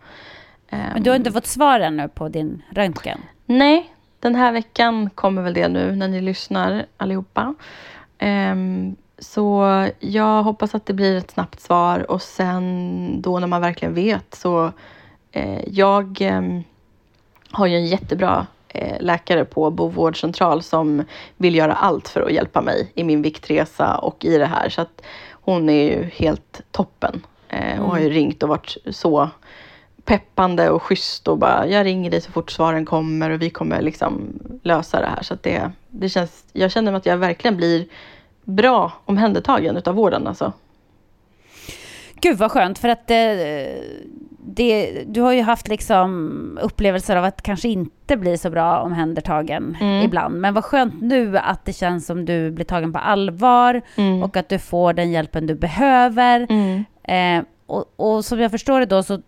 Men 0.70 1.02
du 1.02 1.10
har 1.10 1.16
inte 1.16 1.32
fått 1.32 1.46
svar 1.46 1.80
ännu 1.80 2.08
på 2.08 2.28
din 2.28 2.62
röntgen? 2.70 3.20
Nej, 3.46 3.94
den 4.20 4.34
här 4.34 4.52
veckan 4.52 5.10
kommer 5.10 5.42
väl 5.42 5.54
det 5.54 5.68
nu 5.68 5.96
när 5.96 6.08
ni 6.08 6.20
lyssnar 6.20 6.86
allihopa. 6.96 7.54
Um, 8.22 8.96
så 9.18 9.64
jag 9.98 10.42
hoppas 10.42 10.74
att 10.74 10.86
det 10.86 10.92
blir 10.92 11.16
ett 11.16 11.30
snabbt 11.30 11.60
svar 11.60 12.10
och 12.10 12.22
sen 12.22 13.22
då 13.22 13.38
när 13.38 13.46
man 13.46 13.60
verkligen 13.60 13.94
vet 13.94 14.34
så 14.34 14.72
eh, 15.32 15.68
jag 15.68 16.20
eh, 16.20 16.42
har 17.50 17.66
ju 17.66 17.76
en 17.76 17.86
jättebra 17.86 18.46
eh, 18.68 18.96
läkare 19.00 19.44
på 19.44 19.70
Bo 19.70 19.88
vårdcentral 19.88 20.62
som 20.62 21.04
vill 21.36 21.54
göra 21.54 21.74
allt 21.74 22.08
för 22.08 22.20
att 22.22 22.32
hjälpa 22.32 22.60
mig 22.60 22.92
i 22.94 23.04
min 23.04 23.22
viktresa 23.22 23.98
och 23.98 24.24
i 24.24 24.38
det 24.38 24.46
här. 24.46 24.68
Så 24.68 24.80
att 24.80 25.02
hon 25.30 25.68
är 25.68 25.84
ju 25.84 26.04
helt 26.04 26.60
toppen 26.70 27.26
eh, 27.48 27.58
och 27.58 27.74
mm. 27.74 27.90
har 27.90 27.98
ju 27.98 28.10
ringt 28.10 28.42
och 28.42 28.48
varit 28.48 28.76
så 28.90 29.30
peppande 30.10 30.70
och 30.70 30.82
schysst 30.82 31.28
och 31.28 31.38
bara 31.38 31.66
jag 31.66 31.86
ringer 31.86 32.10
dig 32.10 32.20
så 32.20 32.32
fort 32.32 32.50
svaren 32.50 32.84
kommer 32.84 33.30
och 33.30 33.42
vi 33.42 33.50
kommer 33.50 33.82
liksom 33.82 34.38
lösa 34.62 35.00
det 35.00 35.06
här. 35.06 35.22
Så 35.22 35.36
det, 35.42 35.70
det 35.88 36.08
känns, 36.08 36.44
jag 36.52 36.70
känner 36.70 36.92
att 36.92 37.06
jag 37.06 37.16
verkligen 37.16 37.56
blir 37.56 37.86
bra 38.44 38.92
omhändertagen 39.04 39.76
utav 39.76 39.94
vården 39.94 40.26
alltså. 40.26 40.52
Gud 42.14 42.38
vad 42.38 42.50
skönt, 42.50 42.78
för 42.78 42.88
att 42.88 43.06
det, 43.06 43.82
det, 44.44 45.02
du 45.06 45.20
har 45.20 45.32
ju 45.32 45.42
haft 45.42 45.68
liksom 45.68 46.58
upplevelser 46.62 47.16
av 47.16 47.24
att 47.24 47.42
kanske 47.42 47.68
inte 47.68 48.16
bli 48.16 48.38
så 48.38 48.50
bra 48.50 48.80
omhändertagen 48.80 49.76
mm. 49.80 50.04
ibland. 50.04 50.40
Men 50.40 50.54
vad 50.54 50.64
skönt 50.64 51.02
nu 51.02 51.38
att 51.38 51.64
det 51.64 51.72
känns 51.72 52.06
som 52.06 52.24
du 52.24 52.50
blir 52.50 52.64
tagen 52.64 52.92
på 52.92 52.98
allvar 52.98 53.82
mm. 53.96 54.22
och 54.22 54.36
att 54.36 54.48
du 54.48 54.58
får 54.58 54.92
den 54.92 55.10
hjälpen 55.10 55.46
du 55.46 55.54
behöver. 55.54 56.46
Mm. 56.50 56.84
Eh, 57.02 57.44
och, 57.66 57.84
och, 57.96 58.24
som 58.24 58.40
jag 58.40 58.50
förstår 58.50 58.80
det 58.80 58.86
då 58.86 59.02
så 59.02 59.20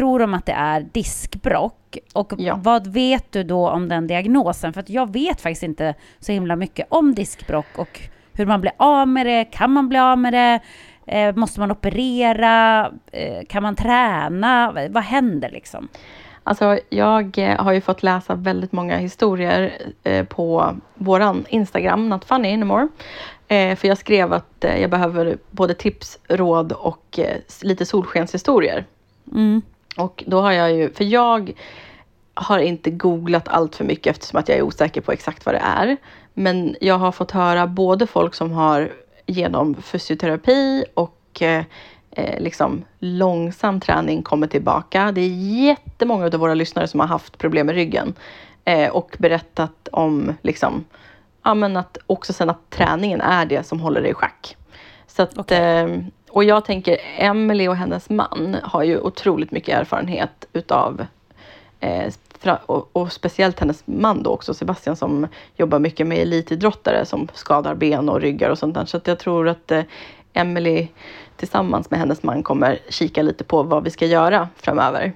tror 0.00 0.18
de 0.18 0.34
att 0.34 0.46
det 0.46 0.52
är 0.52 0.80
diskbrock. 0.80 1.98
Och 2.14 2.32
ja. 2.38 2.60
vad 2.62 2.86
vet 2.86 3.32
du 3.32 3.42
då 3.42 3.68
om 3.68 3.88
den 3.88 4.06
diagnosen? 4.06 4.72
För 4.72 4.84
jag 4.86 5.12
vet 5.12 5.40
faktiskt 5.40 5.62
inte 5.62 5.94
så 6.20 6.32
himla 6.32 6.56
mycket 6.56 6.86
om 6.90 7.14
diskbrock 7.14 7.66
och 7.76 8.00
hur 8.32 8.46
man 8.46 8.60
blir 8.60 8.72
av 8.76 9.08
med 9.08 9.26
det. 9.26 9.44
Kan 9.44 9.72
man 9.72 9.88
bli 9.88 9.98
av 9.98 10.18
med 10.18 10.32
det? 10.32 10.60
Eh, 11.06 11.34
måste 11.34 11.60
man 11.60 11.70
operera? 11.70 12.86
Eh, 13.12 13.44
kan 13.48 13.62
man 13.62 13.76
träna? 13.76 14.72
Vad 14.90 15.02
händer 15.02 15.50
liksom? 15.50 15.88
Alltså, 16.42 16.78
jag 16.88 17.38
eh, 17.38 17.62
har 17.62 17.72
ju 17.72 17.80
fått 17.80 18.02
läsa 18.02 18.34
väldigt 18.34 18.72
många 18.72 18.96
historier 18.96 19.72
eh, 20.02 20.24
på 20.24 20.76
våran 20.94 21.44
Instagram, 21.48 22.08
Not 22.08 22.24
Funny 22.24 22.52
Anymore. 22.52 22.88
Eh, 23.48 23.76
för 23.76 23.88
jag 23.88 23.98
skrev 23.98 24.32
att 24.32 24.64
eh, 24.64 24.80
jag 24.80 24.90
behöver 24.90 25.38
både 25.50 25.74
tips, 25.74 26.18
råd 26.28 26.72
och 26.72 27.18
eh, 27.18 27.36
lite 27.62 27.86
solskenshistorier. 27.86 28.84
Mm. 29.32 29.62
Och 29.96 30.24
då 30.26 30.40
har 30.40 30.52
jag 30.52 30.72
ju, 30.72 30.92
för 30.92 31.04
jag 31.04 31.52
har 32.34 32.58
inte 32.58 32.90
googlat 32.90 33.48
allt 33.48 33.76
för 33.76 33.84
mycket 33.84 34.16
eftersom 34.16 34.40
att 34.40 34.48
jag 34.48 34.58
är 34.58 34.62
osäker 34.62 35.00
på 35.00 35.12
exakt 35.12 35.46
vad 35.46 35.54
det 35.54 35.58
är. 35.58 35.96
Men 36.34 36.76
jag 36.80 36.98
har 36.98 37.12
fått 37.12 37.30
höra 37.30 37.66
både 37.66 38.06
folk 38.06 38.34
som 38.34 38.52
har 38.52 38.92
genom 39.26 39.74
fysioterapi 39.74 40.84
och 40.94 41.42
eh, 41.42 41.64
eh, 42.10 42.40
liksom 42.40 42.84
långsam 42.98 43.80
träning 43.80 44.22
kommit 44.22 44.50
tillbaka. 44.50 45.12
Det 45.12 45.20
är 45.20 45.64
jättemånga 45.64 46.26
av 46.26 46.32
våra 46.32 46.54
lyssnare 46.54 46.88
som 46.88 47.00
har 47.00 47.06
haft 47.06 47.38
problem 47.38 47.66
med 47.66 47.74
ryggen 47.74 48.14
eh, 48.64 48.90
och 48.90 49.16
berättat 49.18 49.88
om 49.92 50.34
liksom, 50.42 50.84
ja, 51.44 51.54
men 51.54 51.76
att 51.76 51.98
också 52.06 52.32
sen 52.32 52.50
att 52.50 52.70
träningen 52.70 53.20
är 53.20 53.46
det 53.46 53.66
som 53.66 53.80
håller 53.80 54.00
dig 54.00 54.10
i 54.10 54.14
schack. 54.14 54.56
Så 55.06 55.22
att, 55.22 55.38
okay. 55.38 55.58
eh, 55.58 55.98
och 56.30 56.44
jag 56.44 56.64
tänker, 56.64 56.96
Emily 57.16 57.68
och 57.68 57.76
hennes 57.76 58.10
man 58.10 58.56
har 58.62 58.82
ju 58.82 59.00
otroligt 59.00 59.50
mycket 59.50 59.78
erfarenhet 59.78 60.44
utav 60.52 61.06
eh, 61.80 62.12
och, 62.66 62.88
och, 62.92 63.12
speciellt 63.12 63.60
hennes 63.60 63.82
man 63.86 64.22
då 64.22 64.30
också, 64.30 64.54
Sebastian, 64.54 64.96
som 64.96 65.26
jobbar 65.56 65.78
mycket 65.78 66.06
med 66.06 66.18
elitidrottare 66.18 67.04
som 67.04 67.28
skadar 67.34 67.74
ben 67.74 68.08
och 68.08 68.20
ryggar 68.20 68.50
och 68.50 68.58
sånt 68.58 68.74
där. 68.74 68.84
Så 68.84 68.96
att 68.96 69.06
jag 69.06 69.18
tror 69.18 69.48
att 69.48 69.70
eh, 69.70 69.82
Emily 70.32 70.88
tillsammans 71.36 71.90
med 71.90 72.00
hennes 72.00 72.22
man 72.22 72.42
kommer 72.42 72.78
kika 72.88 73.22
lite 73.22 73.44
på 73.44 73.62
vad 73.62 73.84
vi 73.84 73.90
ska 73.90 74.06
göra 74.06 74.48
framöver. 74.56 75.12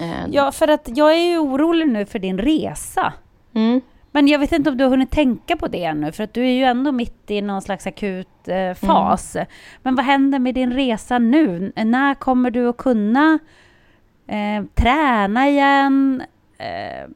Eh, 0.00 0.26
ja, 0.30 0.52
för 0.52 0.68
att 0.68 0.88
jag 0.96 1.12
är 1.12 1.30
ju 1.30 1.38
orolig 1.38 1.88
nu 1.88 2.06
för 2.06 2.18
din 2.18 2.38
resa. 2.38 3.12
Mm. 3.54 3.80
Men 4.12 4.28
jag 4.28 4.38
vet 4.38 4.52
inte 4.52 4.70
om 4.70 4.76
du 4.76 4.84
har 4.84 4.90
hunnit 4.90 5.10
tänka 5.10 5.56
på 5.56 5.68
det 5.68 5.84
ännu, 5.84 6.12
för 6.12 6.24
att 6.24 6.34
du 6.34 6.42
är 6.42 6.52
ju 6.52 6.64
ändå 6.64 6.92
mitt 6.92 7.30
i 7.30 7.40
någon 7.40 7.62
slags 7.62 7.86
akut 7.86 8.48
eh, 8.48 8.74
fas. 8.74 9.36
Mm. 9.36 9.46
Men 9.82 9.94
vad 9.94 10.04
händer 10.04 10.38
med 10.38 10.54
din 10.54 10.72
resa 10.72 11.18
nu? 11.18 11.72
När 11.76 12.14
kommer 12.14 12.50
du 12.50 12.68
att 12.68 12.76
kunna 12.76 13.38
eh, 14.26 14.64
träna 14.74 15.48
igen, 15.48 16.22
eh, 16.58 17.08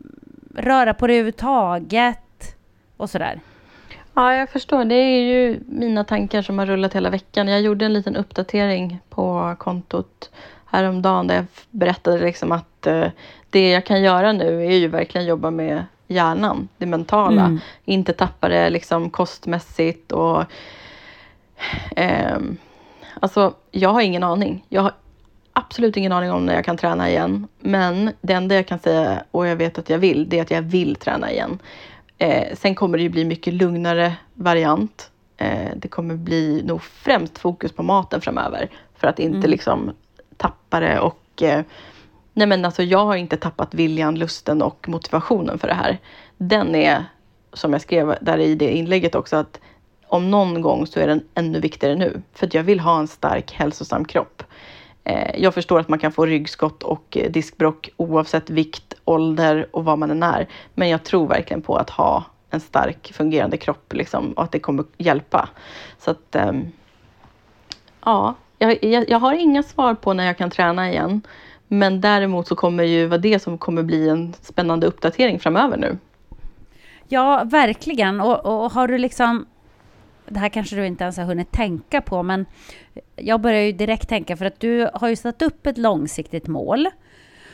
röra 0.54 0.94
på 0.94 1.06
dig 1.06 1.16
överhuvudtaget 1.16 2.56
och 2.96 3.10
sådär? 3.10 3.40
Ja, 4.14 4.34
jag 4.34 4.48
förstår. 4.48 4.84
Det 4.84 4.94
är 4.94 5.20
ju 5.20 5.60
mina 5.66 6.04
tankar 6.04 6.42
som 6.42 6.58
har 6.58 6.66
rullat 6.66 6.94
hela 6.94 7.10
veckan. 7.10 7.48
Jag 7.48 7.60
gjorde 7.60 7.84
en 7.84 7.92
liten 7.92 8.16
uppdatering 8.16 8.98
på 9.08 9.56
kontot 9.58 10.30
häromdagen 10.66 11.26
där 11.26 11.34
jag 11.34 11.46
berättade 11.70 12.18
liksom 12.18 12.52
att 12.52 12.86
eh, 12.86 13.06
det 13.50 13.70
jag 13.70 13.86
kan 13.86 14.02
göra 14.02 14.32
nu 14.32 14.66
är 14.66 14.76
ju 14.76 14.88
verkligen 14.88 15.26
jobba 15.26 15.50
med 15.50 15.84
hjärnan, 16.14 16.68
det 16.78 16.86
mentala. 16.86 17.44
Mm. 17.44 17.60
Inte 17.84 18.12
tappa 18.12 18.48
det 18.48 18.70
liksom 18.70 19.10
kostmässigt 19.10 20.12
och 20.12 20.44
eh, 21.96 22.38
Alltså, 23.20 23.54
jag 23.70 23.88
har 23.88 24.00
ingen 24.00 24.22
aning. 24.22 24.64
Jag 24.68 24.82
har 24.82 24.92
absolut 25.52 25.96
ingen 25.96 26.12
aning 26.12 26.30
om 26.30 26.46
när 26.46 26.54
jag 26.54 26.64
kan 26.64 26.76
träna 26.76 27.10
igen. 27.10 27.48
Men 27.60 28.10
det 28.20 28.32
enda 28.32 28.54
jag 28.54 28.66
kan 28.66 28.78
säga, 28.78 29.24
och 29.30 29.46
jag 29.46 29.56
vet 29.56 29.78
att 29.78 29.90
jag 29.90 29.98
vill, 29.98 30.28
det 30.28 30.38
är 30.38 30.42
att 30.42 30.50
jag 30.50 30.62
vill 30.62 30.96
träna 30.96 31.32
igen. 31.32 31.58
Eh, 32.18 32.56
sen 32.56 32.74
kommer 32.74 32.98
det 32.98 33.02
ju 33.02 33.08
bli 33.08 33.24
mycket 33.24 33.54
lugnare 33.54 34.16
variant. 34.34 35.10
Eh, 35.36 35.70
det 35.76 35.88
kommer 35.88 36.14
bli 36.14 36.62
nog 36.64 36.82
främst 36.82 37.38
fokus 37.38 37.72
på 37.72 37.82
maten 37.82 38.20
framöver. 38.20 38.70
För 38.96 39.08
att 39.08 39.18
inte 39.18 39.38
mm. 39.38 39.50
liksom 39.50 39.90
tappa 40.36 40.80
det 40.80 41.00
och 41.00 41.42
eh, 41.42 41.64
Nej 42.34 42.46
men 42.46 42.64
alltså 42.64 42.82
jag 42.82 43.04
har 43.04 43.16
inte 43.16 43.36
tappat 43.36 43.74
viljan, 43.74 44.14
lusten 44.14 44.62
och 44.62 44.88
motivationen 44.88 45.58
för 45.58 45.68
det 45.68 45.74
här. 45.74 45.98
Den 46.36 46.74
är, 46.74 47.04
som 47.52 47.72
jag 47.72 47.82
skrev 47.82 48.14
där 48.20 48.38
i 48.38 48.54
det 48.54 48.70
inlägget 48.70 49.14
också, 49.14 49.36
att 49.36 49.60
om 50.06 50.30
någon 50.30 50.60
gång 50.60 50.86
så 50.86 51.00
är 51.00 51.06
den 51.06 51.28
ännu 51.34 51.60
viktigare 51.60 51.96
nu. 51.96 52.22
För 52.32 52.46
att 52.46 52.54
jag 52.54 52.62
vill 52.62 52.80
ha 52.80 52.98
en 52.98 53.08
stark 53.08 53.52
hälsosam 53.52 54.04
kropp. 54.04 54.42
Eh, 55.04 55.42
jag 55.42 55.54
förstår 55.54 55.80
att 55.80 55.88
man 55.88 55.98
kan 55.98 56.12
få 56.12 56.26
ryggskott 56.26 56.82
och 56.82 57.18
diskbrock 57.30 57.90
oavsett 57.96 58.50
vikt, 58.50 58.94
ålder 59.04 59.66
och 59.70 59.84
vad 59.84 59.98
man 59.98 60.10
än 60.10 60.22
är. 60.22 60.48
Men 60.74 60.88
jag 60.88 61.04
tror 61.04 61.28
verkligen 61.28 61.62
på 61.62 61.76
att 61.76 61.90
ha 61.90 62.24
en 62.50 62.60
stark 62.60 63.12
fungerande 63.14 63.56
kropp 63.56 63.92
liksom, 63.92 64.32
och 64.32 64.42
att 64.42 64.52
det 64.52 64.58
kommer 64.58 64.84
hjälpa. 64.98 65.48
Så 65.98 66.10
att, 66.10 66.36
ähm, 66.36 66.72
ja, 68.04 68.34
jag, 68.58 68.84
jag, 68.84 69.10
jag, 69.10 69.18
har 69.18 69.34
inga 69.34 69.62
svar 69.62 69.94
på 69.94 70.12
när 70.12 70.26
jag 70.26 70.38
kan 70.38 70.50
träna 70.50 70.90
igen. 70.90 71.22
Men 71.68 72.00
däremot 72.00 72.48
så 72.48 72.56
kommer 72.56 72.84
ju 72.84 73.06
vara 73.06 73.18
det 73.18 73.38
som 73.38 73.58
kommer 73.58 73.82
bli 73.82 74.08
en 74.08 74.34
spännande 74.40 74.86
uppdatering 74.86 75.40
framöver 75.40 75.76
nu. 75.76 75.98
Ja, 77.08 77.44
verkligen. 77.44 78.20
Och, 78.20 78.46
och 78.46 78.72
har 78.72 78.88
du 78.88 78.98
liksom 78.98 79.46
det 80.28 80.38
här 80.38 80.48
kanske 80.48 80.76
du 80.76 80.86
inte 80.86 81.04
ens 81.04 81.16
har 81.16 81.24
hunnit 81.24 81.52
tänka 81.52 82.00
på, 82.00 82.22
men 82.22 82.46
jag 83.16 83.40
börjar 83.40 83.60
ju 83.60 83.72
direkt 83.72 84.08
tänka 84.08 84.36
för 84.36 84.44
att 84.44 84.60
du 84.60 84.88
har 84.94 85.08
ju 85.08 85.16
satt 85.16 85.42
upp 85.42 85.66
ett 85.66 85.78
långsiktigt 85.78 86.46
mål. 86.46 86.88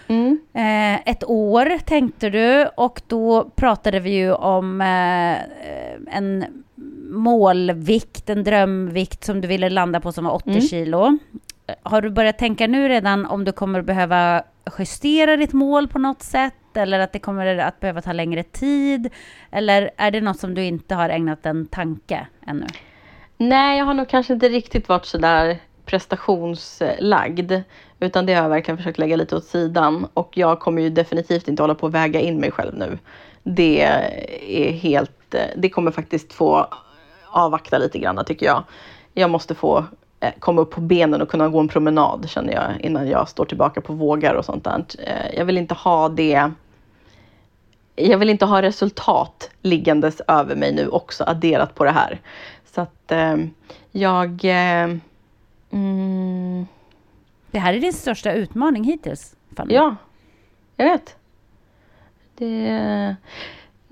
Mm. 0.08 0.40
Eh, 0.54 1.10
ett 1.10 1.24
år 1.24 1.78
tänkte 1.78 2.30
du 2.30 2.66
och 2.76 3.02
då 3.06 3.50
pratade 3.56 4.00
vi 4.00 4.10
ju 4.10 4.32
om 4.32 4.80
eh, 4.80 5.36
en 6.16 6.44
målvikt, 7.10 8.30
en 8.30 8.44
drömvikt 8.44 9.24
som 9.24 9.40
du 9.40 9.48
ville 9.48 9.70
landa 9.70 10.00
på 10.00 10.12
som 10.12 10.24
var 10.24 10.32
80 10.32 10.50
mm. 10.50 10.60
kilo. 10.60 11.18
Har 11.82 12.02
du 12.02 12.10
börjat 12.10 12.38
tänka 12.38 12.66
nu 12.66 12.88
redan 12.88 13.26
om 13.26 13.44
du 13.44 13.52
kommer 13.52 13.82
behöva 13.82 14.42
justera 14.78 15.36
ditt 15.36 15.52
mål 15.52 15.88
på 15.88 15.98
något 15.98 16.22
sätt? 16.22 16.54
Eller 16.74 16.98
att 16.98 17.12
det 17.12 17.18
kommer 17.18 17.58
att 17.58 17.80
behöva 17.80 18.02
ta 18.02 18.12
längre 18.12 18.42
tid? 18.42 19.10
Eller 19.50 19.90
är 19.96 20.10
det 20.10 20.20
något 20.20 20.38
som 20.40 20.54
du 20.54 20.64
inte 20.64 20.94
har 20.94 21.08
ägnat 21.08 21.46
en 21.46 21.66
tanke 21.66 22.26
ännu? 22.46 22.66
Nej, 23.36 23.78
jag 23.78 23.84
har 23.84 23.94
nog 23.94 24.08
kanske 24.08 24.32
inte 24.32 24.48
riktigt 24.48 24.88
varit 24.88 25.06
så 25.06 25.18
där 25.18 25.58
prestationslagd. 25.86 27.52
Utan 28.00 28.26
det 28.26 28.34
har 28.34 28.42
jag 28.42 28.50
verkligen 28.50 28.78
försökt 28.78 28.98
lägga 28.98 29.16
lite 29.16 29.36
åt 29.36 29.44
sidan. 29.44 30.06
Och 30.14 30.36
jag 30.36 30.60
kommer 30.60 30.82
ju 30.82 30.90
definitivt 30.90 31.48
inte 31.48 31.62
hålla 31.62 31.74
på 31.74 31.86
att 31.86 31.92
väga 31.92 32.20
in 32.20 32.40
mig 32.40 32.50
själv 32.50 32.74
nu. 32.74 32.98
Det 33.42 33.82
är 33.82 34.72
helt, 34.72 35.34
eh, 35.34 35.40
det 35.56 35.70
kommer 35.70 35.90
faktiskt 35.90 36.32
få 36.32 36.66
avvakta 37.30 37.78
lite 37.78 37.98
grann 37.98 38.24
tycker 38.24 38.46
jag. 38.46 38.64
Jag 39.12 39.30
måste 39.30 39.54
få 39.54 39.84
komma 40.38 40.60
upp 40.60 40.70
på 40.70 40.80
benen 40.80 41.22
och 41.22 41.28
kunna 41.28 41.48
gå 41.48 41.60
en 41.60 41.68
promenad 41.68 42.28
känner 42.28 42.52
jag 42.52 42.80
innan 42.80 43.08
jag 43.08 43.28
står 43.28 43.44
tillbaka 43.44 43.80
på 43.80 43.92
vågar 43.92 44.34
och 44.34 44.44
sånt 44.44 44.64
där. 44.64 44.84
Eh, 44.98 45.38
jag 45.38 45.44
vill 45.44 45.58
inte 45.58 45.74
ha 45.74 46.08
det. 46.08 46.50
Jag 47.94 48.18
vill 48.18 48.30
inte 48.30 48.44
ha 48.44 48.62
resultat 48.62 49.50
liggandes 49.62 50.20
över 50.28 50.56
mig 50.56 50.74
nu 50.74 50.88
också 50.88 51.24
adderat 51.24 51.74
på 51.74 51.84
det 51.84 51.90
här. 51.90 52.20
Så 52.74 52.80
att 52.80 53.12
eh, 53.12 53.36
jag... 53.90 54.44
Eh, 54.44 54.96
mm. 55.70 56.66
Det 57.50 57.58
här 57.58 57.74
är 57.74 57.80
din 57.80 57.92
största 57.92 58.32
utmaning 58.32 58.84
hittills, 58.84 59.36
Fanny. 59.56 59.74
Ja, 59.74 59.96
jag 60.76 60.84
vet. 60.84 61.16
Det, 62.38 63.16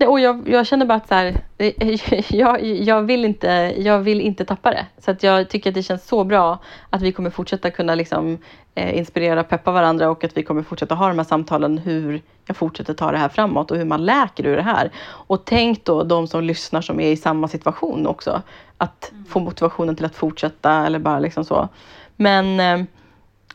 och 0.07 0.19
jag, 0.19 0.49
jag 0.49 0.67
känner 0.67 0.85
bara 0.85 0.97
att 0.97 1.07
så 1.07 1.13
här, 1.13 1.41
jag, 2.35 2.63
jag, 2.63 3.01
vill 3.01 3.25
inte, 3.25 3.73
jag 3.77 3.99
vill 3.99 4.21
inte 4.21 4.45
tappa 4.45 4.71
det. 4.71 4.85
Så 4.97 5.11
att 5.11 5.23
jag 5.23 5.49
tycker 5.49 5.69
att 5.69 5.73
det 5.73 5.83
känns 5.83 6.07
så 6.07 6.23
bra 6.23 6.59
att 6.89 7.01
vi 7.01 7.11
kommer 7.11 7.29
fortsätta 7.29 7.71
kunna 7.71 7.95
liksom, 7.95 8.37
eh, 8.75 8.97
inspirera 8.97 9.39
och 9.39 9.49
peppa 9.49 9.71
varandra 9.71 10.09
och 10.09 10.23
att 10.23 10.37
vi 10.37 10.43
kommer 10.43 10.63
fortsätta 10.63 10.95
ha 10.95 11.07
de 11.07 11.17
här 11.17 11.25
samtalen 11.25 11.77
hur 11.77 12.21
jag 12.45 12.57
fortsätter 12.57 12.93
ta 12.93 13.11
det 13.11 13.17
här 13.17 13.29
framåt 13.29 13.71
och 13.71 13.77
hur 13.77 13.85
man 13.85 14.05
läker 14.05 14.45
ur 14.45 14.55
det 14.55 14.61
här. 14.61 14.91
Och 15.07 15.45
tänk 15.45 15.85
då 15.85 16.03
de 16.03 16.27
som 16.27 16.43
lyssnar 16.43 16.81
som 16.81 16.99
är 16.99 17.11
i 17.11 17.17
samma 17.17 17.47
situation 17.47 18.07
också. 18.07 18.41
Att 18.77 19.11
mm. 19.11 19.25
få 19.25 19.39
motivationen 19.39 19.95
till 19.95 20.05
att 20.05 20.15
fortsätta 20.15 20.85
eller 20.85 20.99
bara 20.99 21.19
liksom 21.19 21.45
så. 21.45 21.69
Men 22.15 22.59
eh, 22.59 22.85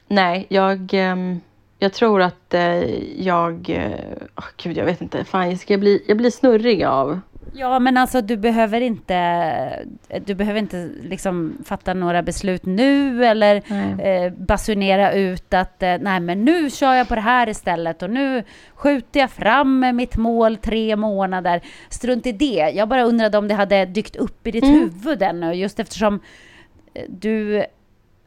nej, 0.09 0.46
jag 0.48 0.94
eh, 0.94 1.16
jag 1.85 1.92
tror 1.92 2.23
att 2.23 2.55
eh, 2.55 3.23
jag... 3.23 3.81
Oh, 4.37 4.44
gud, 4.62 4.77
jag 4.77 4.85
vet 4.85 5.01
inte. 5.01 5.25
Fan, 5.25 5.51
jag, 5.51 5.59
ska 5.59 5.79
bli, 5.79 6.05
jag 6.09 6.16
blir 6.16 6.31
snurrig 6.31 6.85
av 6.85 7.20
Ja, 7.57 7.79
men 7.79 7.97
alltså 7.97 8.20
du 8.20 8.37
behöver 8.37 8.81
inte, 8.81 9.87
du 10.25 10.35
behöver 10.35 10.59
inte 10.59 10.90
liksom 11.03 11.59
fatta 11.64 11.94
några 11.94 12.23
beslut 12.23 12.66
nu 12.66 13.25
eller 13.25 13.57
eh, 14.01 14.33
basunera 14.33 15.12
ut 15.12 15.55
att 15.55 15.83
eh, 15.83 15.97
nej, 16.01 16.20
men 16.20 16.44
nu 16.44 16.70
kör 16.70 16.94
jag 16.94 17.09
på 17.09 17.14
det 17.14 17.20
här 17.20 17.49
istället 17.49 18.03
och 18.03 18.11
nu 18.11 18.42
skjuter 18.75 19.20
jag 19.20 19.31
fram 19.31 19.97
mitt 19.97 20.16
mål 20.16 20.57
tre 20.57 20.97
månader. 20.97 21.61
Strunt 21.88 22.27
i 22.27 22.33
det. 22.33 22.73
Jag 22.75 22.88
bara 22.88 23.03
undrade 23.05 23.38
om 23.38 23.49
det 23.49 23.55
hade 23.55 23.85
dykt 23.85 24.16
upp 24.16 24.47
i 24.47 24.51
ditt 24.51 24.64
Mm. 24.64 24.81
huvud 24.81 25.23
ännu, 25.23 25.53
just 25.53 25.81
eftersom 25.81 26.20
eh, 26.94 27.03
du 27.09 27.64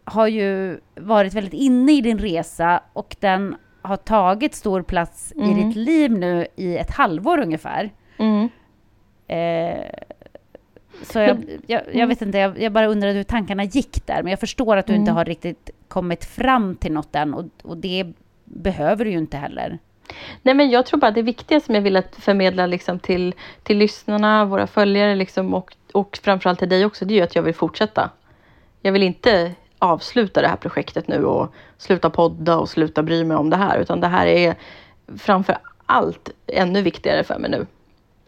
har 0.08 0.28
ju 0.28 0.80
varit 0.96 1.34
väldigt 1.34 1.54
inne 1.54 1.91
i 1.91 2.02
din 2.02 2.20
resa 2.20 2.82
och 2.93 3.15
den 3.20 3.56
har 3.82 3.98
tagit 3.98 4.56
stor 4.56 4.82
plats 4.82 5.34
i 5.36 5.41
Mm. 5.41 5.56
ditt 5.67 5.76
liv 5.76 6.12
nu 6.12 6.48
i 6.56 6.78
ett 6.78 6.91
halvår 6.91 7.39
ungefär. 7.39 7.89
Mm. 8.17 8.50
Eh, 9.28 9.86
så 11.04 11.20
jag, 11.20 11.38
jag, 11.67 11.82
Mm. 11.82 12.00
jag 12.00 12.08
vet 12.08 12.22
inte, 12.22 12.38
jag, 12.38 12.62
jag 12.62 12.72
bara 12.72 12.88
undrade 12.88 13.13
hur 13.13 13.24
tankarna 13.24 13.63
gick 13.63 14.06
där. 14.06 14.24
Men 14.24 14.30
jag 14.30 14.39
förstår 14.39 14.78
att 14.78 14.88
du 14.88 14.93
inte 14.93 15.12
Mm. 15.12 15.15
har 15.15 15.26
riktigt 15.26 15.70
kommit 15.88 16.26
fram 16.26 16.76
till 16.76 16.91
något 16.91 17.15
än. 17.15 17.34
Och, 17.34 17.46
och 17.63 17.78
det 17.78 18.06
behöver 18.46 19.06
du 19.06 19.12
ju 19.12 19.17
inte 19.17 19.38
heller. 19.38 19.80
Nej, 20.41 20.54
men 20.56 20.70
jag 20.70 20.86
tror 20.86 21.00
bara 21.00 21.12
det 21.12 21.22
viktiga 21.22 21.60
som 21.60 21.76
jag 21.76 21.82
vill 21.82 21.96
att 21.98 22.15
förmedla 22.15 22.65
liksom 22.65 23.00
till, 23.00 23.34
till 23.63 23.78
lyssnarna, 23.78 24.46
våra 24.46 24.67
följare 24.67 25.15
liksom, 25.15 25.54
och, 25.54 25.76
och 25.93 26.20
framförallt 26.24 26.60
till 26.60 26.70
dig 26.70 26.86
också, 26.86 27.06
det 27.06 27.13
är 27.13 27.15
ju 27.15 27.22
att 27.22 27.36
jag 27.36 27.43
vill 27.43 27.54
fortsätta. 27.56 28.10
Jag 28.82 28.91
vill 28.91 29.04
inte 29.04 29.52
avsluta 29.80 30.42
det 30.42 30.48
här 30.48 30.56
projektet 30.56 31.08
nu 31.08 31.26
och 31.26 31.54
sluta 31.78 32.10
podda 32.10 32.58
och 32.58 32.70
sluta 32.70 33.04
bry 33.04 33.24
mig 33.24 33.38
om 33.38 33.50
det 33.50 33.58
här, 33.58 33.78
utan 33.80 34.00
det 34.02 34.08
här 34.08 34.26
är 34.28 34.56
framför 35.18 35.58
allt 35.86 36.30
ännu 36.48 36.82
viktigare 36.82 37.24
för 37.24 37.40
mig 37.40 37.52
nu. 37.52 37.66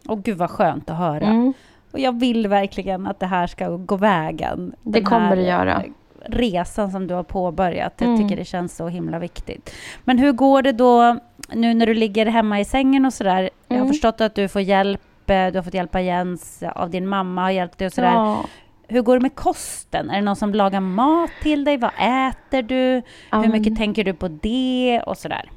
Och 0.08 0.22
gud 0.22 0.36
vad 0.38 0.50
skönt 0.50 0.90
att 0.90 0.96
höra. 0.96 1.26
Mm. 1.26 1.52
Och 1.92 1.98
jag 1.98 2.20
vill 2.20 2.48
verkligen 2.48 3.06
att 3.06 3.20
det 3.20 3.26
här 3.26 3.46
ska 3.46 3.68
gå 3.68 3.96
vägen. 3.96 4.74
Det 4.82 4.90
Den 4.92 5.04
kommer 5.04 5.20
här, 5.26 5.36
det 5.36 5.42
göra. 5.42 5.82
Resan 6.24 6.90
som 6.90 7.06
du 7.06 7.14
har 7.14 7.22
påbörjat. 7.22 7.92
Jag 7.98 8.08
Mm. 8.08 8.20
tycker 8.22 8.36
det 8.36 8.44
känns 8.44 8.76
så 8.76 8.88
himla 8.88 9.18
viktigt. 9.18 9.74
Men 10.04 10.18
hur 10.18 10.32
går 10.32 10.62
det 10.62 10.72
då 10.72 11.18
nu 11.52 11.74
när 11.74 11.86
du 11.86 11.94
ligger 11.94 12.26
hemma 12.26 12.60
i 12.60 12.64
sängen 12.64 13.06
och 13.06 13.12
sådär? 13.12 13.50
Jag 13.68 13.76
har 13.76 13.80
Mm. 13.80 13.88
förstått 13.88 14.20
att 14.20 14.34
du 14.34 14.48
får 14.48 14.60
hjälp, 14.62 15.00
eh, 15.30 15.46
du 15.46 15.58
har 15.58 15.62
fått 15.62 15.74
hjälpa 15.74 16.00
Jens 16.00 16.62
av 16.74 16.90
din 16.90 17.06
mamma 17.08 17.42
har 17.42 17.50
hjälpt 17.50 17.78
dig 17.78 17.86
och 17.86 17.92
sådär. 17.92 18.12
Ja. 18.14 18.44
Hur 18.90 19.02
går 19.02 19.14
det 19.14 19.20
med 19.20 19.34
kosten? 19.34 20.10
Är 20.10 20.14
det 20.14 20.20
någon 20.20 20.36
som 20.36 20.54
lagar 20.54 20.80
mat 20.80 21.30
till 21.42 21.64
dig? 21.64 21.76
Vad 21.76 21.90
äter 21.98 22.62
du? 22.62 23.02
Hur 23.32 23.44
Um, 23.44 23.50
mycket 23.50 23.76
tänker 23.76 24.04
du 24.04 24.14
på 24.14 24.28
det? 24.28 25.02
Och 25.06 25.18
sådär. 25.18 25.50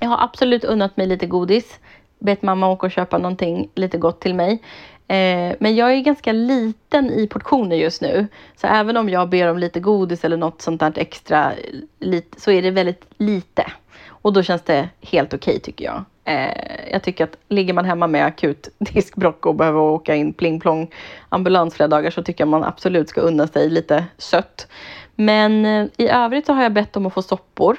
Jag 0.00 0.08
har 0.08 0.24
absolut 0.24 0.64
unnat 0.64 0.96
mig 0.96 1.06
lite 1.06 1.26
godis. 1.26 1.80
Bett 2.18 2.42
mamma 2.42 2.68
åka 2.68 2.86
och 2.86 2.92
köpa 2.92 3.18
någonting 3.18 3.68
lite 3.74 3.98
gott 3.98 4.20
till 4.20 4.34
mig. 4.34 4.62
Eh, 5.08 5.56
men 5.60 5.76
jag 5.76 5.92
är 5.92 6.00
ganska 6.00 6.32
liten 6.32 7.10
i 7.10 7.26
portioner 7.26 7.76
just 7.76 8.02
nu. 8.02 8.26
Så 8.56 8.66
även 8.66 8.96
om 8.96 9.08
jag 9.08 9.28
ber 9.28 9.50
om 9.50 9.58
lite 9.58 9.80
godis 9.80 10.24
eller 10.24 10.36
något 10.36 10.62
sånt 10.62 10.80
där 10.80 10.92
extra 10.96 11.52
lite, 11.98 12.40
så 12.40 12.50
är 12.50 12.62
det 12.62 12.70
väldigt 12.70 13.04
lite. 13.18 13.72
Och 14.08 14.32
då 14.32 14.42
känns 14.42 14.62
det 14.62 14.88
helt 15.00 15.34
okej 15.34 15.60
tycker 15.60 15.84
jag. 15.84 16.04
Eh, 16.24 16.90
jag 16.92 17.02
tycker 17.02 17.24
att 17.24 17.36
ligger 17.48 17.74
man 17.74 17.84
hemma 17.84 18.06
med 18.06 18.26
akut 18.26 18.68
diskbråck 18.78 19.46
och 19.46 19.54
behöver 19.54 19.80
åka 19.80 20.14
in 20.14 20.32
pling 20.32 20.60
plong 20.60 20.90
ambulans 21.28 21.74
flera 21.74 21.88
dagar 21.88 22.10
så 22.10 22.22
tycker 22.22 22.42
jag 22.42 22.48
man 22.48 22.64
absolut 22.64 23.08
ska 23.08 23.20
unna 23.20 23.46
sig 23.46 23.70
lite 23.70 24.04
sött. 24.18 24.66
Men 25.14 25.64
eh, 25.64 25.86
i 25.96 26.08
övrigt 26.08 26.46
så 26.46 26.52
har 26.52 26.62
jag 26.62 26.72
bett 26.72 26.96
om 26.96 27.06
att 27.06 27.14
få 27.14 27.22
soppor. 27.22 27.76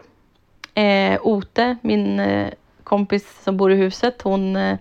Eh, 0.74 1.20
Ote, 1.22 1.78
min 1.82 2.20
eh, 2.20 2.50
kompis 2.84 3.44
som 3.44 3.58
bor 3.58 3.72
i 3.72 3.76
huset, 3.76 4.22
hon, 4.22 4.56
eh, 4.56 4.78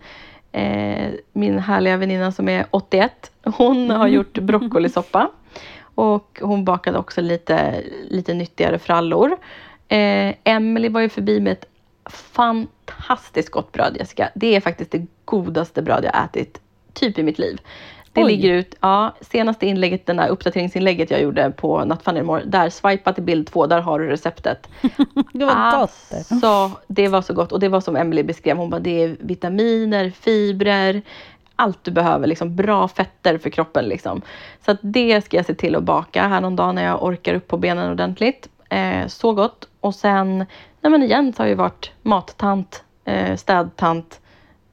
eh, 0.53 1.13
min 1.33 1.59
härliga 1.59 1.97
väninna 1.97 2.33
som 2.33 2.49
är 2.49 2.67
81, 2.71 3.31
hon 3.45 3.91
har 3.91 4.09
gjort 4.09 4.39
broccolisoppa. 4.39 5.31
Och 5.95 6.41
hon 6.43 6.65
bakade 6.65 6.99
också 6.99 7.21
lite, 7.21 7.83
lite 8.09 8.35
nyttigare 8.35 8.79
frallor. 8.79 9.37
Eh, 9.89 10.35
Emily 10.45 10.89
var 10.89 11.01
ju 11.01 11.09
förbi 11.09 11.41
med 11.41 11.53
ett 11.53 11.67
fantastiskt 12.07 13.51
gott 13.51 13.73
bröd, 13.73 13.97
Jessica. 13.97 14.31
Det 14.35 14.57
är 14.57 14.61
faktiskt 14.61 14.91
det 14.91 15.07
godaste 15.25 15.83
bröd 15.83 16.05
jag 16.05 16.25
ätit, 16.25 16.61
typ 16.93 17.19
i 17.19 17.23
mitt 17.23 17.39
liv. 17.39 17.61
Det 18.13 18.25
Oj. 18.25 18.33
ligger 18.33 18.51
ut, 18.51 18.75
ja, 18.81 19.15
senaste 19.21 19.67
inlägget, 19.67 20.07
den 20.07 20.17
där 20.17 20.29
uppdateringsinlägget 20.29 21.11
jag 21.11 21.23
gjorde 21.23 21.51
på 21.51 21.85
Nattfanny 21.85 22.41
där, 22.45 22.71
swipa 22.71 23.13
till 23.13 23.23
bild 23.23 23.47
två, 23.47 23.67
där 23.67 23.81
har 23.81 23.99
du 23.99 24.07
receptet. 24.07 24.69
Det 25.33 25.45
var 25.45 25.71
gott. 25.71 25.91
Alltså, 26.13 26.71
det 26.87 27.09
var 27.09 27.23
så 27.23 27.35
gott. 27.35 27.53
Och 27.53 27.61
det 27.61 27.69
var 27.69 27.81
som 27.81 27.97
Emily 27.97 28.23
beskrev, 28.23 28.57
hon 28.57 28.71
bara, 28.71 28.81
det 28.81 29.03
är 29.03 29.17
vitaminer, 29.21 30.11
fibrer, 30.11 31.03
allt 31.57 31.85
du 31.85 31.91
behöver, 31.91 32.27
liksom 32.27 32.57
bra 32.57 32.89
fetter 32.89 33.39
för 33.39 33.51
kroppen. 33.51 33.85
Liksom. 33.85 34.23
Så 34.65 34.71
att 34.71 34.79
det 34.81 35.25
ska 35.25 35.37
jag 35.37 35.47
se 35.47 35.55
till 35.55 35.77
att 35.77 35.83
baka 35.83 36.29
här 36.29 36.41
någon 36.41 36.57
dag 36.57 36.75
när 36.75 36.85
jag 36.85 37.03
orkar 37.03 37.35
upp 37.35 37.49
på 37.49 37.57
benen 37.57 37.91
ordentligt. 37.91 38.49
Eh, 38.71 39.07
så 39.07 39.33
gott. 39.33 39.69
Och 39.81 39.95
sen, 39.95 40.47
nej 40.85 40.91
men 40.91 41.09
Jens 41.09 41.39
har 41.39 41.47
ju 41.47 41.55
varit 41.55 41.93
mattant, 42.03 42.85
eh, 43.05 43.37
städtant, 43.37 44.21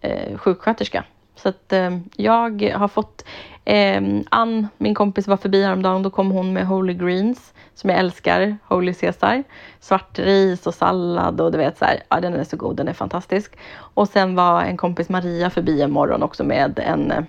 eh, 0.02 0.38
sjuksköterska. 0.38 1.04
Så 1.36 1.50
att 1.50 1.74
eh, 1.74 1.98
jag 2.16 2.72
har 2.76 2.88
fått, 2.88 3.26
eh, 3.66 4.02
Ann, 4.30 4.68
min 4.78 4.96
kompis 4.96 5.28
var 5.28 5.38
förbi 5.38 5.64
häromdagen, 5.64 6.04
då 6.04 6.10
kom 6.10 6.32
hon 6.32 6.54
med 6.54 6.68
Holy 6.68 6.94
Greens 6.94 7.54
som 7.74 7.90
jag 7.90 8.00
älskar, 8.00 8.58
Holy 8.68 8.94
Caesar. 8.94 9.44
Svart 9.80 10.20
ris 10.20 10.68
och 10.68 10.74
sallad 10.74 11.42
och 11.42 11.52
du 11.52 11.58
vet 11.58 11.78
så 11.78 11.86
här, 11.86 12.04
ja 12.10 12.20
den 12.20 12.34
är 12.34 12.44
så 12.44 12.58
god, 12.58 12.76
den 12.76 12.88
är 12.88 12.94
fantastisk. 12.94 13.58
Och 13.78 14.08
sen 14.08 14.36
var 14.36 14.62
en 14.62 14.78
kompis 14.78 15.10
Maria 15.10 15.50
förbi 15.50 15.82
en 15.82 15.92
morgon 15.92 16.24
också 16.24 16.44
med 16.44 16.80
en 16.80 17.12
eh, 17.12 17.24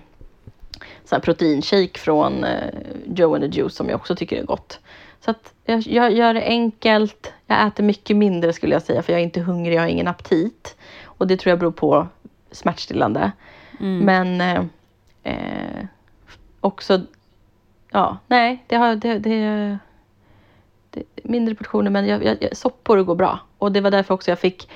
sån 1.05 1.15
här 1.15 1.19
proteinshake 1.19 1.99
från 1.99 2.43
eh, 2.43 2.73
Joe 3.15 3.35
and 3.35 3.43
the 3.43 3.59
Juice 3.59 3.75
som 3.75 3.89
jag 3.89 3.95
också 3.95 4.15
tycker 4.15 4.37
är 4.41 4.43
gott. 4.43 4.79
Så 5.25 5.31
att 5.31 5.53
jag, 5.65 5.81
jag 5.81 6.11
gör 6.11 6.33
det 6.33 6.43
enkelt. 6.43 7.33
Jag 7.47 7.67
äter 7.67 7.83
mycket 7.83 8.17
mindre 8.17 8.53
skulle 8.53 8.75
jag 8.75 8.81
säga 8.81 9.03
för 9.03 9.13
jag 9.13 9.19
är 9.19 9.23
inte 9.23 9.41
hungrig, 9.41 9.75
jag 9.75 9.81
har 9.81 9.87
ingen 9.87 10.07
aptit. 10.07 10.77
Och 11.03 11.27
det 11.27 11.37
tror 11.37 11.49
jag 11.49 11.59
beror 11.59 11.71
på 11.71 12.07
smärtstillande. 12.51 13.31
Men 13.79 14.41
eh, 14.41 14.63
eh, 15.23 15.85
också, 16.59 17.01
ja, 17.91 18.17
nej, 18.27 18.63
det 18.67 18.75
har, 18.75 18.95
det, 18.95 19.19
det, 19.19 19.77
det 20.89 21.03
mindre 21.23 21.55
portioner 21.55 21.91
men 21.91 22.07
jag, 22.07 22.23
jag, 22.25 22.37
jag, 22.41 22.57
soppor 22.57 23.03
går 23.03 23.15
bra. 23.15 23.39
Och 23.57 23.71
det 23.71 23.81
var 23.81 23.91
därför 23.91 24.13
också 24.13 24.31
jag 24.31 24.39
fick, 24.39 24.69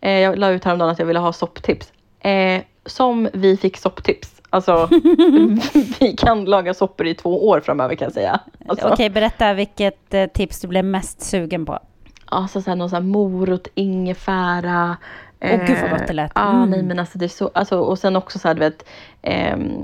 eh, 0.00 0.18
jag 0.20 0.38
la 0.38 0.50
ut 0.50 0.64
häromdagen 0.64 0.90
att 0.90 0.98
jag 0.98 1.06
ville 1.06 1.18
ha 1.18 1.32
sopptips. 1.32 1.92
Eh, 2.20 2.62
som 2.86 3.28
vi 3.32 3.56
fick 3.56 3.76
sopptips. 3.76 4.37
Alltså, 4.50 4.88
vi 6.00 6.14
kan 6.18 6.44
laga 6.44 6.74
soppor 6.74 7.06
i 7.06 7.14
två 7.14 7.48
år 7.48 7.60
framöver 7.60 7.94
kan 7.94 8.06
jag 8.06 8.12
säga. 8.12 8.40
Alltså, 8.68 8.88
Okej, 8.88 9.10
berätta 9.10 9.52
vilket 9.54 10.14
eh, 10.14 10.26
tips 10.26 10.60
du 10.60 10.68
blev 10.68 10.84
mest 10.84 11.22
sugen 11.22 11.66
på. 11.66 11.78
Alltså 12.24 12.62
så 12.62 12.70
här, 12.70 12.76
någon 12.76 12.90
så 12.90 12.96
här 12.96 13.02
morot, 13.02 13.68
ingefära. 13.74 14.96
Åh, 15.40 15.66
gud 15.66 15.76
vad 15.82 15.90
gott 15.90 16.06
det 16.06 16.12
lät. 16.12 16.32
Ja, 16.34 16.50
Mm. 16.50 16.70
nej 16.70 16.82
men 16.82 16.98
alltså 16.98 17.18
det 17.18 17.24
är 17.26 17.28
så, 17.28 17.50
alltså, 17.54 17.78
och 17.80 17.98
sen 17.98 18.16
också 18.16 18.38
så 18.38 18.48
här, 18.48 18.54
du 18.54 18.60
vet, 18.60 18.84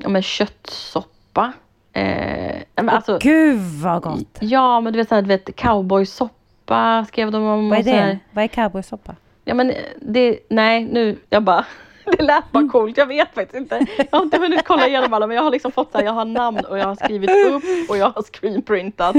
ja, 0.03 0.09
men 0.09 0.23
köttsoppa. 0.23 1.53
Eh, 1.93 2.57
men 2.77 2.89
alltså, 2.89 3.19
Gud 3.23 3.61
vad 3.61 4.03
gott! 4.03 4.39
ja 4.41 4.81
men 4.81 4.93
du 4.93 4.97
vet, 4.97 5.09
så 5.09 5.15
här, 5.15 5.23
du 5.23 5.29
vet 5.29 5.57
cowboysoppa 5.57 7.05
skrev 7.09 7.31
de 7.31 7.43
om. 7.45 7.69
Vad 7.71 7.79
är 7.79 7.83
det? 7.85 8.19
Vad 8.33 8.45
är 8.45 8.49
cowboysoppa? 8.49 9.15
Ja 9.45 9.55
men 9.55 9.73
det, 10.01 10.39
nej 10.49 10.85
nu, 10.93 11.17
jag 11.31 11.43
bara 11.43 11.65
det 12.05 12.23
lät 12.23 12.53
bara 12.53 12.69
coolt, 12.69 12.97
jag 12.97 13.07
vet 13.07 13.35
faktiskt 13.35 13.55
inte. 13.55 13.87
Jag 13.97 14.19
har 14.19 14.23
inte 14.23 14.39
hunnit 14.39 14.65
kolla 14.65 14.89
igenom 14.89 15.13
alla 15.13 15.27
men 15.27 15.37
jag 15.37 15.43
har 15.43 15.51
liksom 15.51 15.73
fått 15.73 15.93
så 15.93 15.99
här, 15.99 16.05
jag 16.05 16.13
har 16.13 16.25
namn 16.25 16.61
och 16.61 16.79
jag 16.79 16.87
har 16.87 16.95
skrivit 16.95 17.31
upp 17.31 17.91
och 17.91 17.97
jag 17.97 18.11
har 18.11 18.23
screenprintat. 18.23 19.17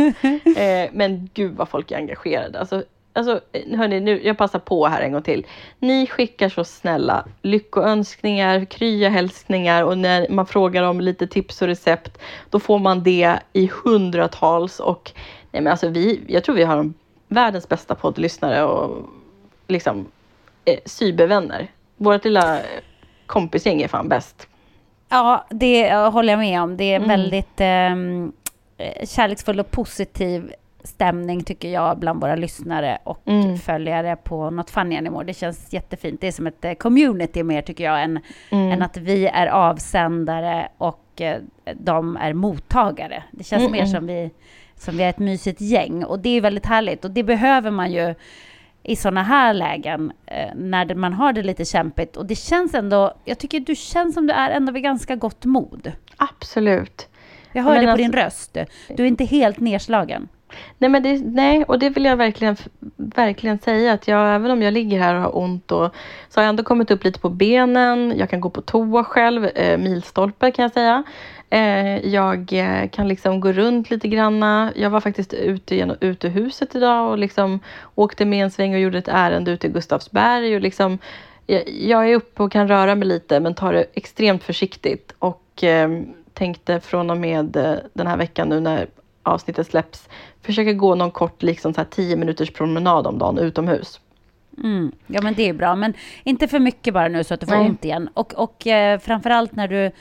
Eh, 0.58 0.90
men 0.94 1.30
gud 1.34 1.56
vad 1.56 1.70
folk 1.70 1.92
är 1.92 1.98
engagerade. 1.98 2.60
Alltså, 2.60 2.84
alltså 3.14 3.40
hörni, 3.54 4.00
nu, 4.00 4.22
jag 4.24 4.38
passar 4.38 4.60
på 4.60 4.88
här 4.88 5.02
en 5.02 5.12
gång 5.12 5.22
till. 5.22 5.46
Ni 5.80 6.08
skickar 6.08 6.50
så 6.50 6.64
snälla 6.64 7.26
lyckoönskningar, 7.42 8.66
krya 8.66 9.10
hälsningar 9.10 9.84
och 9.84 9.98
när 9.98 10.30
man 10.30 10.46
frågar 10.46 10.84
om 10.84 11.02
lite 11.02 11.28
tips 11.28 11.62
och 11.62 11.68
recept 11.68 12.18
då 12.50 12.60
får 12.60 12.80
man 12.80 13.04
det 13.04 13.40
i 13.54 13.72
hundratals 13.84 14.80
och 14.80 15.12
nej 15.52 15.62
men 15.62 15.72
alltså 15.72 15.88
vi, 15.88 16.22
jag 16.28 16.44
tror 16.44 16.56
vi 16.56 16.64
har 16.64 16.94
världens 17.28 17.70
bästa 17.70 17.96
poddlyssnare 17.96 18.64
och 18.64 19.10
liksom 19.68 20.06
eh, 20.66 20.80
cybervänner. 20.86 21.72
Vårt 21.98 22.26
lilla 22.26 22.60
kompisgäng 23.26 23.82
är 23.82 23.88
fan 23.88 24.10
bäst. 24.10 24.48
Ja, 25.10 25.46
det 25.50 25.94
håller 25.96 26.34
jag 26.34 26.40
med 26.40 26.62
om. 26.62 26.78
Det 26.78 26.84
är 26.84 26.96
Mm. 26.96 27.08
väldigt 27.10 27.54
ehm, 27.62 28.32
eh, 28.78 29.06
kärleksfull 29.08 29.60
och 29.60 29.72
positiv 29.72 30.52
stämning 30.84 31.44
tycker 31.44 31.70
jag 31.70 32.00
bland 32.00 32.22
våra 32.22 32.36
lyssnare 32.36 32.98
och 33.04 33.22
Mm. 33.26 33.58
följare 33.58 34.16
på 34.16 34.50
Not 34.50 34.70
Funny 34.70 34.98
Anymore. 34.98 35.26
Det 35.26 35.34
känns 35.34 35.74
jättefint. 35.74 36.22
Det 36.22 36.28
är 36.28 36.32
som 36.32 36.48
ett 36.48 36.66
eh, 36.66 36.74
community 36.74 37.44
mer 37.44 37.62
tycker 37.62 37.84
jag 37.84 38.04
än, 38.04 38.20
Mm. 38.50 38.72
än 38.72 38.82
att 38.82 38.98
vi 38.98 39.28
är 39.28 39.48
avsändare 39.48 40.68
och 40.78 41.22
eh, 41.22 41.38
de 41.74 42.18
är 42.18 42.34
mottagare. 42.34 43.24
Det 43.32 43.44
känns 43.44 43.62
Mm, 43.62 43.72
mer 43.72 43.80
mm. 43.80 43.92
som 43.92 44.08
vi, 44.08 44.32
som 44.76 44.98
vi 44.98 45.04
är 45.04 45.10
ett 45.10 45.20
mysigt 45.20 45.62
gäng 45.62 46.04
och 46.04 46.20
det 46.20 46.30
är 46.30 46.42
väldigt 46.42 46.66
härligt 46.66 47.06
och 47.06 47.12
det 47.12 47.24
behöver 47.24 47.72
man 47.72 47.92
ju 47.92 48.16
i 48.88 48.96
sådana 48.96 49.24
här 49.24 49.54
lägen 49.54 50.12
eh, 50.26 50.56
när 50.56 50.96
man 50.96 51.14
har 51.14 51.34
det 51.34 51.44
lite 51.44 51.66
kämpigt. 51.66 52.18
Och 52.18 52.26
det 52.26 52.36
känns 52.36 52.74
ändå, 52.74 53.14
jag 53.26 53.40
tycker 53.40 53.60
du 53.60 53.76
känns 53.76 54.14
som 54.14 54.28
du 54.28 54.34
är 54.34 54.50
ändå 54.50 54.72
vid 54.72 54.84
ganska 54.84 55.16
gott 55.16 55.46
mod. 55.46 55.92
Absolut. 56.18 57.08
Jag 57.52 57.64
hör 57.64 57.72
Men 57.72 57.80
det 57.80 57.86
på 57.86 57.92
alltså- 57.92 58.04
din 58.04 58.14
röst. 58.14 58.58
Du 58.98 59.04
är 59.04 59.08
inte 59.08 59.26
helt 59.26 59.60
nedslagen. 59.60 60.28
Nej, 60.78 60.90
men 60.90 61.04
det, 61.04 61.22
nej, 61.26 61.64
och 61.64 61.80
det 61.80 61.90
vill 61.90 62.06
jag 62.06 62.18
verkligen, 62.18 62.56
verkligen 62.96 63.60
säga 63.60 63.94
att 63.94 64.08
jag, 64.08 64.36
även 64.36 64.52
om 64.52 64.62
jag 64.62 64.74
ligger 64.74 65.00
här 65.00 65.16
och 65.16 65.22
har 65.22 65.38
ont 65.38 65.72
och 65.72 65.96
så 66.30 66.40
har 66.40 66.44
jag 66.44 66.50
ändå 66.50 66.64
kommit 66.64 66.92
upp 66.92 67.04
lite 67.04 67.20
på 67.20 67.30
benen. 67.30 68.14
Jag 68.18 68.30
kan 68.30 68.42
gå 68.42 68.50
på 68.50 68.62
toa 68.62 69.04
själv, 69.04 69.46
eh, 69.46 69.78
milstolpe 69.78 70.52
kan 70.52 70.64
jag 70.64 70.72
säga. 70.72 71.04
Eh, 71.50 72.08
jag 72.08 72.54
eh, 72.54 72.90
kan 72.90 73.08
liksom 73.08 73.40
gå 73.40 73.52
runt 73.52 73.90
lite 73.90 74.08
granna. 74.08 74.72
Jag 74.76 74.90
var 74.90 75.02
faktiskt 75.02 75.34
ute 75.34 75.76
genom 75.76 75.98
utehuset 76.00 76.76
idag 76.76 77.12
och 77.12 77.18
liksom 77.18 77.60
åkte 77.96 78.26
med 78.26 78.44
en 78.44 78.52
sväng 78.52 78.74
och 78.74 78.80
gjorde 78.80 78.98
ett 78.98 79.08
ärende 79.08 79.52
ute 79.52 79.68
i 79.68 79.70
Gustavsberg. 79.70 80.56
Och 80.56 80.62
liksom, 80.62 80.98
jag, 81.46 81.70
jag 81.70 82.10
är 82.10 82.16
uppe 82.16 82.44
och 82.44 82.52
kan 82.52 82.68
röra 82.68 82.96
mig 82.96 83.08
lite 83.08 83.40
men 83.40 83.56
tar 83.56 83.74
det 83.74 83.86
extremt 83.94 84.44
försiktigt. 84.44 85.14
Och 85.20 85.64
eh, 85.64 85.90
tänkte 86.34 86.80
från 86.80 87.10
och 87.10 87.18
med 87.18 87.56
eh, 87.56 87.76
den 87.94 88.08
här 88.08 88.18
veckan 88.18 88.50
nu 88.50 88.60
när 88.60 88.88
avsnittet 89.26 89.68
släpps 89.68 90.10
försöka 90.42 90.74
gå 90.74 90.96
någon 90.96 91.12
kort 91.12 91.44
liksom 91.44 91.74
så 91.74 91.82
här 91.82 91.88
10 91.92 92.16
minuters 92.16 92.52
promenad 92.52 93.08
om 93.08 93.18
dagen 93.18 93.38
utomhus. 93.38 94.00
Mm. 94.58 94.92
Ja, 95.08 95.22
men 95.22 95.34
det 95.34 95.50
är 95.50 95.54
bra. 95.54 95.76
Men 95.76 95.94
inte 96.24 96.48
för 96.48 96.60
mycket 96.60 96.94
bara 96.94 97.08
nu 97.08 97.24
så 97.24 97.34
att 97.34 97.40
du 97.40 97.46
får 97.46 97.56
Nej. 97.56 97.70
ont 97.70 97.86
igen. 97.86 98.10
Och, 98.14 98.34
och 98.34 98.68
eh, 98.68 99.00
framförallt 99.00 99.56
när 99.56 99.68
du, 99.68 99.92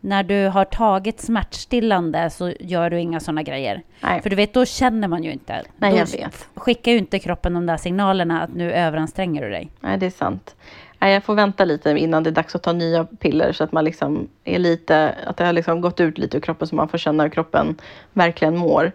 när 0.00 0.22
du 0.22 0.48
har 0.48 0.64
tagit 0.64 1.20
smärtstillande 1.20 2.30
så 2.30 2.52
gör 2.60 2.90
du 2.90 3.00
inga 3.00 3.20
sådana 3.20 3.42
grejer. 3.42 3.82
Nej. 4.00 4.22
För 4.22 4.30
du 4.30 4.36
vet, 4.36 4.54
då 4.54 4.64
känner 4.64 5.08
man 5.08 5.24
ju 5.24 5.32
inte. 5.32 5.62
Nej, 5.76 5.90
då 5.92 5.98
jag 5.98 6.06
vet. 6.06 6.48
skickar 6.54 6.92
ju 6.92 6.98
inte 6.98 7.18
kroppen 7.18 7.54
de 7.54 7.66
där 7.66 7.76
signalerna 7.76 8.42
att 8.42 8.54
nu 8.54 8.72
överanstränger 8.72 9.42
du 9.42 9.50
dig. 9.50 9.70
Nej, 9.80 9.98
det 9.98 10.06
är 10.06 10.10
sant. 10.10 10.56
Nej, 11.00 11.14
jag 11.14 11.24
får 11.24 11.34
vänta 11.34 11.64
lite 11.64 11.90
innan 11.90 12.22
det 12.22 12.30
är 12.30 12.32
dags 12.32 12.54
att 12.54 12.62
ta 12.62 12.72
nya 12.72 13.04
piller 13.04 13.52
så 13.52 13.64
att 13.64 13.72
man 13.72 13.84
liksom 13.84 14.28
är 14.44 14.58
lite, 14.58 15.14
att 15.26 15.36
det 15.36 15.44
har 15.44 15.52
liksom 15.52 15.80
gått 15.80 16.00
ut 16.00 16.18
lite 16.18 16.36
ur 16.36 16.40
kroppen 16.40 16.68
så 16.68 16.74
man 16.74 16.88
får 16.88 16.98
känna 16.98 17.22
hur 17.22 17.30
kroppen 17.30 17.76
verkligen 18.12 18.56
mår. 18.56 18.92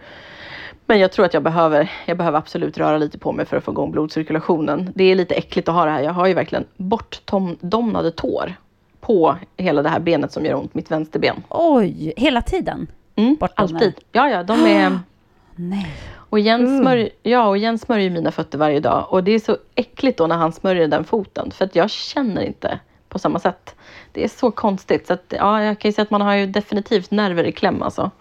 Men 0.85 0.99
jag 0.99 1.11
tror 1.11 1.25
att 1.25 1.33
jag 1.33 1.43
behöver, 1.43 1.91
jag 2.05 2.17
behöver 2.17 2.37
absolut 2.37 2.77
röra 2.77 2.97
lite 2.97 3.17
på 3.17 3.31
mig 3.31 3.45
för 3.45 3.57
att 3.57 3.63
få 3.63 3.71
igång 3.71 3.91
blodcirkulationen. 3.91 4.91
Det 4.95 5.03
är 5.03 5.15
lite 5.15 5.35
äckligt 5.35 5.69
att 5.69 5.75
ha 5.75 5.85
det 5.85 5.91
här. 5.91 6.01
Jag 6.01 6.13
har 6.13 6.27
ju 6.27 6.33
verkligen 6.33 6.65
bortdomnade 6.77 8.11
tår 8.11 8.55
på 9.01 9.35
hela 9.57 9.81
det 9.81 9.89
här 9.89 9.99
benet 9.99 10.31
som 10.31 10.45
gör 10.45 10.55
ont, 10.55 10.73
mitt 10.73 10.91
vänsterben. 10.91 11.43
Oj, 11.49 12.13
hela 12.17 12.41
tiden? 12.41 12.87
Mm, 13.15 13.37
alltid. 13.55 13.93
Ja, 14.11 14.29
ja, 14.29 14.43
de 14.43 14.65
är... 14.65 14.99
Nej. 15.55 15.91
Och 16.29 16.39
Jens, 16.39 16.79
smörj, 16.81 17.09
ja, 17.23 17.47
och 17.47 17.57
Jens 17.57 17.81
smörjer 17.81 18.09
mina 18.09 18.31
fötter 18.31 18.57
varje 18.57 18.79
dag. 18.79 19.05
Och 19.09 19.23
det 19.23 19.31
är 19.31 19.39
så 19.39 19.57
äckligt 19.75 20.17
då 20.17 20.27
när 20.27 20.35
han 20.35 20.51
smörjer 20.51 20.87
den 20.87 21.03
foten. 21.03 21.51
För 21.51 21.65
att 21.65 21.75
jag 21.75 21.89
känner 21.89 22.41
inte 22.41 22.79
på 23.09 23.19
samma 23.19 23.39
sätt. 23.39 23.75
Det 24.11 24.23
är 24.23 24.27
så 24.27 24.51
konstigt. 24.51 25.07
Så 25.07 25.13
att, 25.13 25.33
ja, 25.37 25.63
jag 25.63 25.79
kan 25.79 25.89
ju 25.89 25.93
säga 25.93 26.03
att 26.03 26.11
man 26.11 26.21
har 26.21 26.35
ju 26.35 26.45
definitivt 26.45 27.11
nerver 27.11 27.43
i 27.43 27.51
kläm 27.51 27.81
alltså. 27.81 28.11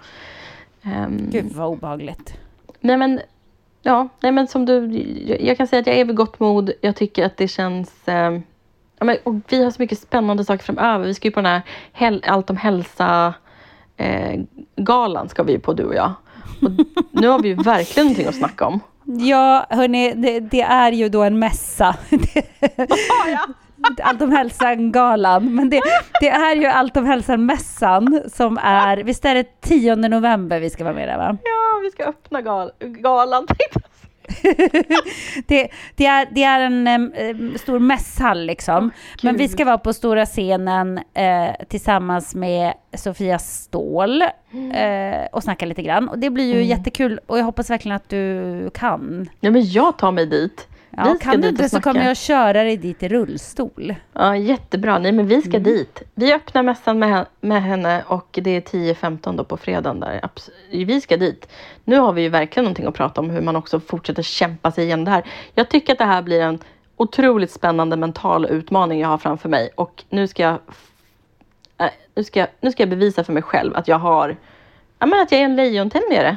Ehm, 0.83 1.31
Gud 1.31 1.53
vad 1.53 1.69
obehagligt. 1.69 2.35
nej 2.81 2.97
men, 2.97 3.21
ja, 3.83 4.09
nej 4.21 4.33
men 4.33 4.49
som 4.49 4.67
du, 4.67 4.99
jag, 5.27 5.41
jag 5.41 5.57
kan 5.57 5.67
säga 5.67 5.81
att 5.81 5.87
jag 5.87 5.97
är 5.97 6.05
vid 6.05 6.17
gott 6.17 6.41
mod. 6.41 6.73
Jag 6.81 6.97
tycker 6.97 7.27
att 7.27 7.37
det 7.37 7.49
känns... 7.49 8.09
ehm, 8.09 8.43
ja, 8.99 9.05
men, 9.05 9.17
och 9.25 9.35
vi 9.49 9.65
har 9.65 9.71
så 9.71 9.83
mycket 9.83 9.99
spännande 9.99 10.45
saker 10.45 10.65
framöver. 10.65 11.07
Vi 11.07 11.15
ska 11.15 11.29
ju 11.29 11.33
på 11.33 11.41
den 11.41 11.63
här 11.93 12.21
Allt 12.27 12.51
om 12.51 12.57
hälsa 12.57 13.35
eh, 13.97 14.41
galan 14.77 15.29
ska 15.29 15.43
vi 15.43 15.59
på 15.59 15.73
du 15.73 15.85
och 15.85 15.95
jag. 15.95 16.13
Och 17.13 17.21
nu 17.21 17.29
har 17.29 17.39
vi 17.39 17.49
ju 17.49 17.55
verkligen 17.55 18.07
någonting 18.07 18.27
att 18.27 18.35
snacka 18.35 18.67
om. 18.67 18.81
Ja, 19.05 19.67
hörni, 19.71 20.13
det, 20.15 20.41
det 20.41 20.63
är 20.63 20.93
ju 20.93 21.09
då 21.09 21.23
en 21.23 21.39
mässa. 21.39 21.97
Allt 24.03 24.23
om 24.23 24.33
hälsan-galan. 24.33 25.55
Men 25.55 25.71
det, 25.71 25.81
det 26.21 26.29
är 26.29 26.57
ju 26.57 26.67
Allt 26.67 26.97
om 26.97 27.05
hälsan-mässan 27.07 28.21
som 28.35 28.59
är, 28.63 28.97
visst 28.97 29.25
är 29.25 29.35
det 29.35 29.61
10 29.61 29.97
november 29.97 30.61
vi 30.61 30.71
ska 30.71 30.85
vara 30.85 30.95
med 30.95 31.09
där 31.09 31.17
va? 31.17 31.37
Ja, 31.43 31.81
vi 31.83 31.91
ska 31.91 32.05
öppna 32.05 32.43
gal 32.43 32.71
galan. 32.79 33.47
tänkte. 33.47 33.94
Det, 35.47 35.69
det, 35.95 36.07
är, 36.07 36.29
det 36.31 36.43
är 36.43 36.61
en 36.61 36.87
em, 36.87 37.13
stor 37.59 37.79
mässhall 37.79 38.47
liksom. 38.47 38.91
Men 39.23 39.37
vi 39.37 39.49
ska 39.49 39.65
vara 39.65 39.79
på 39.79 39.93
stora 39.93 40.27
scenen 40.27 40.99
eh, 41.15 41.67
tillsammans 41.69 42.35
med 42.35 42.75
Sofia 42.97 43.39
Ståhl 43.39 44.23
eh, 44.23 45.27
och 45.33 45.43
snacka 45.43 45.67
lite 45.67 45.83
grann. 45.83 46.09
Och 46.09 46.19
det 46.19 46.31
blir 46.31 46.55
ju 46.55 46.63
jättekul 46.63 47.21
och 47.27 47.39
jag 47.39 47.45
hoppas 47.45 47.71
verkligen 47.71 47.97
att 47.97 48.09
du 48.09 48.71
kan. 48.75 49.29
Ja, 49.41 49.51
men 49.51 49.71
jag 49.71 49.99
tar 49.99 50.13
mig 50.13 50.27
dit. 50.27 50.69
Ja, 50.97 51.05
vi 51.05 51.19
ska 51.19 51.31
kan 51.31 51.41
du 51.41 51.49
inte 51.49 51.65
och 51.65 51.71
så 51.71 51.81
kommer 51.81 52.07
jag 52.07 52.17
köra 52.17 52.65
dig 52.65 52.77
dit 52.77 53.03
i 53.03 53.09
rullstol. 53.09 53.95
Ja, 54.13 54.37
jättebra. 54.37 54.99
Nej, 54.99 55.13
men 55.13 55.27
vi 55.27 55.43
ska 55.43 55.59
dit. 55.59 56.03
Vi 56.15 56.33
öppnar 56.33 56.63
mässan 56.63 56.99
med, 56.99 57.27
med 57.41 57.63
henne 57.63 58.03
och 58.07 58.39
det 58.43 58.51
är 58.51 58.61
10-15 58.61 59.37
då 59.37 59.45
på 59.45 59.57
fredagen 59.57 60.01
där. 60.01 60.21
Vi 60.71 61.01
ska 61.01 61.17
dit. 61.17 61.49
Nu 61.85 61.99
har 61.99 62.13
vi 62.13 62.23
ju 62.23 62.29
verkligen 62.29 62.65
någonting 62.65 62.87
att 62.87 62.95
prata 62.95 63.21
om 63.21 63.31
hur 63.31 63.41
man 63.41 63.57
också 63.57 63.81
fortsätter 63.81 64.23
kämpa 64.23 64.71
sig 64.71 64.85
igenom 64.85 65.05
det 65.05 65.11
här. 65.11 65.25
Jag 65.55 65.69
tycker 65.69 65.93
att 65.93 65.99
det 65.99 66.05
här 66.05 66.23
blir 66.23 66.41
en 66.41 66.59
otroligt 66.97 67.51
spännande 67.51 67.97
mental 67.97 68.47
utmaning 68.47 69.01
jag 69.01 69.09
har 69.09 69.19
framför 69.19 69.49
mig 69.49 69.71
och 69.75 70.05
nu 70.09 70.29
ska 70.29 70.43
jag, 70.43 70.59
äh, 71.79 71.87
nu 72.15 72.25
ska 72.25 72.41
jag, 72.41 72.49
nu 72.61 72.73
ska 72.73 72.83
jag 72.83 72.91
bevisa 72.91 73.25
för 73.25 73.33
mig 73.33 73.43
själv 73.43 73.77
att 73.77 73.89
jag 73.89 73.99
har, 73.99 74.37
ja 74.99 75.07
men 75.07 75.21
att 75.21 75.33
jag 75.33 75.41
är 75.41 75.45
en 75.45 75.57
lejontäljare. 75.57 76.37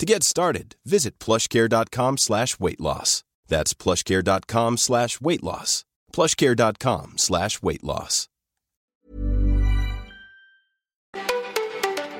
To 0.00 0.06
get 0.06 0.22
started, 0.22 0.76
visit 0.86 1.18
plushcare.com 1.18 2.16
slash 2.16 2.58
weight 2.58 2.80
loss. 2.80 3.22
That's 3.48 3.74
plushcare.com 3.74 4.78
slash 4.78 5.20
weight 5.20 5.42
loss. 5.42 5.84
plushcare.com 6.12 7.12
slash 7.16 7.62
weight 7.62 7.82
loss. 7.84 8.26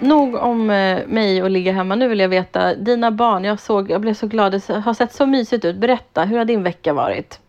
Nog 0.00 0.34
om 0.34 0.70
eh, 0.70 1.06
mig 1.06 1.42
och 1.42 1.50
ligga 1.50 1.72
hemma. 1.72 1.94
Nu 1.94 2.08
vill 2.08 2.20
jag 2.20 2.28
veta, 2.28 2.74
dina 2.74 3.10
barn, 3.10 3.44
jag, 3.44 3.60
såg, 3.60 3.90
jag 3.90 4.00
blev 4.00 4.14
så 4.14 4.26
glad, 4.26 4.52
det 4.52 4.68
har 4.68 4.94
sett 4.94 5.14
så 5.14 5.26
mysigt 5.26 5.64
ut. 5.64 5.76
Berätta, 5.76 6.24
hur 6.24 6.38
har 6.38 6.44
din 6.44 6.62
vecka 6.62 6.92
varit? 6.92 7.40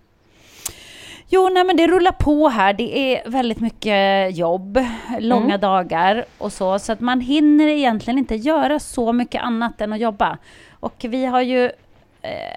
Jo, 1.34 1.50
nej 1.50 1.64
men 1.64 1.78
det 1.78 1.88
rullar 1.88 2.12
på 2.12 2.48
här. 2.50 2.74
Det 2.74 2.98
är 3.16 3.30
väldigt 3.30 3.60
mycket 3.60 4.38
jobb, 4.38 4.80
långa 5.20 5.46
Mm. 5.46 5.60
dagar 5.60 6.26
och 6.38 6.54
så. 6.54 6.80
Så 6.80 6.92
att 6.92 7.00
man 7.00 7.22
hinner 7.22 7.68
egentligen 7.68 8.18
inte 8.18 8.36
göra 8.36 8.80
så 8.80 9.14
mycket 9.14 9.42
annat 9.44 9.82
än 9.82 9.94
att 9.94 10.00
jobba. 10.00 10.38
Och 10.80 10.96
vi 11.10 11.26
har 11.26 11.42
ju 11.42 11.72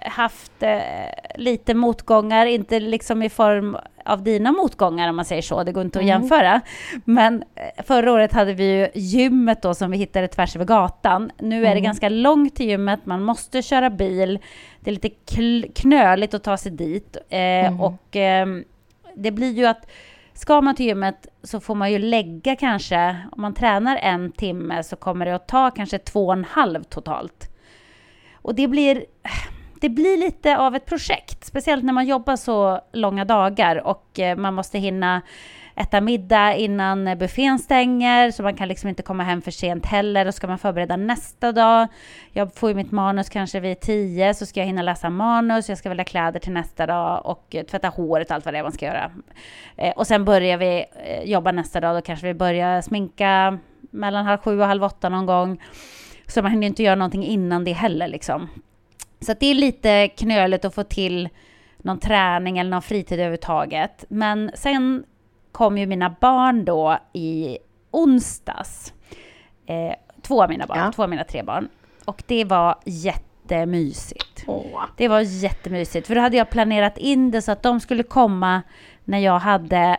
haft 0.03 0.63
eh, 0.63 0.81
lite 1.35 1.75
motgångar, 1.75 2.47
inte 2.47 2.81
liksom 2.81 3.23
i 3.23 3.29
form 3.29 3.77
av 4.05 4.23
dina 4.23 4.53
motgångar 4.53 5.09
om 5.09 5.17
man 5.17 5.25
säger 5.25 5.43
så, 5.43 5.63
det 5.65 5.73
går 5.73 5.83
inte 5.85 5.99
att 5.99 6.03
Mm. 6.05 6.21
jämföra. 6.21 6.61
Men 7.05 7.45
eh, 7.55 7.85
förra 7.85 8.13
året 8.13 8.33
hade 8.33 8.53
vi 8.55 8.65
ju 8.79 8.89
gymmet 8.95 9.63
då 9.63 9.75
som 9.75 9.91
vi 9.91 9.97
hittade 9.97 10.29
tvärs 10.29 10.57
över 10.57 10.65
gatan. 10.65 11.31
Nu 11.39 11.57
är 11.57 11.61
det 11.61 11.71
Mm. 11.71 11.83
ganska 11.83 12.09
långt 12.09 12.57
till 12.57 12.67
gymmet, 12.69 13.07
man 13.07 13.23
måste 13.23 13.63
köra 13.63 13.91
bil, 13.91 14.39
det 14.81 14.91
är 14.91 14.93
lite 14.95 15.11
knöligt 15.75 16.35
att 16.35 16.45
ta 16.45 16.57
sig 16.57 16.73
dit. 16.73 17.17
Eh, 17.29 17.39
Mm. 17.39 17.81
Och 17.81 18.17
ehm, 18.17 18.65
det 19.17 19.31
blir 19.31 19.53
ju 19.53 19.67
att 19.67 19.91
ska 20.35 20.61
man 20.61 20.75
till 20.77 20.87
gymmet 20.87 21.27
så 21.43 21.61
får 21.61 21.75
man 21.75 21.93
ju 21.93 21.99
lägga 21.99 22.57
kanske, 22.57 23.17
om 23.33 23.43
man 23.43 23.55
tränar 23.55 23.97
en 23.97 24.33
timme 24.33 24.83
så 24.83 24.97
kommer 24.97 25.27
det 25.27 25.35
att 25.35 25.49
ta 25.49 25.71
kanske 25.71 25.99
två 25.99 26.27
och 26.27 26.33
en 26.33 26.45
halv 26.45 26.83
totalt. 26.85 27.51
Och 28.35 28.55
det 28.55 28.69
blir, 28.69 29.05
det 29.85 29.91
blir 29.91 30.17
lite 30.17 30.59
av 30.59 30.75
ett 30.77 30.87
projekt, 30.87 31.45
speciellt 31.45 31.85
när 31.85 31.93
man 31.93 32.07
jobbar 32.07 32.37
så 32.37 32.81
långa 32.93 33.25
dagar 33.25 33.87
och 33.87 34.19
eh, 34.19 34.37
man 34.37 34.55
måste 34.55 34.79
hinna 34.79 35.23
äta 35.77 36.01
middag 36.01 36.55
innan 36.55 37.19
buffén 37.19 37.59
stänger, 37.59 38.31
så 38.31 38.43
man 38.43 38.55
kan 38.55 38.69
liksom 38.69 38.89
inte 38.89 39.03
komma 39.03 39.23
hem 39.23 39.43
för 39.43 39.51
sent 39.51 39.87
heller. 39.87 40.27
Och 40.27 40.35
ska 40.35 40.47
man 40.47 40.59
förbereda 40.59 40.97
nästa 40.97 41.53
dag, 41.53 41.89
jag 42.33 42.55
får 42.55 42.69
ju 42.69 42.75
mitt 42.75 42.91
manus 42.91 43.29
kanske 43.29 43.61
vid 43.61 43.81
tio, 43.81 44.35
så 44.35 44.47
ska 44.47 44.61
jag 44.61 44.67
hinna 44.67 44.83
läsa 44.83 45.11
manus, 45.11 45.69
jag 45.69 45.79
ska 45.79 45.89
välja 45.89 46.05
kläder 46.05 46.41
till 46.41 46.53
nästa 46.53 46.87
dag 46.87 47.27
och 47.27 47.55
eh, 47.55 47.65
tvätta 47.65 47.89
håret 47.89 48.31
och 48.31 48.35
allt 48.35 48.45
vad 48.45 48.55
det 48.55 48.59
är 48.59 48.63
man 48.63 48.73
ska 48.73 48.87
göra. 48.87 49.11
Eh, 49.77 49.93
och 49.93 50.07
sen 50.07 50.25
börjar 50.25 50.59
vi 50.59 50.85
jobba 51.25 51.53
nästa 51.53 51.81
dag, 51.81 51.97
då 51.97 52.01
kanske 52.01 52.27
vi 52.27 52.35
börjar 52.35 52.81
sminka 52.81 53.59
mellan 53.91 54.27
halv 54.27 54.39
sju 54.39 54.61
och 54.61 54.67
halv 54.67 54.85
åtta 54.85 55.09
någon 55.09 55.27
gång. 55.27 55.63
Så 56.27 56.43
man 56.43 56.51
hinner 56.51 56.67
inte 56.67 56.83
göra 56.83 56.95
någonting 56.95 57.25
innan 57.25 57.65
det 57.65 57.73
heller 57.73 58.09
liksom. 58.09 58.49
Så 59.25 59.35
det 59.41 59.47
är 59.47 59.55
lite 59.55 60.09
knöligt 60.09 60.65
att 60.65 60.75
få 60.75 60.83
till 60.83 61.29
någon 61.79 61.99
träning 61.99 62.59
eller 62.59 62.71
någon 62.71 62.83
fritid 62.83 63.19
överhuvudtaget. 63.19 64.05
Men 64.09 64.51
sen 64.55 65.05
kom 65.53 65.79
ju 65.79 65.87
mina 65.87 66.15
barn 66.21 66.65
då 66.65 66.99
i 67.13 67.59
onsdags. 67.91 68.93
Eh, 69.67 69.95
två 70.23 70.43
av 70.43 70.49
mina 70.49 70.67
barn, 70.67 70.79
Ja. 70.79 70.93
två 70.93 71.03
av 71.03 71.09
mina 71.11 71.25
tre 71.25 71.43
barn. 71.43 71.69
Och 72.05 72.23
det 72.27 72.45
var 72.45 72.79
jättemysigt. 72.85 74.45
Åh. 74.47 74.85
Det 74.97 75.09
var 75.09 75.21
jättemysigt, 75.21 76.07
för 76.07 76.15
då 76.15 76.21
hade 76.21 76.37
jag 76.37 76.51
planerat 76.51 76.99
in 76.99 77.31
det 77.31 77.43
så 77.43 77.53
att 77.53 77.63
de 77.63 77.81
skulle 77.81 78.03
komma 78.03 78.63
när 79.05 79.19
jag 79.19 79.39
hade 79.39 79.97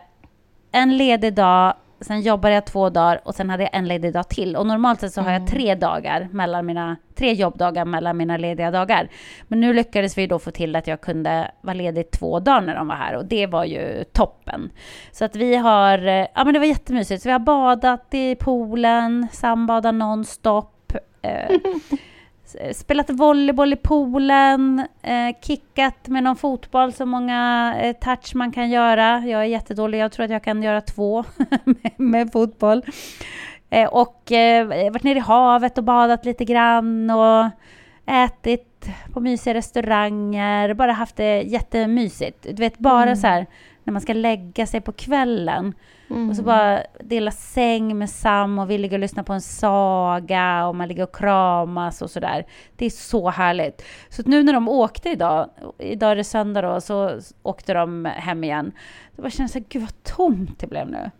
en 0.72 0.96
ledig 0.96 1.34
dag, 1.34 1.74
sen 2.00 2.20
jobbade 2.20 2.54
jag 2.54 2.66
två 2.66 2.90
dagar 2.90 3.20
och 3.24 3.34
sen 3.34 3.50
hade 3.50 3.62
jag 3.62 3.74
en 3.74 3.88
ledig 3.88 4.12
dag 4.12 4.28
till. 4.28 4.56
Och 4.56 4.66
normalt 4.66 5.00
sett 5.00 5.12
så 5.12 5.20
har 5.20 5.32
jag 5.32 5.46
tre 5.46 5.74
dagar 5.74 6.28
mellan 6.32 6.66
mina, 6.66 6.96
tre 7.14 7.32
jobbdagar 7.32 7.84
mellan 7.84 8.16
mina 8.16 8.36
lediga 8.36 8.70
dagar. 8.70 9.08
Men 9.48 9.60
nu 9.60 9.72
lyckades 9.72 10.18
vi 10.18 10.26
då 10.26 10.38
få 10.38 10.50
till 10.50 10.76
att 10.76 10.86
jag 10.86 11.00
kunde 11.00 11.50
vara 11.60 11.74
ledig 11.74 12.10
två 12.10 12.40
dagar 12.40 12.60
när 12.60 12.74
de 12.74 12.88
var 12.88 12.96
här 12.96 13.16
och 13.16 13.24
det 13.24 13.46
var 13.46 13.64
ju 13.64 14.04
toppen. 14.12 14.70
Så 15.12 15.24
att 15.24 15.36
vi 15.36 15.56
har, 15.56 16.06
eh, 16.06 16.26
ja 16.34 16.44
men 16.44 16.54
det 16.54 16.58
var 16.58 16.66
jättemysigt. 16.66 17.22
Så 17.22 17.28
vi 17.28 17.32
har 17.32 17.38
badat 17.38 18.14
i 18.14 18.34
poolen, 18.34 19.26
sandbadat 19.32 19.94
nonstop. 19.94 20.92
Eh, 21.22 21.50
spelat 22.74 23.10
volleyboll 23.10 23.72
i 23.72 23.76
poolen, 23.76 24.86
eh, 25.02 25.36
kickat 25.42 26.08
med 26.08 26.22
någon 26.22 26.36
fotboll, 26.36 26.92
så 26.92 27.06
många 27.06 27.74
eh, 27.80 27.96
touch 27.96 28.34
man 28.34 28.52
kan 28.52 28.70
göra. 28.70 29.22
Jag 29.26 29.40
är 29.40 29.44
jättedålig, 29.44 29.98
jag 29.98 30.12
tror 30.12 30.24
att 30.24 30.30
jag 30.30 30.44
kan 30.44 30.62
göra 30.62 30.80
två 30.80 31.24
med, 31.64 31.92
med 31.96 32.32
fotboll. 32.32 32.82
Eh, 33.70 33.88
och 33.88 34.32
eh, 34.32 34.66
varit 34.66 35.02
nere 35.02 35.18
i 35.18 35.20
havet 35.20 35.78
och 35.78 35.84
badat 35.84 36.24
lite 36.24 36.44
grann 36.44 37.10
och 37.10 37.50
ätit 38.06 38.88
på 39.12 39.20
mysiga 39.20 39.54
restauranger, 39.54 40.74
bara 40.74 40.92
haft 40.92 41.16
det 41.16 41.42
jättemysigt. 41.42 42.42
Du 42.42 42.62
vet, 42.62 42.78
bara 42.78 43.16
så 43.16 43.26
här 43.26 43.46
när 43.84 43.92
man 43.92 44.02
ska 44.02 44.12
lägga 44.12 44.66
sig 44.66 44.80
på 44.80 44.92
kvällen 44.92 45.74
och 46.30 46.36
så 46.36 46.42
bara 46.42 46.82
dela 47.00 47.30
säng 47.30 47.98
med 47.98 48.10
Sam 48.10 48.58
och 48.58 48.70
vi 48.70 48.78
ligger 48.78 48.96
och 48.96 49.00
lyssnar 49.00 49.22
på 49.22 49.32
en 49.32 49.40
saga 49.40 50.66
och 50.66 50.76
man 50.76 50.88
ligger 50.88 51.02
och 51.02 51.16
kramas 51.16 52.02
och 52.02 52.10
sådär. 52.10 52.46
Det 52.76 52.86
är 52.86 52.90
så 52.90 53.30
härligt. 53.30 53.82
Så 54.08 54.20
att 54.20 54.26
nu 54.26 54.42
när 54.42 54.52
de 54.52 54.68
åkte 54.68 55.10
idag, 55.10 55.50
idag 55.78 56.12
är 56.12 56.16
det 56.16 56.24
söndag 56.24 56.62
då, 56.62 56.80
så 56.80 57.20
åkte 57.42 57.74
de 57.74 58.04
hem 58.04 58.44
igen. 58.44 58.72
Då 59.16 59.22
bara 59.22 59.30
kände 59.30 59.42
jag 59.42 59.50
så 59.50 59.58
här, 59.58 59.66
gud 59.68 59.82
vad 59.82 60.02
tomt 60.02 60.58
det 60.58 60.66
blev 60.66 60.90
nu. 60.90 61.10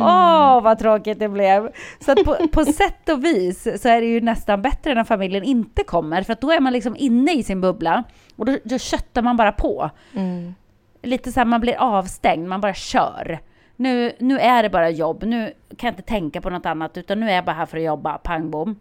Åh, 0.00 0.62
vad 0.62 0.78
tråkigt 0.78 1.18
det 1.18 1.28
blev! 1.28 1.70
Så 2.00 2.12
att 2.12 2.24
på, 2.24 2.48
på 2.52 2.64
sätt 2.64 3.08
och 3.08 3.24
vis 3.24 3.82
så 3.82 3.88
är 3.88 4.00
det 4.00 4.06
ju 4.06 4.20
nästan 4.20 4.62
bättre 4.62 4.94
när 4.94 5.04
familjen 5.04 5.44
inte 5.44 5.84
kommer, 5.84 6.22
för 6.22 6.32
att 6.32 6.40
då 6.40 6.50
är 6.50 6.60
man 6.60 6.72
liksom 6.72 6.96
inne 6.96 7.34
i 7.34 7.42
sin 7.42 7.60
bubbla 7.60 8.04
och 8.36 8.46
då, 8.46 8.58
då 8.64 8.78
köttar 8.78 9.22
man 9.22 9.36
bara 9.36 9.52
på. 9.52 9.90
Mm. 10.14 10.54
Lite 11.02 11.32
så 11.32 11.40
här, 11.40 11.44
man 11.44 11.60
blir 11.60 11.76
avstängd, 11.78 12.48
man 12.48 12.60
bara 12.60 12.74
kör. 12.74 13.38
Nu, 13.80 14.12
nu 14.18 14.38
är 14.38 14.62
det 14.62 14.70
bara 14.70 14.90
jobb, 14.90 15.22
nu 15.22 15.52
kan 15.76 15.86
jag 15.86 15.92
inte 15.92 16.02
tänka 16.02 16.40
på 16.40 16.50
något 16.50 16.66
annat, 16.66 16.96
utan 16.96 17.20
nu 17.20 17.30
är 17.30 17.34
jag 17.34 17.44
bara 17.44 17.56
här 17.56 17.66
för 17.66 17.76
att 17.78 17.84
jobba, 17.84 18.18
pang 18.18 18.50
bom. 18.50 18.80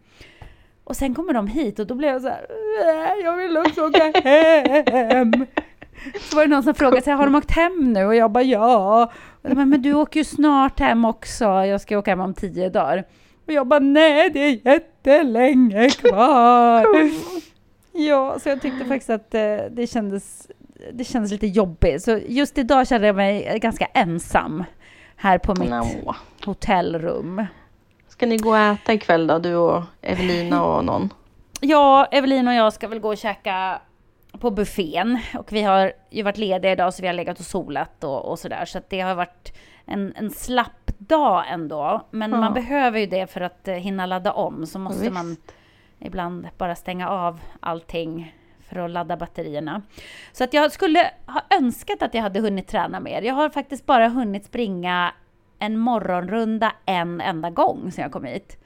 Och 0.84 0.96
sen 0.96 1.16
kommer 1.16 1.34
de 1.34 1.48
hit 1.48 1.80
och 1.80 1.88
då 1.88 1.96
blev 1.96 2.12
jag 2.12 2.22
så 2.22 2.28
här, 2.28 2.46
äh, 2.82 3.24
jag 3.24 3.38
vill 3.38 3.58
också 3.58 3.86
åka 3.86 4.12
hem. 4.22 5.46
Så 6.22 6.36
var 6.36 6.44
det 6.44 6.50
någon 6.50 6.64
som 6.64 6.74
frågade 6.74 7.02
sig, 7.02 7.14
har 7.14 7.26
de 7.26 7.36
åkt 7.36 7.52
hem 7.52 7.94
nu? 7.94 8.06
Och 8.06 8.16
jag 8.16 8.32
bara 8.32 8.44
ja. 8.44 9.12
Och 9.42 9.56
bara, 9.56 9.66
men 9.66 9.82
du 9.82 9.94
åker 9.94 10.20
ju 10.20 10.24
snart 10.24 10.80
hem 10.80 11.06
också, 11.06 11.46
jag 11.46 11.82
ska 11.82 11.98
åka 11.98 12.12
hem 12.12 12.20
om 12.20 12.34
tio 12.34 12.70
dagar. 12.70 13.04
Och 13.46 13.54
jag 13.54 13.68
bara 13.68 13.80
nej, 13.80 14.30
det 14.30 14.40
är 14.40 14.60
jättelänge 14.66 15.90
kvar. 15.90 16.86
Ja, 17.92 18.40
så 18.40 18.50
jag 18.50 18.62
tyckte 18.62 18.86
faktiskt 18.86 19.10
att 19.10 19.34
eh, 19.34 19.58
det 19.72 19.88
kändes, 19.90 20.48
det 20.94 21.04
kändes 21.04 21.32
lite 21.32 21.48
jobbigt. 21.48 22.04
Så 22.04 22.20
just 22.28 22.58
idag 22.58 22.88
kände 22.88 23.08
jag 23.08 23.16
mig 23.16 23.60
ganska 23.62 23.86
ensam 23.86 24.64
här 25.18 25.38
på 25.38 25.56
mitt 25.60 25.70
Nå. 25.70 26.16
hotellrum. 26.46 27.46
Ska 28.08 28.26
ni 28.26 28.38
gå 28.38 28.50
och 28.50 28.58
äta 28.58 28.94
ikväll 28.94 29.28
då, 29.28 29.40
du 29.40 29.56
och 29.56 29.84
Evelina 30.02 30.64
och 30.66 30.86
någon? 30.86 31.14
Ja, 31.62 32.06
Evelin 32.12 32.48
och 32.48 32.54
jag 32.54 32.74
ska 32.74 32.88
väl 32.88 33.00
gå 33.00 33.10
och 33.10 33.18
käka 33.18 33.82
på 34.40 34.52
buffén. 34.52 35.20
Och 35.38 35.52
vi 35.54 35.62
har 35.64 35.92
ju 36.10 36.24
varit 36.24 36.38
lediga 36.38 36.72
idag 36.72 36.94
så 36.94 37.02
vi 37.02 37.08
har 37.08 37.14
legat 37.14 37.40
och 37.40 37.46
solat 37.46 38.04
och, 38.04 38.26
och 38.26 38.40
sådär. 38.40 38.66
Så 38.66 38.78
att 38.78 38.90
det 38.90 39.00
har 39.02 39.16
varit 39.16 39.54
en, 39.86 40.14
en 40.16 40.30
slapp 40.32 40.92
dag 40.98 41.44
ändå. 41.50 42.02
Men 42.12 42.32
Ja. 42.32 42.38
man 42.38 42.54
behöver 42.54 43.00
ju 43.00 43.06
det 43.06 43.28
för 43.32 43.42
att 43.42 43.68
eh, 43.68 43.74
hinna 43.76 44.06
ladda 44.06 44.32
om. 44.32 44.66
Så 44.66 44.80
måste 44.80 45.02
Visst. 45.02 45.14
man 45.14 45.38
ibland 46.00 46.48
bara 46.58 46.76
stänga 46.76 47.10
av 47.10 47.40
allting 47.60 48.36
för 48.70 48.80
att 48.80 48.92
ladda 48.92 49.18
batterierna. 49.18 49.82
Så 50.32 50.44
att 50.44 50.54
jag 50.54 50.72
skulle 50.72 51.12
ha 51.26 51.42
önskat 51.60 52.02
att 52.02 52.14
jag 52.14 52.22
hade 52.22 52.40
hunnit 52.40 52.68
träna 52.68 53.00
mer. 53.00 53.22
Jag 53.22 53.34
har 53.34 53.50
faktiskt 53.50 53.86
bara 53.86 54.08
hunnit 54.10 54.46
springa 54.46 55.14
en 55.60 55.78
morgonrunda 55.78 56.72
en 56.86 57.22
enda 57.22 57.50
gång 57.50 57.92
sedan 57.92 58.02
jag 58.04 58.12
kom 58.12 58.24
hit. 58.24 58.58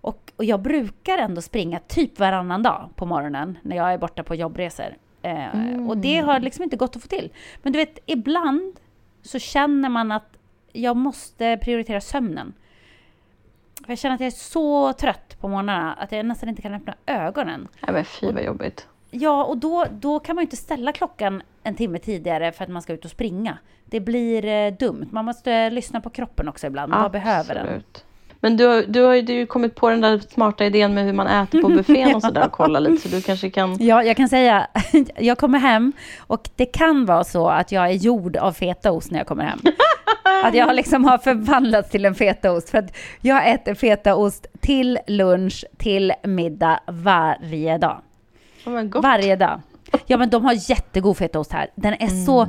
Och, 0.00 0.32
och 0.36 0.44
jag 0.44 0.60
brukar 0.62 1.18
ändå 1.18 1.42
springa 1.42 1.78
typ 1.78 2.18
varannan 2.18 2.62
dag 2.62 2.90
på 2.96 3.06
morgonen 3.06 3.58
när 3.62 3.76
jag 3.76 3.92
är 3.92 3.98
borta 3.98 4.22
på 4.22 4.34
jobbresor. 4.34 4.94
Eh, 5.22 5.86
Och 5.88 5.98
det 5.98 6.18
har 6.18 6.40
liksom 6.40 6.64
inte 6.64 6.76
gått 6.76 6.96
att 6.96 7.02
få 7.02 7.08
till. 7.08 7.32
Men 7.62 7.72
du 7.72 7.78
vet, 7.78 7.98
ibland 8.06 8.80
så 9.22 9.38
känner 9.38 9.88
man 9.88 10.12
att 10.12 10.36
jag 10.72 10.96
måste 10.96 11.56
prioritera 11.62 12.00
sömnen. 12.00 12.52
För 13.84 13.92
jag 13.92 13.98
känner 13.98 14.14
att 14.14 14.20
jag 14.20 14.26
är 14.26 14.30
så 14.30 14.92
trött 14.92 15.36
på 15.40 15.48
morgnarna 15.48 15.92
att 15.94 16.12
jag 16.12 16.26
nästan 16.26 16.48
inte 16.48 16.62
kan 16.62 16.74
öppna 16.74 16.94
ögonen. 17.06 17.68
Nej 17.82 17.92
men 17.92 18.04
fy 18.04 18.32
vad 18.32 18.42
jobbigt. 18.44 18.88
Ja, 19.10 19.44
och 19.44 19.56
då, 19.58 19.86
då 19.90 20.18
kan 20.18 20.34
man 20.36 20.42
ju 20.42 20.46
inte 20.46 20.56
ställa 20.56 20.92
klockan 20.92 21.42
en 21.62 21.74
timme 21.74 21.98
tidigare 21.98 22.52
för 22.52 22.64
att 22.64 22.70
man 22.70 22.82
ska 22.82 22.92
ut 22.92 23.04
och 23.04 23.10
springa. 23.10 23.58
Det 23.84 24.00
blir 24.00 24.44
eh, 24.44 24.72
dumt. 24.72 25.06
Man 25.10 25.24
måste 25.24 25.70
lyssna 25.70 26.00
på 26.00 26.10
kroppen 26.10 26.48
också 26.48 26.66
ibland. 26.66 26.92
Vad 26.92 27.12
behöver 27.12 27.54
den? 27.54 27.66
Absolut. 27.66 28.04
Men 28.40 28.56
du, 28.56 28.86
du 28.86 29.02
har 29.02 29.14
ju 29.14 29.22
du 29.22 29.46
kommit 29.46 29.74
på 29.74 29.90
den 29.90 30.00
där 30.00 30.18
smarta 30.18 30.64
idén 30.64 30.94
med 30.94 31.04
hur 31.04 31.12
man 31.12 31.26
äter 31.26 31.62
på 31.62 31.68
buffén 31.68 32.14
och 32.14 32.22
sådär 32.22 32.46
och 32.46 32.52
kolla 32.52 32.80
lite 32.80 33.08
så 33.08 33.16
du 33.16 33.22
kanske 33.22 33.50
kan... 33.50 33.76
Ja, 33.80 34.02
jag 34.02 34.16
kan 34.16 34.28
säga, 34.28 34.66
jag 35.16 35.38
kommer 35.38 35.58
hem 35.58 35.92
och 36.18 36.48
det 36.56 36.66
kan 36.66 37.06
vara 37.06 37.24
så 37.24 37.48
att 37.48 37.72
jag 37.72 37.84
är 37.84 37.92
gjord 37.92 38.36
av 38.36 38.52
fetaost 38.52 39.10
när 39.10 39.18
jag 39.18 39.26
kommer 39.26 39.44
hem. 39.44 39.58
Att 40.44 40.54
jag 40.54 40.76
liksom 40.76 41.04
har 41.04 41.18
förvandlats 41.18 41.90
till 41.90 42.04
en 42.04 42.14
fetaost. 42.14 42.70
För 42.70 42.78
att 42.78 42.96
jag 43.20 43.50
äter 43.50 43.74
fetaost 43.74 44.46
till 44.60 44.98
lunch, 45.06 45.64
till 45.78 46.12
middag 46.22 46.80
varje 46.86 47.78
dag. 47.78 48.00
Gott. 48.90 49.02
Varje 49.02 49.36
dag. 49.36 49.60
Ja, 50.06 50.16
men 50.16 50.30
de 50.30 50.44
har 50.44 50.70
jättegod 50.70 51.16
fetaost 51.16 51.52
här. 51.52 51.70
Den 51.74 51.94
är 51.94 52.24
så 52.26 52.46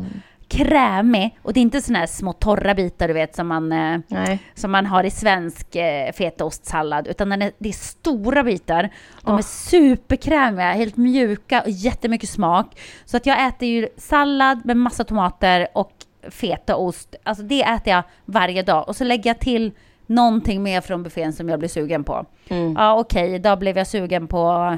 krämig 0.50 1.38
och 1.42 1.54
det 1.54 1.60
är 1.60 1.62
inte 1.62 1.82
såna 1.82 2.00
här 2.00 2.06
små 2.06 2.34
torra 2.34 2.76
bitar 2.76 3.08
du 3.08 3.14
vet 3.14 3.36
som 3.36 3.48
man, 3.48 3.72
eh, 3.72 4.00
Nej. 4.08 4.40
som 4.56 4.72
man 4.72 4.86
har 4.86 5.04
i 5.04 5.12
svensk 5.12 5.76
eh, 5.76 6.12
fetaostsallad, 6.12 7.08
utan 7.08 7.30
den 7.30 7.42
är, 7.42 7.52
det 7.58 7.70
är 7.70 7.74
stora 7.74 8.44
bitar. 8.44 8.90
De 9.24 9.38
är 9.38 9.42
superkrämiga, 9.42 10.72
helt 10.72 10.98
mjuka 10.98 11.62
och 11.62 11.70
jättemycket 11.70 12.30
smak. 12.30 12.80
Så 13.06 13.18
att 13.18 13.26
jag 13.26 13.48
äter 13.48 13.68
ju 13.68 13.88
sallad 13.98 14.66
med 14.66 14.78
massa 14.78 15.04
tomater 15.04 15.68
och 15.74 15.92
fetaost. 16.30 17.16
Alltså 17.24 17.44
det 17.44 17.62
äter 17.64 17.94
jag 17.94 18.04
varje 18.26 18.62
dag. 18.64 18.88
Och 18.88 18.96
så 18.96 19.04
lägger 19.04 19.30
jag 19.30 19.40
till 19.40 19.72
någonting 20.06 20.64
mer 20.64 20.82
från 20.82 21.04
buffén 21.04 21.34
som 21.34 21.50
jag 21.50 21.60
blir 21.60 21.70
sugen 21.70 22.04
på. 22.04 22.26
Mm. 22.50 22.76
Ja 22.78 23.00
okej, 23.00 23.36
idag 23.36 23.60
blev 23.60 23.78
jag 23.78 23.88
sugen 23.88 24.28
på 24.28 24.78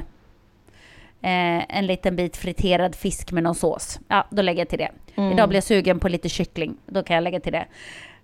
Eh, 1.22 1.76
en 1.78 1.86
liten 1.86 2.16
bit 2.16 2.36
friterad 2.36 2.94
fisk 2.94 3.32
med 3.32 3.42
någon 3.42 3.54
sås. 3.54 4.00
Ja, 4.08 4.26
då 4.30 4.42
lägger 4.42 4.60
jag 4.60 4.68
till 4.68 4.78
det. 4.78 4.90
Mm. 5.14 5.32
Idag 5.32 5.48
blir 5.48 5.56
jag 5.56 5.64
sugen 5.64 6.00
på 6.00 6.08
lite 6.08 6.28
kyckling. 6.28 6.76
Då 6.86 7.02
kan 7.02 7.14
jag 7.14 7.22
lägga 7.24 7.40
till 7.40 7.52
det. 7.52 7.66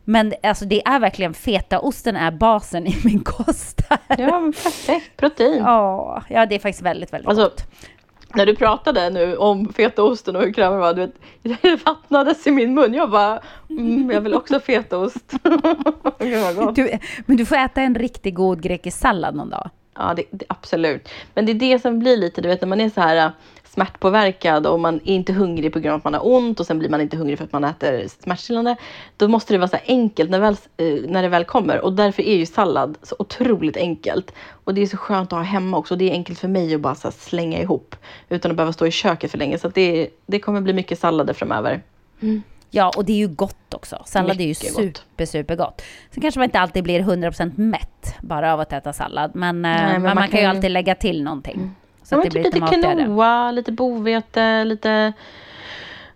Men 0.04 0.32
alltså 0.42 0.64
det 0.64 0.82
är 0.86 1.00
verkligen 1.00 1.34
fetaosten 1.34 2.16
är 2.16 2.30
basen 2.30 2.86
i 2.86 2.96
min 3.04 3.20
kost. 3.24 3.80
Här. 3.90 3.98
Ja, 4.18 4.40
men 4.40 4.52
perfekt. 4.52 5.16
Protein. 5.16 5.58
Ja, 5.58 6.22
ja, 6.28 6.46
det 6.46 6.54
är 6.54 6.58
faktiskt 6.58 6.82
väldigt, 6.82 7.12
väldigt 7.12 7.28
Alltså, 7.28 7.44
gott. 7.44 7.64
När 8.34 8.46
du 8.46 8.56
pratade 8.56 9.10
nu 9.10 9.36
om 9.36 9.72
fetaosten 9.72 10.36
och 10.36 10.42
hur 10.42 10.52
krämig 10.52 10.78
var, 10.78 10.94
du 10.94 11.00
vet, 11.00 11.14
det 11.62 11.84
vattnades 11.86 12.46
i 12.46 12.50
min 12.50 12.74
mun. 12.74 12.94
Jag 12.94 13.10
bara, 13.10 13.40
mm, 13.70 14.10
jag 14.10 14.20
vill 14.20 14.34
också 14.34 14.60
fetaost. 14.60 15.32
Du, 16.74 16.98
men 17.26 17.36
du 17.36 17.46
får 17.46 17.56
äta 17.56 17.82
en 17.82 17.94
riktigt 17.94 18.34
god 18.34 18.62
grekisk 18.62 18.98
sallad 18.98 19.34
någon 19.34 19.50
dag. 19.50 19.70
Ja, 19.98 20.14
det, 20.14 20.24
det, 20.30 20.44
absolut. 20.48 21.08
Men 21.34 21.46
det 21.46 21.52
är 21.52 21.54
det 21.54 21.78
som 21.78 21.98
blir 21.98 22.16
lite, 22.16 22.40
du 22.40 22.48
vet 22.48 22.60
när 22.60 22.68
man 22.68 22.80
är 22.80 22.90
så 22.90 23.00
här 23.00 23.16
äh, 23.16 23.30
smärtpåverkad 23.64 24.66
och 24.66 24.80
man 24.80 24.94
är 24.94 25.14
inte 25.14 25.32
hungrig 25.32 25.72
på 25.72 25.78
grund 25.78 25.92
av 25.92 25.98
att 25.98 26.04
man 26.04 26.14
har 26.14 26.26
ont 26.26 26.60
och 26.60 26.66
sen 26.66 26.78
blir 26.78 26.88
man 26.88 27.00
inte 27.00 27.16
hungrig 27.16 27.38
för 27.38 27.44
att 27.44 27.52
man 27.52 27.64
äter 27.64 28.08
smärtstillande. 28.22 28.76
Då 29.16 29.28
måste 29.28 29.54
det 29.54 29.58
vara 29.58 29.68
så 29.68 29.76
här 29.76 29.84
enkelt 29.86 30.30
när, 30.30 30.40
väl, 30.40 30.56
eh, 30.76 31.10
när 31.10 31.22
det 31.22 31.28
väl 31.28 31.44
kommer 31.44 31.80
och 31.80 31.92
därför 31.92 32.22
är 32.22 32.36
ju 32.36 32.46
sallad 32.46 32.98
så 33.02 33.16
otroligt 33.18 33.76
enkelt. 33.76 34.32
Och 34.64 34.74
det 34.74 34.82
är 34.82 34.86
så 34.86 34.96
skönt 34.96 35.32
att 35.32 35.38
ha 35.38 35.44
hemma 35.44 35.76
också. 35.76 35.96
Det 35.96 36.10
är 36.10 36.12
enkelt 36.12 36.38
för 36.38 36.48
mig 36.48 36.74
att 36.74 36.80
bara 36.80 36.94
så 36.94 37.10
slänga 37.10 37.60
ihop 37.60 37.96
utan 38.28 38.50
att 38.50 38.56
behöva 38.56 38.72
stå 38.72 38.86
i 38.86 38.90
köket 38.90 39.30
för 39.30 39.38
länge. 39.38 39.58
Så 39.58 39.66
att 39.68 39.74
det, 39.74 40.08
det 40.26 40.40
kommer 40.40 40.60
bli 40.60 40.72
mycket 40.72 40.98
sallader 40.98 41.34
framöver. 41.34 41.82
Mm. 42.20 42.42
Ja, 42.70 42.92
och 42.96 43.04
det 43.04 43.12
är 43.12 43.16
ju 43.16 43.28
gott 43.28 43.74
också. 43.74 44.02
Sallad 44.06 44.36
är 44.40 44.44
ju 44.44 44.48
Mycket 44.48 44.74
super, 44.74 45.24
super 45.26 45.56
gott. 45.56 45.82
Sen 46.10 46.20
kanske 46.22 46.40
man 46.40 46.44
inte 46.44 46.60
alltid 46.60 46.84
blir 46.84 47.00
100% 47.00 47.52
mätt 47.60 48.14
bara 48.20 48.52
av 48.52 48.60
att 48.60 48.72
äta 48.72 48.92
sallad. 48.92 49.30
Men, 49.34 49.64
eh, 49.64 49.70
men 49.70 49.92
men 49.92 50.02
man, 50.02 50.14
man 50.14 50.28
kan 50.28 50.40
ju 50.40 50.46
alltid 50.46 50.70
lägga 50.70 50.94
till 50.94 51.22
någonting. 51.22 51.70
Så 52.02 52.14
Ja, 52.14 52.18
att 52.18 52.24
det 52.24 52.30
typ 52.30 52.32
blir 52.52 52.60
lite 52.62 52.76
lite 52.76 52.94
quinoa, 52.96 53.50
lite 53.50 53.72
bovete, 53.72 54.64
lite 54.64 55.12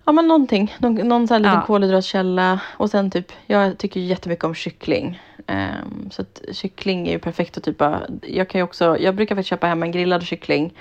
Ja 0.04 0.12
men 0.12 0.28
någonting, 0.28 0.74
någon, 0.78 0.94
någon 0.94 1.28
sån 1.28 1.34
här 1.34 1.40
liten 1.40 1.54
Ja. 1.54 1.66
kolhydratkälla 1.66 2.60
och 2.76 2.90
sen 2.90 3.10
typ, 3.10 3.32
jag 3.46 3.78
tycker 3.78 4.00
ju 4.00 4.06
jättemycket 4.06 4.44
om 4.44 4.54
kyckling. 4.54 5.20
Ehm, 5.46 6.10
så 6.10 6.22
att 6.22 6.42
kyckling 6.52 7.08
är 7.08 7.12
ju 7.12 7.18
perfekt 7.18 7.56
att 7.56 7.64
typ 7.64 7.78
bara- 7.78 8.02
jag 8.22 8.48
kan 8.48 8.58
ju 8.58 8.62
också, 8.62 8.98
jag 8.98 9.14
brukar 9.14 9.34
faktiskt 9.34 9.48
köpa 9.50 9.66
hem 9.66 9.82
en 9.82 9.92
grillad 9.92 10.22
kyckling. 10.22 10.72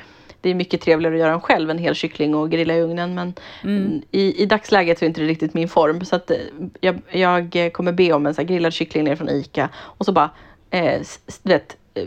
Det 0.42 0.50
är 0.50 0.56
mycket 0.56 0.82
trevligare 0.82 1.16
att 1.16 1.20
göra 1.20 1.32
den 1.32 1.42
själv, 1.42 1.70
en 1.70 1.78
hel 1.78 1.96
kyckling 1.96 2.36
och 2.36 2.52
grilla 2.52 2.76
i 2.76 2.82
ugnen. 2.82 3.16
Men 3.16 3.34
Mm. 3.64 4.02
i, 4.12 4.44
i 4.44 4.46
dagsläget 4.46 5.00
så 5.00 5.06
är 5.06 5.08
inte 5.08 5.22
det 5.22 5.28
riktigt 5.28 5.54
min 5.54 5.70
form. 5.70 6.06
Så 6.06 6.16
att 6.16 6.32
eh, 6.32 6.38
jag, 6.80 7.02
jag 7.12 7.74
kommer 7.74 7.92
be 7.92 8.14
om 8.14 8.26
en 8.26 8.36
här 8.38 8.44
grillad 8.44 8.74
kyckling 8.74 9.04
ner 9.04 9.16
från 9.16 9.30
ICA. 9.30 9.70
Och 9.76 10.06
så 10.06 10.12
bara, 10.12 10.30
eh, 10.70 11.02
vet, 11.44 11.78
eh, 11.94 12.04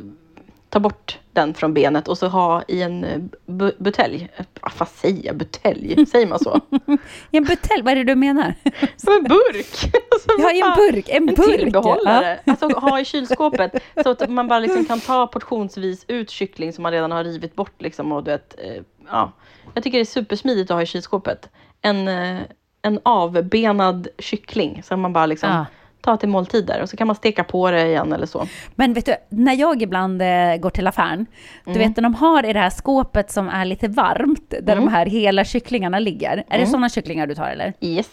ta 0.68 0.80
bort 0.80 1.18
den 1.34 1.54
från 1.54 1.74
benet 1.74 2.08
och 2.08 2.18
så 2.18 2.26
ha 2.28 2.62
i 2.68 2.82
en 2.82 3.04
eh, 3.04 3.18
bu- 3.46 3.74
butelj. 3.78 4.28
Eh, 4.36 4.44
Vad 4.78 4.88
säger 4.88 5.26
jag? 5.26 5.36
Butelj? 5.36 6.06
Säger 6.06 6.26
man 6.26 6.38
så? 6.38 6.60
I 7.30 7.36
en 7.36 7.44
butelj, 7.44 7.82
vad 7.82 7.92
är 7.92 7.96
det 7.96 8.04
du 8.04 8.14
menar? 8.14 8.54
Som 8.96 9.12
en 9.12 9.22
burk! 9.22 9.74
Som 10.24 10.34
Ja, 10.38 10.52
i 10.52 10.60
en 10.60 10.74
burk, 10.76 11.08
en 11.08 11.26
burk, 11.26 11.58
tillbehållare. 11.58 12.40
Alltså 12.46 12.68
ha 12.68 13.00
i 13.00 13.04
kylskåpet. 13.04 13.82
Så 14.02 14.10
att 14.10 14.30
man 14.30 14.48
bara 14.48 14.58
liksom 14.58 14.84
kan 14.84 15.00
ta 15.00 15.26
portionsvis 15.26 16.04
ut 16.08 16.30
kyckling 16.30 16.72
som 16.72 16.82
man 16.82 16.92
redan 16.92 17.10
har 17.12 17.24
rivit 17.24 17.54
bort. 17.56 17.82
Liksom, 17.82 18.12
och 18.12 18.24
du 18.24 18.30
vet, 18.30 18.54
eh, 18.58 18.82
ja. 19.10 19.32
Jag 19.74 19.82
tycker 19.84 19.98
det 19.98 20.02
är 20.02 20.04
supersmidigt 20.04 20.70
att 20.70 20.74
ha 20.74 20.82
i 20.82 20.86
kylskåpet. 20.86 21.48
En, 21.82 22.08
eh, 22.08 22.40
en 22.82 23.00
avbenad 23.02 24.08
kyckling 24.18 24.82
som 24.82 25.00
man 25.00 25.12
bara 25.12 25.26
liksom 25.26 25.50
Ja. 25.50 25.66
Tar 26.04 26.16
till 26.16 26.28
måltider. 26.28 26.82
Och 26.82 26.88
så 26.90 26.96
kan 26.96 27.06
man 27.06 27.16
steka 27.16 27.44
på 27.44 27.70
det 27.70 27.86
igen 27.86 28.12
eller 28.12 28.26
så. 28.26 28.46
Men 28.74 28.92
vet 28.92 29.06
du, 29.06 29.14
när 29.28 29.54
jag 29.54 29.82
ibland 29.82 30.22
eh, 30.22 30.56
går 30.56 30.70
till 30.70 30.86
affären, 30.86 31.26
du 31.64 31.70
Mm. 31.70 31.88
vet 31.88 31.96
när 31.96 32.02
de 32.02 32.14
har 32.14 32.46
i 32.46 32.52
det 32.52 32.58
här 32.60 32.70
skåpet 32.70 33.30
som 33.30 33.48
är 33.48 33.64
lite 33.64 33.88
varmt, 33.88 34.50
där 34.50 34.72
Mm. 34.72 34.84
de 34.84 34.90
här 34.90 35.06
hela 35.06 35.44
kycklingarna 35.44 35.98
ligger. 35.98 36.44
Är 36.48 36.58
det 36.58 36.66
sådana 36.66 36.88
kycklingar 36.88 37.26
du 37.26 37.34
tar 37.34 37.48
eller? 37.48 37.72
Yes. 37.80 38.10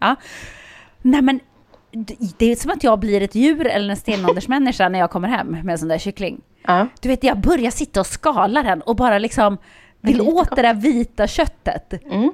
Ja. 0.00 0.16
Nej 1.02 1.22
men, 1.22 1.40
det 2.38 2.52
är 2.52 2.56
som 2.56 2.70
att 2.70 2.84
jag 2.84 2.98
blir 2.98 3.20
ett 3.22 3.34
djur 3.34 3.66
eller 3.66 3.90
en 3.90 3.96
stenåldersmänniska 3.96 4.88
när 4.88 4.98
jag 4.98 5.10
kommer 5.10 5.28
hem 5.28 5.46
med 5.46 5.68
en 5.72 5.78
sån 5.78 5.88
där 5.88 5.98
kyckling. 5.98 6.40
Ja. 6.66 6.86
Du 7.00 7.08
vet, 7.08 7.24
jag 7.24 7.40
börjar 7.40 7.70
sitta 7.70 8.00
och 8.00 8.06
skala 8.06 8.62
den 8.62 8.80
och 8.82 8.96
bara 8.96 9.18
liksom 9.18 9.58
vill 10.00 10.20
åt 10.20 10.56
det 10.56 10.62
där 10.62 10.74
vita 10.74 11.26
köttet. 11.26 12.04
Mm. 12.04 12.32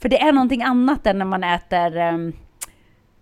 För 0.00 0.08
det 0.08 0.20
är 0.22 0.32
någonting 0.32 0.62
annat 0.62 1.06
än 1.06 1.18
när 1.18 1.24
man 1.24 1.44
äter 1.44 1.96
um, 1.96 2.32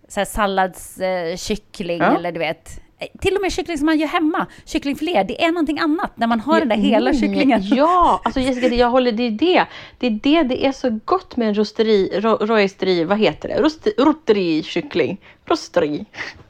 så 0.07 0.19
här 0.19 0.25
salladskyckling 0.25 1.29
eh, 1.31 1.37
kyckling 1.37 1.97
Ja. 1.97 2.15
eller 2.17 2.31
du 2.31 2.39
vet. 2.39 2.79
eh, 2.99 3.07
Till 3.21 3.35
och 3.35 3.41
med 3.41 3.51
kyckling 3.51 3.77
som 3.77 3.85
man 3.85 3.99
gör 3.99 4.07
hemma, 4.07 4.45
kycklingfilé, 4.65 5.23
det 5.23 5.43
är 5.43 5.51
någonting 5.51 5.79
annat 5.79 6.11
när 6.17 6.27
man 6.27 6.39
har 6.39 6.59
den 6.59 6.69
där 6.69 6.75
hela 6.75 7.09
Mm, 7.09 7.21
kycklingen. 7.21 7.61
Ja, 7.63 8.21
alltså 8.25 8.39
Jessica, 8.39 8.69
det- 8.69 8.75
jag 8.75 8.89
håller, 8.89 9.11
det 9.11 9.23
är 9.27 9.31
det. 9.31 9.65
Det 9.97 10.07
är 10.07 10.11
det, 10.23 10.43
det 10.43 10.65
är 10.65 10.71
så 10.71 10.99
gott 11.05 11.37
med 11.37 11.47
en 11.47 11.53
rosteri, 11.55 12.19
ro, 12.21 12.29
roesteri, 12.45 13.03
vad 13.03 13.17
heter 13.19 13.49
det? 13.49 13.61
Rost, 13.61 13.87
rotterikyckling. 13.97 15.17
Rosteri. 15.45 16.05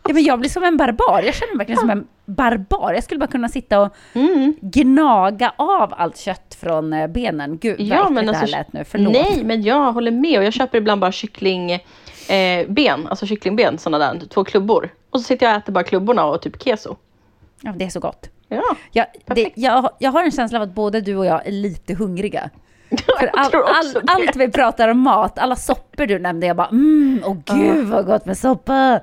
Ja, 0.08 0.14
men 0.14 0.24
jag 0.24 0.40
blir 0.40 0.50
som 0.50 0.64
en 0.64 0.78
barbar, 0.78 1.22
jag 1.26 1.36
känner 1.36 1.54
mig 1.54 1.58
verkligen 1.58 1.80
som 1.80 1.90
en 1.90 2.08
barbar. 2.26 2.94
Jag 2.94 3.04
skulle 3.04 3.20
bara 3.20 3.28
kunna 3.28 3.50
sitta 3.50 3.80
och 3.82 3.96
Mm. 4.14 4.54
gnaga 4.62 5.54
av 5.58 5.94
allt 5.98 6.18
kött 6.18 6.58
från 6.62 6.94
eh, 6.94 7.08
benen. 7.08 7.58
Gud 7.58 7.78
vad 7.80 7.88
Ja, 7.88 7.96
äckligt 7.96 8.12
men 8.14 8.26
det 8.26 8.34
här 8.34 8.42
alltså, 8.42 8.58
lät 8.58 8.74
nu, 8.74 8.84
förlåt. 8.84 9.14
Nej, 9.14 9.44
men 9.44 9.62
jag 9.62 9.92
håller 9.94 10.12
med 10.12 10.40
och 10.40 10.46
jag 10.46 10.54
köper 10.54 10.78
ibland 10.78 11.02
bara 11.02 11.12
kyckling 11.12 11.80
eh, 12.30 12.68
ben, 12.68 13.08
alltså 13.08 13.26
kycklingben, 13.26 13.78
sådana 13.78 14.14
där, 14.14 14.28
två 14.28 14.44
klubbor. 14.44 14.94
Och 15.10 15.20
så 15.20 15.24
sitter 15.24 15.46
jag 15.46 15.56
och 15.56 15.62
äter 15.62 15.74
bara 15.74 15.84
klubborna 15.84 16.26
och 16.26 16.42
typ 16.42 16.64
keso. 16.64 16.96
Ja, 17.62 17.74
det 17.78 17.86
är 17.86 17.90
så 17.90 18.00
gott. 18.00 18.30
Ja, 18.48 18.76
Jag, 18.92 19.06
det, 19.26 19.52
jag, 19.56 19.90
jag 20.00 20.12
har 20.12 20.24
en 20.24 20.32
känsla 20.32 20.58
av 20.60 20.64
att 20.64 20.76
både 20.76 21.02
du 21.02 21.16
och 21.16 21.26
jag 21.26 21.48
är 21.48 21.52
lite 21.52 21.94
hungriga. 21.94 22.50
För 23.20 23.28
all, 23.28 23.52
all, 23.56 24.04
allt 24.08 24.36
vi 24.36 24.52
pratar 24.52 24.88
om 24.88 25.00
mat, 25.00 25.40
alla 25.40 25.56
soppor 25.56 26.06
du 26.06 26.20
nämnde, 26.20 26.48
jag 26.48 26.56
bara 26.56 26.68
mm, 26.68 27.22
åh 27.26 27.38
gud 27.46 27.88
vad 27.88 28.06
gott 28.06 28.26
med 28.26 28.38
soppa. 28.38 29.00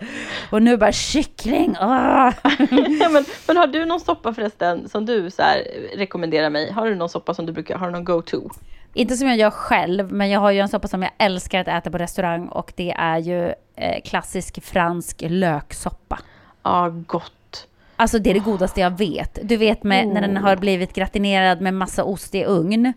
Och 0.50 0.62
nu 0.62 0.76
bara 0.76 0.92
kyckling, 0.92 1.76
ah. 1.80 2.32
ja, 3.00 3.08
men, 3.08 3.24
men 3.46 3.56
har 3.56 3.66
du 3.66 3.84
någon 3.84 4.00
soppa 4.00 4.34
förresten 4.34 4.88
som 4.88 5.06
du 5.06 5.30
så 5.30 5.42
här, 5.42 5.62
rekommenderar 5.96 6.50
mig? 6.50 6.72
Har 6.72 6.86
du 6.86 6.94
någon 6.94 7.08
soppa 7.08 7.34
som 7.34 7.46
du 7.46 7.52
brukar, 7.52 7.78
har 7.78 7.86
du 7.86 7.92
någon 7.92 8.04
go-to? 8.04 8.50
Inte 8.94 9.16
som 9.16 9.28
jag 9.28 9.36
gör 9.36 9.50
själv, 9.50 10.12
men 10.12 10.30
jag 10.30 10.40
har 10.40 10.50
ju 10.50 10.60
en 10.60 10.68
soppa 10.68 10.88
som 10.88 11.02
jag 11.02 11.10
älskar 11.18 11.60
att 11.60 11.68
äta 11.68 11.90
på 11.90 11.98
restaurang 11.98 12.48
och 12.48 12.72
det 12.76 12.90
är 12.98 13.18
ju 13.18 13.54
eh, 13.76 14.02
klassisk 14.04 14.64
fransk 14.64 15.22
löksoppa. 15.26 16.18
Ja, 16.62 16.88
gott. 17.06 17.68
Alltså 17.96 18.18
det 18.18 18.30
är 18.30 18.34
det 18.34 18.40
godaste 18.40 18.80
jag 18.80 18.98
vet. 18.98 19.38
Du 19.42 19.56
vet 19.56 19.82
med, 19.82 20.08
när 20.08 20.20
den 20.20 20.36
har 20.36 20.56
blivit 20.56 20.92
gratinerad 20.92 21.60
med 21.60 21.74
massa 21.74 22.04
ost 22.04 22.34
i 22.34 22.44
ugn 22.44 22.92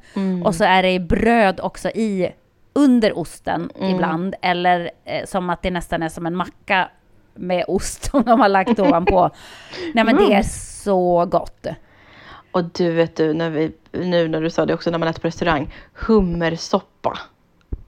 och 0.45 0.55
så 0.55 0.63
är 0.63 0.83
det 0.83 0.99
bröd 0.99 1.59
också 1.59 1.89
i 1.89 2.31
under 2.73 3.17
osten 3.17 3.69
ibland 3.81 4.35
eller 4.41 4.91
eh, 5.05 5.25
som 5.25 5.49
att 5.49 5.61
det 5.61 5.71
nästan 5.71 6.03
är 6.03 6.09
som 6.09 6.25
en 6.25 6.35
macka 6.35 6.89
med 7.35 7.65
ost 7.67 8.03
som 8.11 8.23
de 8.23 8.39
har 8.39 8.49
lagt 8.49 8.79
ovanpå. 8.79 9.29
Nej 9.93 10.03
men 10.03 10.15
det 10.15 10.33
är 10.33 10.43
så 10.83 11.25
gott. 11.25 11.67
Och 12.57 12.63
du 12.63 12.91
vet 12.91 13.15
du, 13.15 13.33
när 13.33 13.49
vi, 13.49 13.71
nu 13.91 14.27
när 14.27 14.41
du 14.41 14.49
sa 14.49 14.65
det 14.65 14.73
också 14.73 14.91
när 14.91 14.97
man 14.97 15.07
äter 15.07 15.21
på 15.21 15.27
restaurang, 15.27 15.73
hummersoppa. 15.93 17.17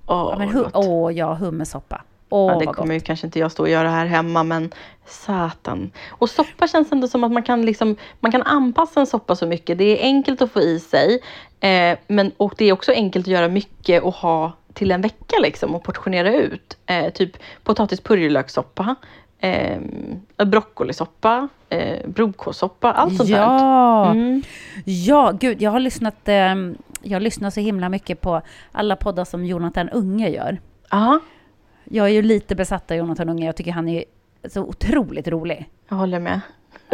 Åh, 0.06 0.28
Ja, 0.32 0.36
men 0.38 0.54
vad 0.54 0.66
hu- 0.66 0.72
åh 0.74 1.14
ja, 1.14 1.34
hummersoppa. 1.34 2.02
Åh 2.30 2.52
ja, 2.54 2.60
det 2.60 2.66
kommer 2.66 2.94
ju 2.94 3.00
kanske 3.00 3.28
inte 3.28 3.40
jag 3.40 3.52
stå 3.52 3.64
och 3.64 3.70
göra 3.70 3.90
här 3.90 4.06
hemma 4.06 4.44
men 4.44 4.72
satan. 5.06 5.92
Och 6.10 6.30
soppa 6.30 6.68
känns 6.68 6.92
ändå 6.92 7.08
som 7.08 7.24
att 7.24 7.32
man 7.32 7.44
kan, 7.44 7.66
liksom, 7.66 7.96
man 8.20 8.32
kan 8.32 8.44
anpassa 8.44 9.00
en 9.00 9.08
soppa 9.08 9.36
så 9.36 9.48
mycket. 9.48 9.78
Det 9.78 10.00
är 10.00 10.04
enkelt 10.04 10.42
att 10.42 10.52
få 10.52 10.62
i 10.62 10.80
sig 10.80 11.20
eh, 11.60 11.98
men, 12.08 12.32
och 12.38 12.54
det 12.58 12.66
är 12.66 12.74
också 12.74 12.92
enkelt 12.92 13.24
att 13.28 13.32
göra 13.32 13.48
mycket 13.48 14.04
och 14.04 14.14
ha 14.14 14.52
till 14.74 14.92
en 14.92 15.02
vecka 15.02 15.36
liksom 15.42 15.76
och 15.76 15.84
portionera 15.84 16.34
ut. 16.34 16.78
Eh, 16.86 17.10
typ 17.14 17.38
potatis 17.64 18.02
purjolökssoppa, 18.02 18.96
eh, 19.40 19.80
broccolisoppa, 20.46 21.48
eh, 21.70 22.08
brokkålssoppa, 22.10 22.92
allt 22.92 23.18
sånt. 23.18 23.30
Ja, 23.30 24.12
Mm. 24.12 24.42
ja, 24.86 25.32
gud, 25.40 25.62
jag 25.62 25.72
har 25.72 25.80
lyssnat, 25.80 26.28
eh, 26.28 26.56
jag 27.02 27.22
lyssnar 27.22 27.50
så 27.50 27.60
himla 27.60 27.90
mycket 27.90 28.22
på 28.22 28.42
alla 28.72 28.96
poddar 28.96 29.26
som 29.26 29.46
Jonathan 29.46 29.90
Unge 29.90 30.30
gör. 30.30 30.60
Ja, 30.92 31.20
Jag 31.84 32.06
är 32.06 32.12
ju 32.12 32.22
lite 32.22 32.56
besatt 32.56 32.92
av 32.92 32.98
Jonathan 32.98 33.30
Unge, 33.30 33.46
jag 33.46 33.56
tycker 33.56 33.72
han 33.72 33.88
är 33.90 34.04
så 34.50 34.62
otroligt 34.62 35.28
rolig. 35.28 35.70
jag 35.90 35.98
håller 35.98 36.20
med. 36.20 36.40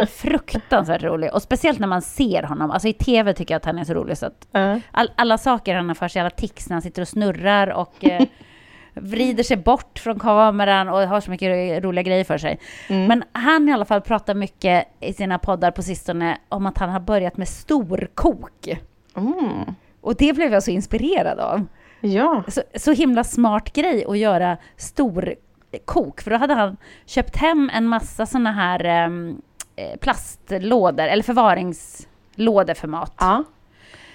Fruktansvärt 0.10 1.04
rolig. 1.04 1.34
Och 1.34 1.42
speciellt 1.42 1.80
när 1.80 1.88
man 1.88 2.02
ser 2.02 2.44
honom. 2.44 2.72
Alltså 2.72 2.88
i 2.88 2.94
tv 2.94 3.34
tycker 3.34 3.54
jag 3.54 3.58
att 3.60 3.66
han 3.66 3.80
är 3.80 3.84
så 3.84 3.94
rolig. 3.94 4.18
Så 4.18 4.26
att 4.26 4.48
all, 4.92 5.12
alla 5.16 5.38
saker 5.38 5.76
han 5.76 5.88
har 5.88 5.96
för 5.96 6.08
sig, 6.08 6.20
alla 6.20 6.30
tics 6.30 6.70
när 6.70 6.74
han 6.76 6.82
sitter 6.82 7.02
och 7.02 7.08
snurrar 7.08 7.68
och 7.68 8.06
eh, 8.06 8.22
vrider 8.96 9.44
sig 9.44 9.58
bort 9.58 10.00
från 10.00 10.20
kameran 10.20 10.90
och 10.90 11.00
har 11.00 11.22
så 11.22 11.32
mycket 11.32 11.84
roliga 11.84 12.04
grejer 12.04 12.24
för 12.24 12.38
sig. 12.38 12.60
Men 12.88 13.24
han 13.32 13.70
i 13.70 13.74
alla 13.74 13.86
fall 13.86 14.02
pratar 14.02 14.36
mycket 14.36 14.88
i 15.00 15.14
sina 15.14 15.40
poddar 15.40 15.72
på 15.72 15.84
sistone 15.84 16.38
om 16.50 16.66
att 16.66 16.78
han 16.78 16.90
har 16.90 17.00
börjat 17.00 17.38
med 17.38 17.48
storkok. 17.48 18.68
Mm. 19.16 19.76
Och 20.02 20.16
det 20.16 20.34
blev 20.34 20.54
jag 20.54 20.64
så 20.64 20.72
inspirerad 20.72 21.40
av. 21.40 21.66
Ja. 22.02 22.44
Så, 22.48 22.62
så 22.76 22.92
himla 22.92 23.24
smart 23.24 23.74
grej 23.74 24.06
att 24.06 24.18
göra 24.18 24.58
storkok. 24.78 26.22
För 26.22 26.32
då 26.32 26.38
hade 26.38 26.54
han 26.54 26.78
köpt 27.06 27.36
hem 27.36 27.72
en 27.74 27.88
massa 27.88 28.26
såna 28.26 28.52
här 28.52 28.84
em, 28.84 29.42
eh, 29.76 29.98
plastlådor, 30.00 31.04
eller 31.04 31.24
förvaringslådor 31.24 32.74
för 32.74 32.88
mat. 32.88 33.14
ja. 33.20 33.44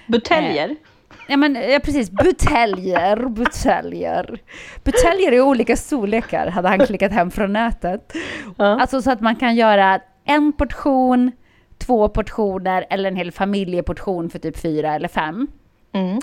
Buteljer. 0.07 0.76
Ja, 1.31 1.37
men, 1.37 1.55
ja 1.55 1.78
precis. 1.78 2.11
Buteljer, 2.11 3.28
buteljer. 3.28 4.43
Buteljer 4.85 5.33
i 5.33 5.41
olika 5.41 5.76
storlekar 5.76 6.47
hade 6.47 6.68
han 6.68 6.87
klickat 6.87 7.12
hem 7.12 7.31
från 7.31 7.53
nätet. 7.53 8.12
Ja. 8.57 8.81
Alltså 8.81 9.03
så 9.03 9.11
att 9.11 9.20
man 9.20 9.37
kan 9.37 9.57
göra 9.57 10.01
en 10.24 10.53
portion, 10.53 11.33
två 11.78 12.09
portioner 12.09 12.87
eller 12.91 13.11
en 13.11 13.16
hel 13.16 13.33
familjeportion 13.33 14.31
för 14.31 14.39
typ 14.39 14.59
fyra 14.59 14.95
eller 14.95 15.09
fem. 15.09 15.47
Mm. 15.93 16.20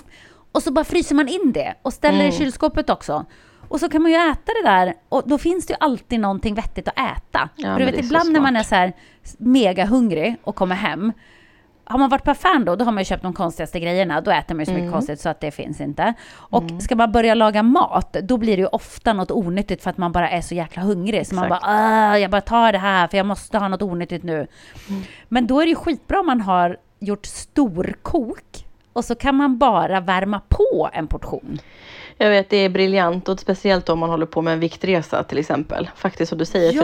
Och 0.52 0.62
så 0.62 0.72
bara 0.72 0.84
fryser 0.84 1.14
man 1.14 1.28
in 1.28 1.52
det 1.52 1.74
och 1.82 1.92
ställer 1.92 2.24
i 2.24 2.32
kylskåpet 2.32 2.90
också. 2.90 3.26
Och 3.68 3.80
så 3.80 3.88
kan 3.88 4.02
man 4.02 4.10
ju 4.10 4.16
äta 4.16 4.52
det 4.62 4.68
där 4.70 4.94
och 5.08 5.22
då 5.26 5.38
finns 5.38 5.66
det 5.66 5.72
ju 5.72 5.76
alltid 5.80 6.20
någonting 6.20 6.54
vettigt 6.54 6.88
att 6.88 6.98
äta. 6.98 7.48
Ja, 7.56 7.72
För 7.72 7.78
du 7.78 7.84
vet 7.84 8.04
ibland 8.04 8.32
när 8.32 8.40
man 8.40 8.56
är 8.56 8.62
så 8.62 8.74
här 8.74 8.92
mega 9.38 9.84
hungrig 9.84 10.36
och 10.42 10.56
kommer 10.56 10.74
hem. 10.74 11.12
Har 11.90 11.98
man 11.98 12.10
varit 12.10 12.24
på 12.24 12.30
affären 12.30 12.64
då, 12.64 12.76
då 12.76 12.84
har 12.84 12.92
man 12.92 13.00
ju 13.00 13.04
köpt 13.04 13.22
de 13.22 13.32
konstigaste 13.32 13.80
grejerna. 13.80 14.20
Då 14.20 14.30
äter 14.30 14.54
man 14.54 14.60
ju 14.60 14.64
så 14.66 14.70
mycket 14.72 14.82
Mm. 14.82 14.92
konstigt 14.92 15.20
så 15.20 15.28
att 15.28 15.40
det 15.40 15.50
finns 15.50 15.80
inte. 15.80 16.14
Och 16.32 16.64
ska 16.80 16.96
man 16.96 17.12
börja 17.12 17.34
laga 17.34 17.62
mat, 17.62 18.12
då 18.22 18.36
blir 18.36 18.56
det 18.56 18.60
ju 18.60 18.66
ofta 18.66 19.12
något 19.12 19.30
onyttigt 19.30 19.82
för 19.82 19.90
att 19.90 19.98
man 19.98 20.12
bara 20.12 20.30
är 20.30 20.40
så 20.40 20.54
jäkla 20.54 20.82
hungrig. 20.82 21.26
Så 21.26 21.34
man 21.34 21.48
bara, 21.48 21.60
"Ah, 21.62 22.18
jag 22.18 22.30
bara 22.30 22.40
tar 22.40 22.72
det 22.72 22.78
här 22.78 23.08
för 23.08 23.16
jag 23.16 23.26
måste 23.26 23.58
ha 23.58 23.68
något 23.68 23.82
onyttigt 23.82 24.24
nu. 24.24 24.34
Mm. 24.88 25.02
Men 25.28 25.46
då 25.46 25.60
är 25.60 25.64
det 25.64 25.70
ju 25.70 25.76
skitbra 25.76 26.20
om 26.20 26.26
man 26.26 26.40
har 26.40 26.76
gjort 26.98 27.26
storkok. 27.26 28.64
Och 28.92 29.04
så 29.04 29.14
kan 29.14 29.34
man 29.34 29.58
bara 29.58 30.00
värma 30.00 30.40
på 30.48 30.90
en 30.92 31.06
portion. 31.06 31.58
Jag 32.16 32.30
vet, 32.30 32.50
det 32.50 32.56
är 32.56 32.68
briljant 32.68 33.28
och 33.28 33.40
speciellt 33.40 33.88
om 33.88 33.98
man 33.98 34.10
håller 34.10 34.26
på 34.26 34.42
med 34.42 34.52
en 34.52 34.60
viktresa 34.60 35.22
till 35.22 35.38
exempel. 35.38 35.90
Faktiskt 35.96 36.28
som 36.28 36.38
du 36.38 36.44
säger, 36.44 36.72
Ja. 36.72 36.82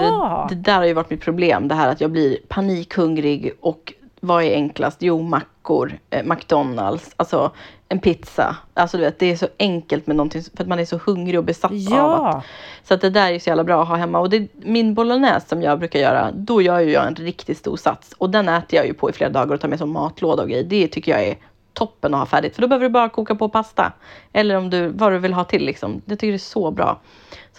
för 0.48 0.54
det, 0.54 0.60
det 0.62 0.70
där 0.70 0.76
har 0.78 0.84
ju 0.84 0.92
varit 0.92 1.10
mitt 1.10 1.20
problem. 1.20 1.68
Det 1.68 1.74
här 1.74 1.88
att 1.88 2.00
jag 2.00 2.10
blir 2.10 2.36
panikhungrig 2.48 3.52
och 3.60 3.92
vad 4.24 4.44
är 4.44 4.54
enklast? 4.54 5.02
Jo, 5.02 5.22
mackor, 5.22 5.98
eh, 6.10 6.24
McDonalds, 6.24 7.10
alltså 7.16 7.50
en 7.88 7.98
pizza. 7.98 8.56
Alltså 8.74 8.96
du 8.96 9.02
vet, 9.04 9.18
det 9.18 9.32
är 9.32 9.36
så 9.36 9.48
enkelt 9.58 10.06
med 10.06 10.16
någonting 10.16 10.42
för 10.56 10.62
att 10.62 10.68
man 10.68 10.78
är 10.78 10.84
så 10.84 10.98
hungrig 11.06 11.38
och 11.38 11.44
besatt 11.44 11.70
av 11.70 11.76
Ja. 11.78 12.28
att 12.28 12.44
så 12.88 12.94
att 12.94 13.00
det 13.00 13.10
där 13.10 13.32
är 13.32 13.38
så 13.38 13.48
jävla 13.50 13.64
bra 13.64 13.82
att 13.82 13.88
ha 13.88 13.96
hemma. 13.96 14.18
Och 14.18 14.30
det, 14.30 14.48
min 14.52 14.94
bolognese 14.94 15.48
som 15.48 15.62
jag 15.62 15.78
brukar 15.78 16.00
göra, 16.00 16.30
då 16.34 16.62
gör 16.62 16.80
ju 16.80 16.90
jag 16.92 17.06
en 17.06 17.14
riktigt 17.14 17.58
stor 17.58 17.76
sats. 17.76 18.14
Och 18.18 18.30
den 18.30 18.48
äter 18.48 18.76
jag 18.76 18.86
ju 18.86 18.94
på 18.94 19.10
i 19.10 19.12
flera 19.12 19.30
dagar 19.30 19.54
och 19.54 19.60
tar 19.60 19.68
med 19.68 19.78
som 19.78 19.92
matlåda 19.92 20.42
och 20.42 20.48
grejer. 20.48 20.64
Det 20.64 20.88
tycker 20.88 21.12
jag 21.12 21.24
är 21.24 21.36
toppen 21.72 22.14
att 22.14 22.20
ha 22.20 22.26
färdigt. 22.26 22.54
För 22.54 22.62
då 22.62 22.68
behöver 22.68 22.86
du 22.86 22.90
bara 22.90 23.08
koka 23.08 23.34
på 23.34 23.48
pasta. 23.48 23.92
Eller 24.32 24.56
om 24.56 24.70
du, 24.70 24.88
vad 24.88 25.12
du 25.12 25.18
vill 25.18 25.34
ha 25.34 25.44
till 25.44 25.64
liksom. 25.66 26.02
Jag 26.04 26.18
tycker 26.18 26.32
det 26.32 26.36
är 26.36 26.38
så 26.38 26.70
bra. 26.70 27.00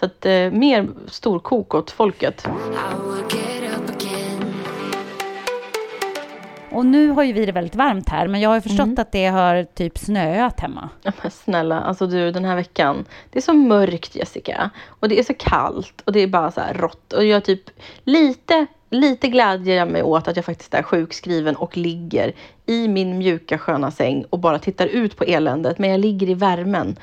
Så 0.00 0.04
att 0.06 0.26
eh, 0.26 0.32
mer 0.32 0.88
storkok 1.06 1.74
åt 1.74 1.90
folket. 1.90 2.46
Och 6.70 6.86
nu 6.86 7.10
har 7.10 7.22
ju 7.24 7.32
vi 7.32 7.46
det 7.46 7.52
väldigt 7.52 7.74
varmt 7.74 8.08
här, 8.08 8.28
men 8.28 8.40
jag 8.40 8.50
har 8.50 8.54
ju 8.56 8.60
förstått 8.60 8.86
Mm. 8.86 8.98
att 8.98 9.12
det 9.12 9.26
har 9.26 9.64
typ 9.64 9.98
snöat 9.98 10.60
hemma. 10.60 10.88
Ja, 11.02 11.12
men 11.22 11.30
snälla, 11.30 11.80
alltså 11.80 12.06
du 12.06 12.30
den 12.30 12.44
här 12.44 12.56
veckan. 12.56 13.04
Det 13.30 13.38
är 13.38 13.42
så 13.42 13.52
mörkt 13.54 14.16
Jessica. 14.16 14.70
Och 14.86 15.08
det 15.08 15.18
är 15.18 15.22
så 15.22 15.34
kallt 15.34 16.02
och 16.04 16.12
det 16.12 16.20
är 16.20 16.26
bara 16.26 16.50
så 16.50 16.60
här 16.60 16.74
rått. 16.74 17.12
Och 17.12 17.24
jag 17.24 17.44
typ 17.44 17.70
lite, 18.04 18.66
lite 18.90 19.28
glädjer 19.28 19.76
jag 19.76 19.88
mig 19.88 20.02
åt 20.02 20.28
att 20.28 20.36
jag 20.36 20.44
faktiskt 20.44 20.74
är 20.74 20.82
sjukskriven 20.82 21.56
och 21.56 21.76
ligger 21.76 22.32
i 22.66 22.88
min 22.88 23.18
mjuka 23.18 23.58
sköna 23.58 23.90
säng 23.90 24.24
och 24.30 24.38
bara 24.38 24.58
tittar 24.58 24.86
ut 24.86 25.16
på 25.16 25.24
eländet. 25.24 25.78
Men 25.78 25.90
jag 25.90 26.00
ligger 26.00 26.30
i 26.30 26.34
värmen. 26.34 26.96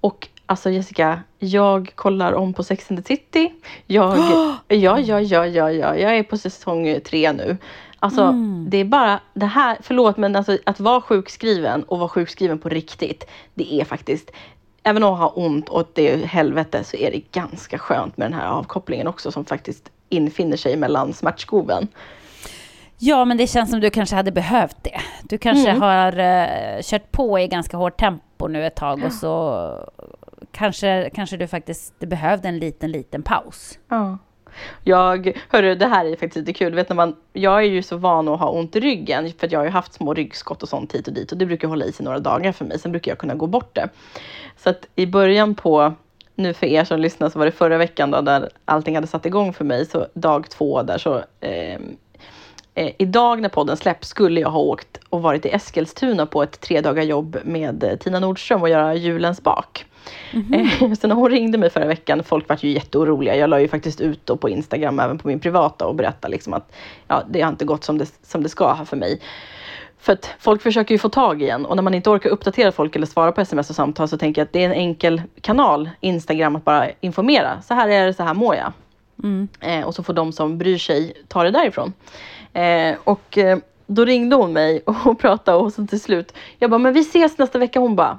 Och 0.00 0.28
alltså 0.46 0.70
Jessica, 0.70 1.20
jag 1.38 1.92
kollar 1.94 2.32
om 2.32 2.52
på 2.54 2.62
Sex 2.64 2.90
and 2.90 3.04
the 3.04 3.16
City. 3.16 3.52
Jag, 3.86 4.18
ja, 4.68 5.00
ja, 5.00 5.20
ja, 5.20 5.46
ja, 5.46 5.70
ja, 5.70 5.96
jag 5.96 6.16
är 6.16 6.22
på 6.22 6.38
säsong 6.38 7.00
tre 7.04 7.32
nu. 7.32 7.56
Alltså 8.00 8.32
det 8.68 8.76
är 8.78 8.84
bara 8.84 9.20
det 9.34 9.46
här, 9.46 9.76
förlåt 9.80 10.16
men 10.16 10.36
alltså 10.36 10.58
att 10.66 10.80
vara 10.80 11.00
sjukskriven 11.00 11.82
och 11.82 11.98
vara 11.98 12.08
sjukskriven 12.08 12.58
på 12.58 12.68
riktigt, 12.68 13.24
det 13.54 13.80
är 13.80 13.84
faktiskt, 13.84 14.30
även 14.82 15.04
att 15.04 15.18
ha 15.18 15.28
ont 15.28 15.68
och 15.68 15.90
det 15.94 16.12
är 16.12 16.26
helvete 16.26 16.84
så 16.84 16.96
är 16.96 17.10
det 17.10 17.32
ganska 17.32 17.78
skönt 17.78 18.16
med 18.16 18.30
den 18.30 18.38
här 18.40 18.46
avkopplingen 18.46 19.06
också 19.06 19.32
som 19.32 19.44
faktiskt 19.44 19.90
infinner 20.08 20.56
sig 20.56 20.76
mellan 20.76 21.12
smärtskoven. 21.12 21.88
Ja, 22.98 23.24
men 23.24 23.36
det 23.36 23.46
känns 23.46 23.70
som 23.70 23.80
du 23.80 23.90
kanske 23.90 24.16
hade 24.16 24.32
behövt 24.32 24.76
det. 24.82 25.00
Du 25.22 25.38
kanske 25.38 25.70
Mm. 25.70 25.82
har 25.82 26.18
uh, 26.18 26.82
kört 26.82 27.12
på 27.12 27.38
i 27.38 27.48
ganska 27.48 27.76
hårt 27.76 28.00
tempo 28.00 28.48
nu 28.48 28.66
ett 28.66 28.76
tag 28.76 29.04
och 29.04 29.12
så 29.12 29.72
kanske, 30.52 31.10
kanske 31.14 31.36
du 31.36 31.46
faktiskt 31.46 31.98
behövde 31.98 32.48
en 32.48 32.58
liten, 32.58 32.90
liten 32.90 33.22
paus. 33.22 33.78
Ja. 33.88 34.18
Jag, 34.84 35.42
hörru, 35.48 35.74
det 35.74 35.86
här 35.86 36.04
är 36.04 36.10
faktiskt 36.10 36.36
lite 36.36 36.52
kul. 36.52 36.74
Vet 36.74 36.88
när 36.88 36.96
man, 36.96 37.16
jag 37.32 37.58
är 37.58 37.68
ju 37.68 37.82
så 37.82 37.96
van 37.96 38.28
att 38.28 38.40
ha 38.40 38.48
ont 38.50 38.76
i 38.76 38.80
ryggen 38.80 39.32
för 39.38 39.46
att 39.46 39.52
jag 39.52 39.60
har 39.60 39.64
ju 39.64 39.70
haft 39.70 39.94
små 39.94 40.14
ryggskott 40.14 40.62
och 40.62 40.68
sånt 40.68 40.94
hit 40.94 41.08
och 41.08 41.14
dit 41.14 41.32
och 41.32 41.38
det 41.38 41.46
brukar 41.46 41.68
hålla 41.68 41.84
i 41.84 41.92
sig 41.92 42.04
några 42.04 42.18
dagar 42.18 42.52
för 42.52 42.64
mig. 42.64 42.78
Sen 42.78 42.92
brukar 42.92 43.10
jag 43.10 43.18
kunna 43.18 43.34
gå 43.34 43.46
bort 43.46 43.74
det. 43.74 43.88
Så 44.56 44.70
att 44.70 44.86
i 44.94 45.06
början 45.06 45.54
på, 45.54 45.94
nu 46.34 46.54
för 46.54 46.66
er 46.66 46.84
som 46.84 47.00
lyssnar 47.00 47.30
så 47.30 47.38
var 47.38 47.46
det 47.46 47.52
förra 47.52 47.78
veckan 47.78 48.10
då 48.10 48.20
där 48.20 48.48
allting 48.64 48.94
hade 48.94 49.06
satt 49.06 49.26
igång 49.26 49.52
för 49.52 49.64
mig. 49.64 49.86
Så 49.86 50.06
dag 50.14 50.50
två 50.50 50.82
där 50.82 50.98
så 50.98 51.16
eh, 51.40 51.80
eh, 52.74 52.92
idag 52.98 53.40
när 53.40 53.48
podden 53.48 53.76
släpps 53.76 54.08
skulle 54.08 54.40
jag 54.40 54.50
ha 54.50 54.60
åkt 54.60 55.00
och 55.08 55.22
varit 55.22 55.46
i 55.46 55.48
Eskilstuna 55.48 56.26
på 56.26 56.42
ett 56.42 56.60
tre 56.60 56.80
dagar 56.80 57.02
jobb 57.02 57.38
med 57.44 57.84
eh, 57.84 57.96
Tina 57.96 58.20
Nordström 58.20 58.62
och 58.62 58.68
göra 58.68 58.94
julens 58.94 59.42
bak. 59.42 59.86
Eh, 60.32 60.92
Så 61.00 61.08
när 61.08 61.14
hon 61.14 61.30
ringde 61.30 61.58
mig 61.58 61.70
förra 61.70 61.86
veckan, 61.86 62.24
folk 62.24 62.48
var 62.48 62.58
ju 62.60 62.70
jätteoroliga. 62.70 63.36
Jag 63.36 63.50
la 63.50 63.60
ju 63.60 63.68
faktiskt 63.68 64.00
ut 64.00 64.26
då 64.26 64.36
på 64.36 64.48
Instagram, 64.48 65.00
även 65.00 65.18
på 65.18 65.28
min 65.28 65.40
privata 65.40 65.86
och 65.86 65.94
berättade 65.94 66.32
liksom 66.32 66.54
att 66.54 66.72
ja, 67.08 67.22
det 67.30 67.40
har 67.40 67.48
inte 67.48 67.64
gått 67.64 67.84
som 67.84 67.98
det, 67.98 68.06
som 68.22 68.42
det 68.42 68.48
ska 68.48 68.76
för 68.84 68.96
mig. 68.96 69.20
För 70.00 70.12
att 70.12 70.34
folk 70.38 70.62
försöker 70.62 70.94
ju 70.94 70.98
få 70.98 71.08
tag 71.08 71.42
igen 71.42 71.66
och 71.66 71.76
när 71.76 71.82
man 71.82 71.94
inte 71.94 72.10
orkar 72.10 72.30
uppdatera 72.30 72.72
folk 72.72 72.96
eller 72.96 73.06
svara 73.06 73.32
på 73.32 73.40
sms 73.40 73.70
och 73.70 73.76
samtal 73.76 74.08
så 74.08 74.18
tänker 74.18 74.40
jag 74.40 74.46
att 74.46 74.52
det 74.52 74.62
är 74.62 74.66
en 74.66 74.72
enkel 74.72 75.22
kanal, 75.40 75.90
Instagram, 76.00 76.56
att 76.56 76.64
bara 76.64 76.86
informera. 77.00 77.62
Så 77.62 77.74
här 77.74 77.88
är 77.88 78.06
det, 78.06 78.14
så 78.14 78.22
här 78.22 78.34
mår 78.34 78.54
jag. 78.54 78.72
Eh, 79.60 79.86
och 79.86 79.94
så 79.94 80.02
får 80.02 80.12
de 80.12 80.32
som 80.32 80.58
bryr 80.58 80.78
sig 80.78 81.12
ta 81.28 81.42
det 81.42 81.50
därifrån. 81.50 81.92
Eh, 82.52 82.96
och 83.04 83.38
eh, 83.38 83.58
då 83.86 84.04
ringde 84.04 84.36
hon 84.36 84.52
mig 84.52 84.82
och 85.04 85.18
pratade 85.18 85.58
och 85.58 85.72
så 85.72 85.86
till 85.86 86.00
slut, 86.00 86.34
jag 86.58 86.70
bara, 86.70 86.78
men 86.78 86.92
vi 86.92 87.00
ses 87.00 87.38
nästa 87.38 87.58
vecka. 87.58 87.80
Hon 87.80 87.96
bara, 87.96 88.18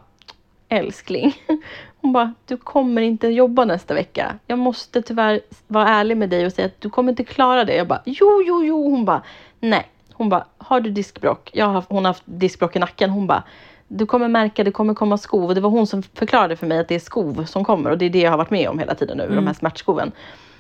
älskling. 0.70 1.34
Hon 2.02 2.14
bara, 2.14 2.34
du 2.46 2.58
kommer 2.58 3.02
inte 3.02 3.28
jobba 3.28 3.66
nästa 3.66 3.94
vecka. 3.94 4.40
Jag 4.48 4.60
måste 4.60 5.02
tyvärr 5.02 5.42
vara 5.68 5.88
ärlig 5.88 6.18
med 6.18 6.30
dig 6.30 6.46
och 6.46 6.54
säga 6.54 6.66
att 6.66 6.82
du 6.82 6.90
kommer 6.90 7.12
inte 7.12 7.24
klara 7.24 7.66
det. 7.66 7.76
Jag 7.76 7.88
bara, 7.88 8.02
jo, 8.06 8.44
jo, 8.46 8.64
jo. 8.64 8.90
Hon 8.90 9.06
bara, 9.06 9.22
nej. 9.60 9.88
Hon 10.14 10.30
bara, 10.30 10.46
har 10.58 10.82
du 10.82 10.90
diskbråck? 10.90 11.50
Jag 11.54 11.66
har 11.66 11.74
haft, 11.74 11.90
hon 11.90 12.06
har 12.06 12.10
haft 12.10 12.24
diskbråck 12.26 12.76
i 12.76 12.80
nacken. 12.80 13.10
Hon 13.10 13.28
bara, 13.28 13.44
du 13.88 14.06
kommer 14.06 14.28
märka, 14.28 14.64
det 14.64 14.72
kommer 14.72 14.94
komma 14.94 15.18
skov. 15.18 15.46
Och 15.46 15.56
det 15.56 15.62
var 15.62 15.70
hon 15.70 15.88
som 15.88 16.04
förklarade 16.04 16.56
för 16.56 16.68
mig 16.68 16.80
att 16.80 16.88
det 16.88 16.96
är 16.96 17.00
skov 17.00 17.46
som 17.46 17.66
kommer. 17.66 17.90
Och 17.90 17.98
det 17.98 18.06
är 18.06 18.10
det 18.10 18.20
jag 18.20 18.32
har 18.32 18.38
varit 18.38 18.52
med 18.52 18.70
om 18.70 18.80
hela 18.80 18.96
tiden 18.96 19.18
nu, 19.18 19.36
de 19.36 19.48
här 19.48 19.54
smärtskoven. 19.54 20.12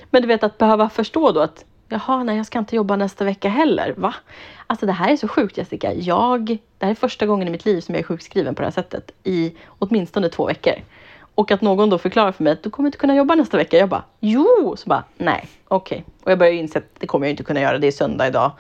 Men 0.09 0.21
du 0.21 0.27
vet 0.27 0.43
att 0.43 0.57
behöva 0.57 0.89
förstå 0.89 1.31
då 1.31 1.39
att 1.39 1.65
Jaha, 1.89 2.23
nej 2.23 2.37
jag 2.37 2.45
ska 2.45 2.59
inte 2.59 2.75
jobba 2.75 2.95
nästa 2.95 3.25
vecka 3.25 3.49
heller. 3.49 3.93
Va? 3.97 4.13
Alltså 4.67 4.85
det 4.85 4.91
här 4.91 5.11
är 5.11 5.15
så 5.15 5.27
sjukt 5.27 5.57
Jessica. 5.57 5.93
Jag, 5.93 6.45
det 6.77 6.85
här 6.85 6.91
är 6.91 6.95
första 6.95 7.25
gången 7.25 7.47
i 7.47 7.51
mitt 7.51 7.65
liv 7.65 7.81
som 7.81 7.95
jag 7.95 7.99
är 7.99 8.03
sjukskriven 8.03 8.55
på 8.55 8.61
det 8.61 8.65
här 8.65 8.71
sättet 8.71 9.11
i 9.23 9.53
åtminstone 9.79 10.29
två 10.29 10.45
veckor. 10.45 10.73
Och 11.35 11.51
att 11.51 11.61
någon 11.61 11.89
då 11.89 11.97
förklarar 11.97 12.31
för 12.31 12.43
mig 12.43 12.53
att 12.53 12.63
du 12.63 12.69
kommer 12.69 12.87
inte 12.87 12.97
kunna 12.97 13.15
jobba 13.15 13.35
nästa 13.35 13.57
vecka. 13.57 13.77
Jag 13.77 13.89
bara, 13.89 14.03
jo! 14.19 14.75
Så 14.77 14.89
bara, 14.89 15.03
nej, 15.17 15.47
okej. 15.67 16.03
Och 16.23 16.31
jag 16.31 16.39
börjar 16.39 16.53
inse 16.53 16.79
att 16.79 16.99
det 16.99 17.07
kommer 17.07 17.27
jag 17.27 17.31
inte 17.31 17.43
kunna 17.43 17.61
göra. 17.61 17.77
Det 17.77 17.87
är 17.87 17.91
söndag 17.91 18.27
idag. 18.27 18.51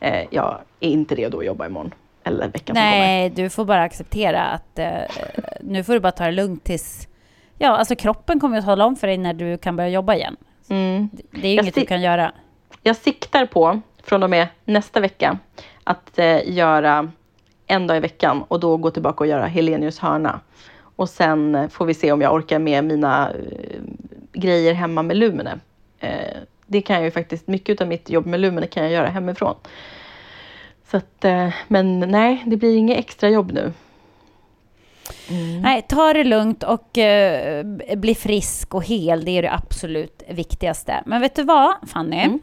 Eh, 0.00 0.24
jag 0.30 0.58
är 0.80 0.88
inte 0.88 1.14
redo 1.14 1.38
att 1.38 1.46
jobba 1.46 1.66
imorgon. 1.66 1.94
Eller 2.24 2.48
veckan. 2.48 2.74
Nej, 2.74 3.30
du 3.30 3.50
får 3.50 3.64
bara 3.64 3.82
acceptera 3.82 4.42
att 4.42 4.78
eh, 4.78 4.88
nu 5.60 5.84
får 5.84 5.92
du 5.92 6.00
bara 6.00 6.12
ta 6.12 6.24
det 6.24 6.32
lugnt 6.32 6.64
tills... 6.64 7.08
Ja, 7.58 7.68
alltså 7.76 7.96
kroppen 7.96 8.40
kommer 8.40 8.58
att 8.58 8.64
tala 8.64 8.86
om 8.86 8.96
för 8.96 9.06
dig 9.06 9.18
när 9.18 9.34
du 9.34 9.58
kan 9.58 9.76
börja 9.76 9.88
jobba 9.88 10.14
igen. 10.14 10.36
Mm. 10.68 11.10
Det 11.30 11.46
är 11.46 11.50
ju 11.50 11.56
Jag 11.56 11.64
inget 11.64 11.74
du 11.74 11.86
kan 11.86 12.02
göra. 12.02 12.32
Jag 12.88 12.96
siktar 12.96 13.46
på, 13.46 13.80
från 14.02 14.22
och 14.22 14.30
med 14.30 14.48
nästa 14.64 15.00
vecka, 15.00 15.38
att 15.84 16.18
eh, 16.18 16.50
göra 16.50 17.10
en 17.66 17.86
dag 17.86 17.96
i 17.96 18.00
veckan 18.00 18.44
och 18.48 18.60
då 18.60 18.76
gå 18.76 18.90
tillbaka 18.90 19.24
och 19.24 19.28
göra 19.28 19.46
Helenius 19.46 19.98
hörna. 19.98 20.40
Och 20.80 21.08
sen 21.08 21.54
eh, 21.54 21.68
får 21.68 21.86
vi 21.86 21.94
se 21.94 22.12
om 22.12 22.20
jag 22.20 22.34
orkar 22.34 22.58
med 22.58 22.84
mina 22.84 23.30
eh, 23.30 23.80
grejer 24.32 24.74
hemma 24.74 25.02
med 25.02 25.16
Lumene. 25.16 25.58
Eh, 26.00 26.36
det 26.66 26.80
kan 26.80 26.96
jag 26.96 27.04
ju 27.04 27.10
faktiskt, 27.10 27.48
mycket 27.48 27.80
av 27.80 27.88
mitt 27.88 28.10
jobb 28.10 28.26
med 28.26 28.40
Lumene 28.40 28.66
kan 28.66 28.82
jag 28.82 28.92
göra 28.92 29.06
hemifrån. 29.06 29.54
Så 30.90 30.96
att, 30.96 31.24
eh, 31.24 31.48
men 31.66 32.00
nej, 32.00 32.42
det 32.46 32.56
blir 32.56 32.76
inget 32.76 32.98
extra 32.98 33.30
jobb 33.30 33.52
nu. 33.52 33.72
Nej, 35.62 35.86
ta 35.88 36.12
det 36.12 36.24
lugnt 36.24 36.62
och 36.62 36.98
eh, 36.98 37.64
bli 37.96 38.14
frisk 38.14 38.74
och 38.74 38.84
hel. 38.84 39.24
Det 39.24 39.30
är 39.30 39.42
det 39.42 39.52
absolut 39.52 40.22
viktigaste. 40.28 41.02
Men 41.06 41.20
vet 41.20 41.34
du 41.34 41.42
vad, 41.42 41.74
Fanny? 41.86 42.20
Mm. 42.20 42.40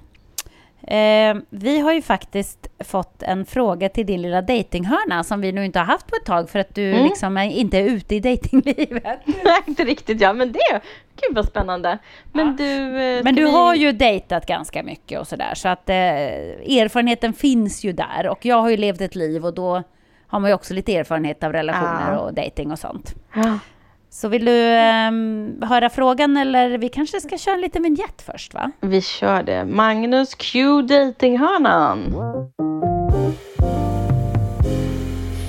Eh, 0.88 1.36
vi 1.49 1.79
har 1.79 1.93
ju 1.93 2.01
faktiskt 2.01 2.67
fått 2.79 3.23
en 3.23 3.45
fråga 3.45 3.89
till 3.89 4.05
din 4.05 4.21
lilla 4.21 4.41
datinghörna 4.41 5.23
som 5.23 5.41
vi 5.41 5.51
nu 5.51 5.65
inte 5.65 5.79
har 5.79 5.86
haft 5.86 6.07
på 6.07 6.15
ett 6.15 6.25
tag 6.25 6.49
för 6.49 6.59
att 6.59 6.75
du 6.75 6.91
Mm. 6.91 7.03
liksom 7.05 7.38
är, 7.38 7.43
inte 7.49 7.77
är 7.77 7.83
ute 7.83 8.15
i 8.15 8.19
datinglivet. 8.19 9.03
Nej, 9.25 9.61
inte 9.65 9.83
riktigt 9.83 10.21
ja, 10.21 10.33
men 10.33 10.51
det, 10.51 10.81
gud 11.21 11.36
vad 11.36 11.45
spännande. 11.45 11.97
Men 12.33 12.55
du... 12.55 13.01
eh, 13.01 13.23
Men 13.23 13.36
du 13.36 13.45
vi- 13.45 13.51
har 13.51 13.75
ju 13.75 13.91
dejtat 13.91 14.45
ganska 14.45 14.83
mycket 14.83 15.19
och 15.19 15.27
sådär 15.27 15.53
så 15.55 15.67
att 15.69 15.89
eh, 15.89 15.95
erfarenheten 15.95 17.33
finns 17.33 17.83
ju 17.86 17.91
där 17.91 18.27
och 18.27 18.45
jag 18.45 18.61
har 18.61 18.69
ju 18.69 18.77
levt 18.77 19.01
ett 19.01 19.15
liv 19.15 19.45
och 19.45 19.53
då 19.53 19.83
har 20.27 20.39
man 20.39 20.49
ju 20.49 20.53
också 20.53 20.73
lite 20.73 20.95
erfarenhet 20.95 21.43
av 21.43 21.53
relationer 21.53 22.11
Ja. 22.13 22.19
och 22.19 22.33
dating 22.33 22.71
och 22.71 22.79
sånt. 22.79 23.15
Ja. 23.36 23.59
Så 24.16 24.28
vill 24.28 24.45
du 24.45 24.61
ehm, 24.61 25.61
höra 25.61 25.89
frågan 25.89 26.38
eller 26.38 26.78
vi 26.78 26.89
kanske 26.89 27.22
ska 27.22 27.38
köra 27.38 27.55
en 27.55 27.61
liten 27.61 27.84
vignett 27.84 28.22
först 28.26 28.53
va? 28.53 28.72
Vi 28.82 29.01
kör 29.01 29.43
det. 29.43 29.66
Magnus 29.66 30.36
Q 30.36 30.82
datinghörnan. 30.82 32.16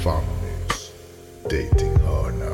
Fannys 0.04 0.92
datinghörna. 1.42 2.52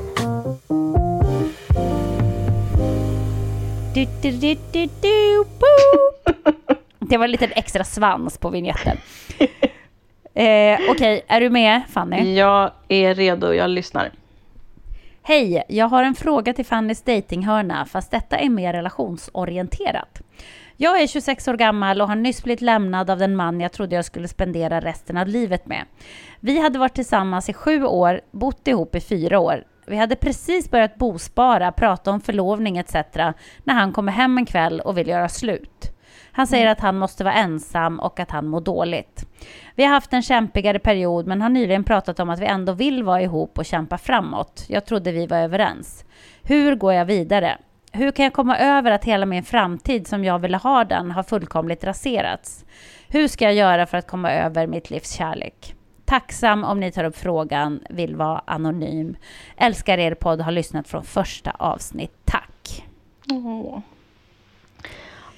Du, 3.94 4.06
du, 4.22 4.30
du, 4.30 4.54
du, 4.72 4.88
du, 5.00 5.44
boop. 5.44 6.36
Det 6.98 7.16
var 7.16 7.28
lite 7.28 7.44
extra 7.46 7.84
svans 7.84 8.38
på 8.38 8.50
vignetten. 8.50 8.96
Eh, 10.34 10.78
Okej, 10.88 11.24
är 11.28 11.40
du 11.40 11.50
med 11.50 11.82
Fanny? 11.90 12.34
Jag 12.34 12.70
är 12.88 13.14
redo, 13.14 13.52
jag 13.52 13.70
lyssnar. 13.70 14.10
Hej, 15.24 15.62
jag 15.68 15.88
har 15.88 16.04
en 16.04 16.14
fråga 16.14 16.52
till 16.52 16.64
Fannys 16.64 17.02
datinghörna, 17.02 17.86
fast 17.86 18.10
detta 18.10 18.38
är 18.38 18.48
mer 18.48 18.72
relationsorienterat. 18.72 20.20
Jag 20.76 21.02
är 21.02 21.06
26 21.06 21.48
år 21.48 21.54
gammal 21.54 22.00
och 22.00 22.08
har 22.08 22.16
nyss 22.16 22.42
blivit 22.44 22.60
lämnad 22.60 23.10
av 23.10 23.18
den 23.18 23.36
man 23.36 23.60
jag 23.60 23.72
trodde 23.72 23.96
jag 23.96 24.04
skulle 24.04 24.28
spendera 24.28 24.80
resten 24.80 25.16
av 25.16 25.26
livet 25.26 25.66
med. 25.66 25.84
Vi 26.40 26.60
hade 26.60 26.78
varit 26.78 26.94
tillsammans 26.94 27.48
i 27.48 27.52
sju 27.52 27.84
år, 27.84 28.20
bott 28.30 28.68
ihop 28.68 28.94
i 28.94 29.00
fyra 29.00 29.38
år. 29.38 29.64
Vi 29.86 29.96
hade 29.96 30.16
precis 30.16 30.70
börjat 30.70 30.96
bospara, 30.96 31.72
prata 31.72 32.10
om 32.10 32.20
förlovning 32.20 32.78
etc. 32.78 32.94
när 33.64 33.74
han 33.74 33.92
kommer 33.92 34.12
hem 34.12 34.38
en 34.38 34.46
kväll 34.46 34.80
och 34.80 34.98
vill 34.98 35.08
göra 35.08 35.28
slut. 35.28 35.91
Han 36.32 36.46
säger 36.46 36.66
att 36.66 36.80
han 36.80 36.98
måste 36.98 37.24
vara 37.24 37.34
ensam 37.34 38.00
och 38.00 38.20
att 38.20 38.30
han 38.30 38.46
mår 38.46 38.60
dåligt. 38.60 39.26
Vi 39.74 39.84
har 39.84 39.90
haft 39.90 40.12
en 40.12 40.22
kämpigare 40.22 40.78
period 40.78 41.26
men 41.26 41.42
har 41.42 41.48
nyligen 41.48 41.84
pratat 41.84 42.20
om 42.20 42.30
att 42.30 42.40
vi 42.40 42.46
ändå 42.46 42.72
vill 42.72 43.02
vara 43.02 43.22
ihop 43.22 43.58
och 43.58 43.64
kämpa 43.64 43.98
framåt. 43.98 44.64
Jag 44.68 44.84
trodde 44.84 45.12
vi 45.12 45.26
var 45.26 45.36
överens. 45.36 46.04
Hur 46.42 46.74
går 46.74 46.92
jag 46.92 47.04
vidare? 47.04 47.58
Hur 47.92 48.10
kan 48.10 48.24
jag 48.24 48.32
komma 48.32 48.58
över 48.58 48.90
att 48.90 49.04
hela 49.04 49.26
min 49.26 49.42
framtid 49.42 50.06
som 50.06 50.24
jag 50.24 50.38
ville 50.38 50.56
ha 50.56 50.84
den 50.84 51.10
har 51.10 51.22
fullkomligt 51.22 51.84
raserats? 51.84 52.64
Hur 53.08 53.28
ska 53.28 53.44
jag 53.44 53.54
göra 53.54 53.86
för 53.86 53.98
att 53.98 54.06
komma 54.06 54.32
över 54.32 54.66
mitt 54.66 54.90
livs 54.90 55.12
kärlek? 55.12 55.74
Tacksam 56.04 56.64
om 56.64 56.80
ni 56.80 56.92
tar 56.92 57.04
upp 57.04 57.16
frågan, 57.16 57.80
vill 57.90 58.16
vara 58.16 58.42
anonym. 58.44 59.16
Älskar 59.56 59.98
er 59.98 60.14
podd, 60.14 60.40
har 60.40 60.52
lyssnat 60.52 60.88
från 60.88 61.04
första 61.04 61.50
avsnitt. 61.50 62.12
Tack! 62.24 62.84
Åh. 63.30 63.78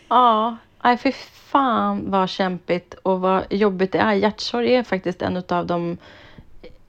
Ja, 0.09 0.57
nej 0.85 0.97
för 0.97 1.13
fan 1.13 2.11
vad 2.11 2.29
kämpigt 2.29 2.95
och 2.95 3.21
vad 3.21 3.45
jobbigt 3.51 3.93
det 3.93 3.99
är. 3.99 4.13
Hjärtsorg 4.13 4.75
är 4.75 4.83
faktiskt 4.83 5.23
en 5.23 5.43
av 5.49 5.67
de 5.67 5.97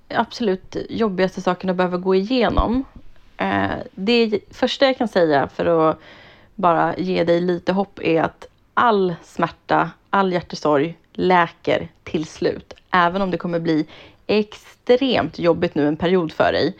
absolut 0.08 0.76
jobbigaste 0.89 1.41
sakerna 1.41 1.72
att 1.72 1.78
behöva 1.78 1.98
gå 1.98 2.16
igenom. 2.16 2.84
Eh, 3.38 3.72
det 3.91 4.39
första 4.52 4.86
jag 4.86 4.98
kan 4.98 5.08
säga 5.08 5.48
för 5.48 5.89
att 5.89 6.00
bara 6.56 6.98
ge 6.98 7.24
dig 7.24 7.41
lite 7.41 7.74
hopp 7.74 8.00
är 8.04 8.22
att 8.22 8.48
all 8.74 9.16
smärta, 9.24 9.91
all 10.10 10.34
hjärtesorg 10.34 10.98
läker 11.14 11.88
till 12.04 12.26
slut. 12.26 12.74
Även 12.91 13.22
om 13.22 13.32
det 13.32 13.38
kommer 13.38 13.60
bli 13.60 13.88
extremt 14.28 15.39
jobbigt 15.39 15.76
nu 15.76 15.88
en 15.88 15.98
period 15.98 16.32
för 16.32 16.52
dig. 16.52 16.78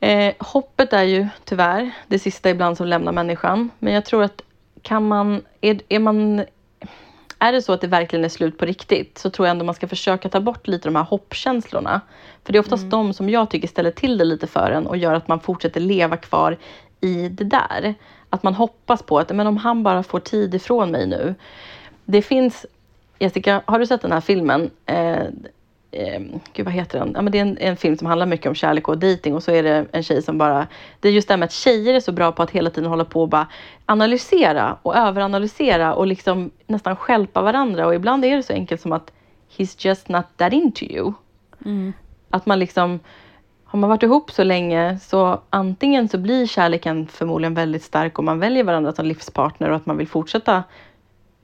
Eh, 0.00 0.34
hoppet 0.38 0.92
är 0.92 1.02
ju 1.02 1.28
tyvärr 1.44 1.90
det 2.06 2.18
sista 2.18 2.50
ibland 2.50 2.76
som 2.76 2.86
lämnar 2.86 3.12
människan. 3.12 3.70
Men 3.78 3.92
jag 3.92 4.04
tror 4.04 4.22
att 4.22 4.42
kan 4.82 5.08
man, 5.08 5.42
är, 5.60 5.80
är 5.88 5.98
man 5.98 6.44
är 7.38 7.52
det 7.52 7.62
så 7.62 7.72
att 7.72 7.80
det 7.80 7.86
verkligen 7.86 8.24
är 8.24 8.28
slut 8.28 8.58
på 8.58 8.64
riktigt 8.66 9.18
så 9.18 9.30
tror 9.30 9.46
jag 9.46 9.50
ändå 9.50 9.64
man 9.64 9.74
ska 9.74 9.88
försöka 9.88 10.28
ta 10.28 10.40
bort 10.40 10.66
lite 10.66 10.88
de 10.88 10.96
här 10.96 11.02
hoppkänslorna. 11.02 12.00
För 12.44 12.52
det 12.52 12.58
är 12.58 12.60
oftast 12.60 12.90
de 12.90 13.12
som 13.12 13.30
jag 13.30 13.50
tycker 13.50 13.68
ställer 13.68 13.90
till 13.90 14.18
det 14.18 14.24
lite 14.24 14.46
för 14.46 14.70
en 14.70 14.86
och 14.86 14.96
gör 14.96 15.14
att 15.14 15.28
man 15.28 15.40
fortsätter 15.40 15.80
leva 15.80 16.16
kvar 16.16 16.56
i 17.00 17.28
det 17.28 17.44
där. 17.44 17.94
Att 18.30 18.42
man 18.42 18.54
hoppas 18.54 19.02
på 19.02 19.18
att 19.18 19.36
men 19.36 19.46
om 19.46 19.56
han 19.56 19.82
bara 19.82 20.02
får 20.02 20.20
tid 20.20 20.54
ifrån 20.54 20.90
mig 20.90 21.06
nu. 21.06 21.34
Det 22.04 22.22
finns, 22.22 22.66
Jessica, 23.18 23.62
har 23.66 23.78
du 23.78 23.86
sett 23.86 24.02
den 24.02 24.12
här 24.12 24.20
filmen? 24.20 24.70
Eh, 24.86 25.22
eh, 25.90 26.20
gud 26.52 26.64
vad 26.64 26.74
heter 26.74 26.98
den? 26.98 27.12
Ja, 27.14 27.22
men 27.22 27.32
det 27.32 27.38
är 27.38 27.42
en, 27.42 27.58
en 27.58 27.76
film 27.76 27.96
som 27.96 28.06
handlar 28.06 28.26
mycket 28.26 28.46
om 28.46 28.54
kärlek 28.54 28.88
och 28.88 28.98
dating 28.98 29.34
och 29.34 29.42
så 29.42 29.50
är 29.50 29.62
det 29.62 29.86
en 29.92 30.02
tjej 30.02 30.22
som 30.22 30.38
bara... 30.38 30.66
Det 31.00 31.08
är 31.08 31.12
just 31.12 31.28
det 31.28 31.32
här 31.32 31.38
med 31.38 31.46
att 31.46 31.52
tjejer 31.52 31.94
är 31.94 32.00
så 32.00 32.12
bra 32.12 32.32
på 32.32 32.42
att 32.42 32.50
hela 32.50 32.70
tiden 32.70 32.90
hålla 32.90 33.04
på 33.04 33.22
och 33.22 33.28
bara 33.28 33.46
analysera 33.86 34.76
och 34.82 34.96
överanalysera 34.96 35.94
och 35.94 36.06
liksom 36.06 36.50
nästan 36.66 36.96
skälpa 36.96 37.42
varandra 37.42 37.86
och 37.86 37.94
ibland 37.94 38.24
är 38.24 38.36
det 38.36 38.42
så 38.42 38.52
enkelt 38.52 38.80
som 38.80 38.92
att 38.92 39.12
he's 39.56 39.86
just 39.86 40.08
not 40.08 40.24
that 40.36 40.52
into 40.52 40.84
you. 40.84 41.12
Att 42.30 42.46
man 42.46 42.58
liksom... 42.58 43.00
Har 43.70 43.78
man 43.78 43.90
varit 43.90 44.02
ihop 44.02 44.30
så 44.30 44.44
länge 44.44 44.98
så 44.98 45.40
antingen 45.50 46.08
så 46.08 46.18
blir 46.18 46.46
kärleken 46.46 47.06
förmodligen 47.06 47.54
väldigt 47.54 47.82
stark 47.82 48.18
och 48.18 48.24
man 48.24 48.38
väljer 48.38 48.64
varandra 48.64 48.92
som 48.92 49.06
livspartner 49.06 49.70
och 49.70 49.76
att 49.76 49.86
man 49.86 49.96
vill 49.96 50.08
fortsätta 50.08 50.62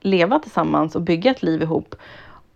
leva 0.01 0.39
tillsammans 0.39 0.95
och 0.95 1.01
bygga 1.01 1.31
ett 1.31 1.43
liv 1.43 1.61
ihop. 1.61 1.95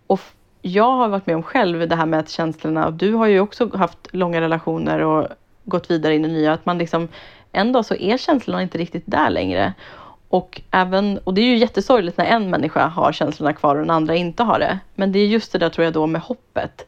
Och 0.06 0.20
jag 0.62 0.92
har 0.92 1.08
varit 1.08 1.26
med 1.26 1.36
om 1.36 1.42
själv 1.42 1.88
det 1.88 1.96
här 1.96 2.06
med 2.06 2.20
att 2.20 2.28
känslorna, 2.28 2.86
och 2.86 2.92
du 2.92 3.14
har 3.14 3.26
ju 3.26 3.40
också 3.40 3.76
haft 3.76 3.98
långa 4.10 4.40
relationer 4.40 4.98
och 4.98 5.28
gått 5.64 5.90
vidare 5.90 6.14
in 6.14 6.24
i 6.24 6.28
nya, 6.28 6.52
att 6.52 6.66
man 6.66 6.78
liksom 6.78 7.08
en 7.52 7.72
dag 7.72 7.84
så 7.84 7.94
är 7.94 8.16
känslorna 8.16 8.62
inte 8.62 8.78
riktigt 8.78 9.02
där 9.06 9.30
längre. 9.30 9.74
Och, 10.28 10.60
även, 10.70 11.18
och 11.18 11.34
det 11.34 11.40
är 11.40 11.44
ju 11.44 11.56
jättesorgligt 11.56 12.18
när 12.18 12.24
en 12.24 12.50
människa 12.50 12.86
har 12.86 13.12
känslorna 13.12 13.52
kvar 13.52 13.76
och 13.76 13.80
den 13.80 13.90
andra 13.90 14.14
inte 14.14 14.42
har 14.42 14.58
det. 14.58 14.78
Men 14.94 15.12
det 15.12 15.18
är 15.18 15.26
just 15.26 15.52
det 15.52 15.58
där 15.58 15.68
tror 15.68 15.84
jag 15.84 15.94
då 15.94 16.06
med 16.06 16.20
hoppet. 16.20 16.86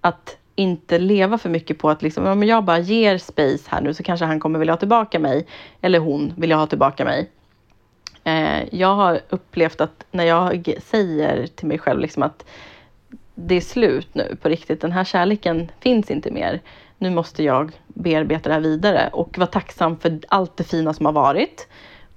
Att 0.00 0.36
inte 0.54 0.98
leva 0.98 1.38
för 1.38 1.48
mycket 1.48 1.78
på 1.78 1.90
att 1.90 2.02
liksom, 2.02 2.26
om 2.26 2.42
jag 2.42 2.64
bara 2.64 2.78
ger 2.78 3.18
space 3.18 3.64
här 3.68 3.80
nu 3.80 3.94
så 3.94 4.02
kanske 4.02 4.26
han 4.26 4.40
kommer 4.40 4.58
vilja 4.58 4.72
ha 4.72 4.78
tillbaka 4.78 5.18
mig. 5.18 5.46
Eller 5.80 5.98
hon 5.98 6.32
vill 6.36 6.52
ha 6.52 6.66
tillbaka 6.66 7.04
mig. 7.04 7.30
Eh, 8.24 8.74
jag 8.74 8.94
har 8.94 9.20
upplevt 9.28 9.80
att 9.80 10.04
när 10.10 10.24
jag 10.24 10.74
säger 10.84 11.46
till 11.46 11.66
mig 11.66 11.78
själv 11.78 12.00
liksom 12.00 12.22
att 12.22 12.44
det 13.34 13.54
är 13.54 13.60
slut 13.60 14.14
nu 14.14 14.36
på 14.42 14.48
riktigt. 14.48 14.80
Den 14.80 14.92
här 14.92 15.04
kärleken 15.04 15.70
finns 15.80 16.10
inte 16.10 16.30
mer. 16.30 16.60
Nu 16.98 17.10
måste 17.10 17.42
jag 17.42 17.72
bearbeta 17.86 18.48
det 18.48 18.54
här 18.54 18.62
vidare 18.62 19.10
och 19.12 19.38
vara 19.38 19.46
tacksam 19.46 19.98
för 19.98 20.20
allt 20.28 20.56
det 20.56 20.64
fina 20.64 20.94
som 20.94 21.06
har 21.06 21.12
varit. 21.12 21.68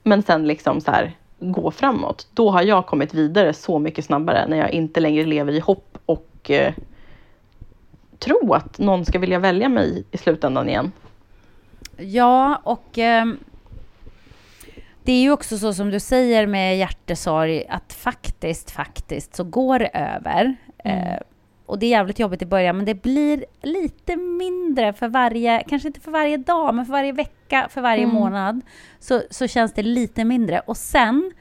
Men 0.04 0.24
sen 0.24 0.48
liksom 0.48 0.82
så 0.82 0.92
här 0.92 1.12
gå 1.40 1.72
framåt. 1.72 2.28
Då 2.34 2.50
har 2.50 2.62
jag 2.62 2.86
kommit 2.86 3.14
vidare 3.14 3.54
så 3.54 3.80
mycket 3.80 4.06
snabbare 4.06 4.48
när 4.48 4.58
jag 4.58 4.72
inte 4.72 5.00
längre 5.00 5.26
lever 5.26 5.54
i 5.54 5.60
hopp 5.60 5.98
och 6.06 6.52
eh, 6.52 6.74
tro 8.20 8.54
att 8.54 8.80
någon 8.80 9.06
ska 9.06 9.20
vilja 9.20 9.40
välja 9.40 9.70
mig 9.70 10.04
i 10.12 10.18
slutändan 10.18 10.70
igen. 10.70 10.92
Ja, 11.98 12.62
och 12.64 12.98
eh, 12.98 13.26
det 15.04 15.12
är 15.12 15.22
ju 15.22 15.32
också 15.32 15.58
så 15.58 15.74
som 15.74 15.90
du 15.90 16.00
säger 16.00 16.48
med 16.48 16.78
hjärtesorg, 16.78 17.66
att 17.70 17.94
faktiskt, 17.94 18.72
faktiskt 18.72 19.36
så 19.36 19.44
går 19.44 19.80
det 19.80 19.90
över. 19.94 20.56
Eh, 20.86 21.18
och 21.66 21.80
det 21.80 21.86
är 21.86 21.90
jävligt 21.90 22.20
jobbigt 22.20 22.42
i 22.42 22.46
början, 22.46 22.78
men 22.78 22.86
det 22.86 22.94
blir 22.96 23.46
lite 23.62 24.16
mindre 24.16 24.94
för 24.94 25.08
varje, 25.08 25.64
kanske 25.68 25.88
inte 25.88 26.00
för 26.00 26.12
varje 26.12 26.38
dag, 26.38 26.76
men 26.76 26.86
för 26.86 26.92
varje 26.92 27.12
vecka, 27.12 27.68
för 27.70 27.82
varje 27.82 28.04
Mm. 28.04 28.16
månad, 28.16 28.62
så, 29.00 29.22
så 29.30 29.48
känns 29.48 29.74
det 29.74 29.84
lite 29.84 30.24
mindre. 30.26 30.60
Och 30.60 30.78
sen 30.78 31.32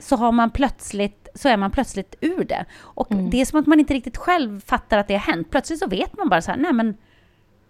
så 0.00 0.16
har 0.16 0.32
man 0.32 0.50
plötsligt, 0.50 1.28
så 1.34 1.48
är 1.48 1.56
man 1.56 1.70
plötsligt 1.70 2.14
ur 2.20 2.44
det. 2.44 2.64
Och 2.80 3.06
det 3.30 3.40
är 3.40 3.44
som 3.44 3.60
att 3.60 3.66
man 3.66 3.80
inte 3.80 3.94
riktigt 3.94 4.16
själv 4.16 4.60
fattar 4.66 4.98
att 4.98 5.08
det 5.08 5.14
har 5.14 5.32
hänt. 5.32 5.50
Plötsligt 5.50 5.78
så 5.78 5.86
vet 5.86 6.16
man 6.18 6.28
bara 6.28 6.42
så 6.42 6.50
här, 6.50 6.58
nej 6.58 6.72
men, 6.72 6.96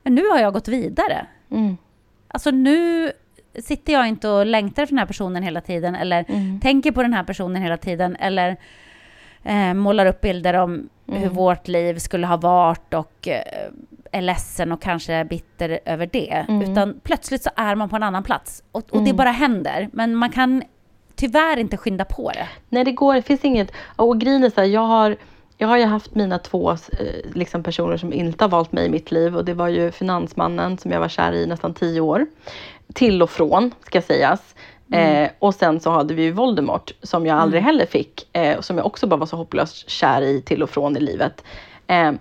men 0.02 0.14
nu 0.14 0.28
har 0.28 0.38
jag 0.38 0.52
gått 0.52 0.68
vidare. 0.68 1.26
Mm. 1.50 1.76
Alltså 2.28 2.50
nu 2.50 3.12
sitter 3.62 3.92
jag 3.92 4.08
inte 4.08 4.28
och 4.28 4.46
längtar 4.46 4.86
för 4.86 4.90
den 4.90 4.98
här 4.98 5.06
personen 5.06 5.42
hela 5.42 5.60
tiden 5.60 5.94
eller 5.94 6.24
tänker 6.60 6.92
på 6.92 7.02
den 7.02 7.14
här 7.14 7.24
personen 7.24 7.62
hela 7.62 7.76
tiden 7.76 8.16
eller 8.16 8.56
eh, 9.44 9.74
målar 9.74 10.06
upp 10.06 10.20
bilder 10.20 10.54
om 10.54 10.88
hur 11.06 11.28
vårt 11.28 11.68
liv 11.68 11.98
skulle 11.98 12.26
ha 12.26 12.36
varit 12.36 12.94
och 12.94 13.28
eh, 13.28 13.70
är 14.12 14.22
ledsen 14.22 14.72
och 14.72 14.82
kanske 14.82 15.12
är 15.12 15.24
bitter 15.24 15.80
över 15.84 16.08
det. 16.12 16.46
Utan 16.70 17.00
plötsligt 17.02 17.42
så 17.42 17.50
är 17.56 17.74
man 17.74 17.88
på 17.88 17.96
en 17.96 18.02
annan 18.02 18.22
plats 18.22 18.62
och, 18.72 18.84
och 18.90 19.02
det 19.02 19.12
bara 19.12 19.30
händer. 19.30 19.88
Men 19.92 20.16
man 20.16 20.30
kan 20.30 20.62
tyvärr 21.14 21.56
inte 21.56 21.76
skynda 21.76 22.04
på 22.04 22.30
det. 22.30 22.48
Nej, 22.68 22.84
det 22.84 22.92
går. 22.92 23.14
Det 23.14 23.22
finns 23.22 23.44
inget. 23.44 23.72
Och 23.96 24.20
grejen 24.20 24.44
är 24.44 24.50
så 24.50 24.60
här, 24.60 24.68
jag 24.68 24.80
har, 24.80 25.16
jag 25.56 25.68
har 25.68 25.76
ju 25.76 25.84
haft 25.84 26.14
mina 26.14 26.38
två 26.38 26.70
eh, 26.70 26.76
liksom 27.34 27.62
personer 27.62 27.96
som 27.96 28.12
inte 28.12 28.44
har 28.44 28.48
valt 28.48 28.72
mig 28.72 28.86
i 28.86 28.88
mitt 28.88 29.10
liv. 29.10 29.36
Och 29.36 29.44
det 29.44 29.54
var 29.54 29.68
ju 29.68 29.90
finansmannen 29.90 30.78
som 30.78 30.90
jag 30.90 31.00
var 31.00 31.08
kär 31.08 31.32
i 31.32 31.46
nästan 31.46 31.74
tio 31.74 32.00
år. 32.00 32.26
Till 32.94 33.22
och 33.22 33.30
från, 33.30 33.70
ska 33.86 34.02
sägas. 34.02 34.54
Eh, 34.92 35.30
och 35.38 35.54
sen 35.54 35.80
så 35.80 35.90
hade 35.90 36.14
vi 36.14 36.22
ju 36.22 36.32
Voldemort 36.32 36.92
som 37.02 37.26
jag 37.26 37.38
aldrig 37.38 37.62
heller 37.62 37.86
fick. 37.86 38.36
Eh, 38.36 38.60
som 38.60 38.76
jag 38.76 38.86
också 38.86 39.06
bara 39.06 39.16
var 39.16 39.26
så 39.26 39.36
hopplöst 39.36 39.90
kär 39.90 40.22
i 40.22 40.42
till 40.42 40.62
och 40.62 40.70
från 40.70 40.96
i 40.96 41.00
livet. 41.00 41.44
Eh, 41.86 42.12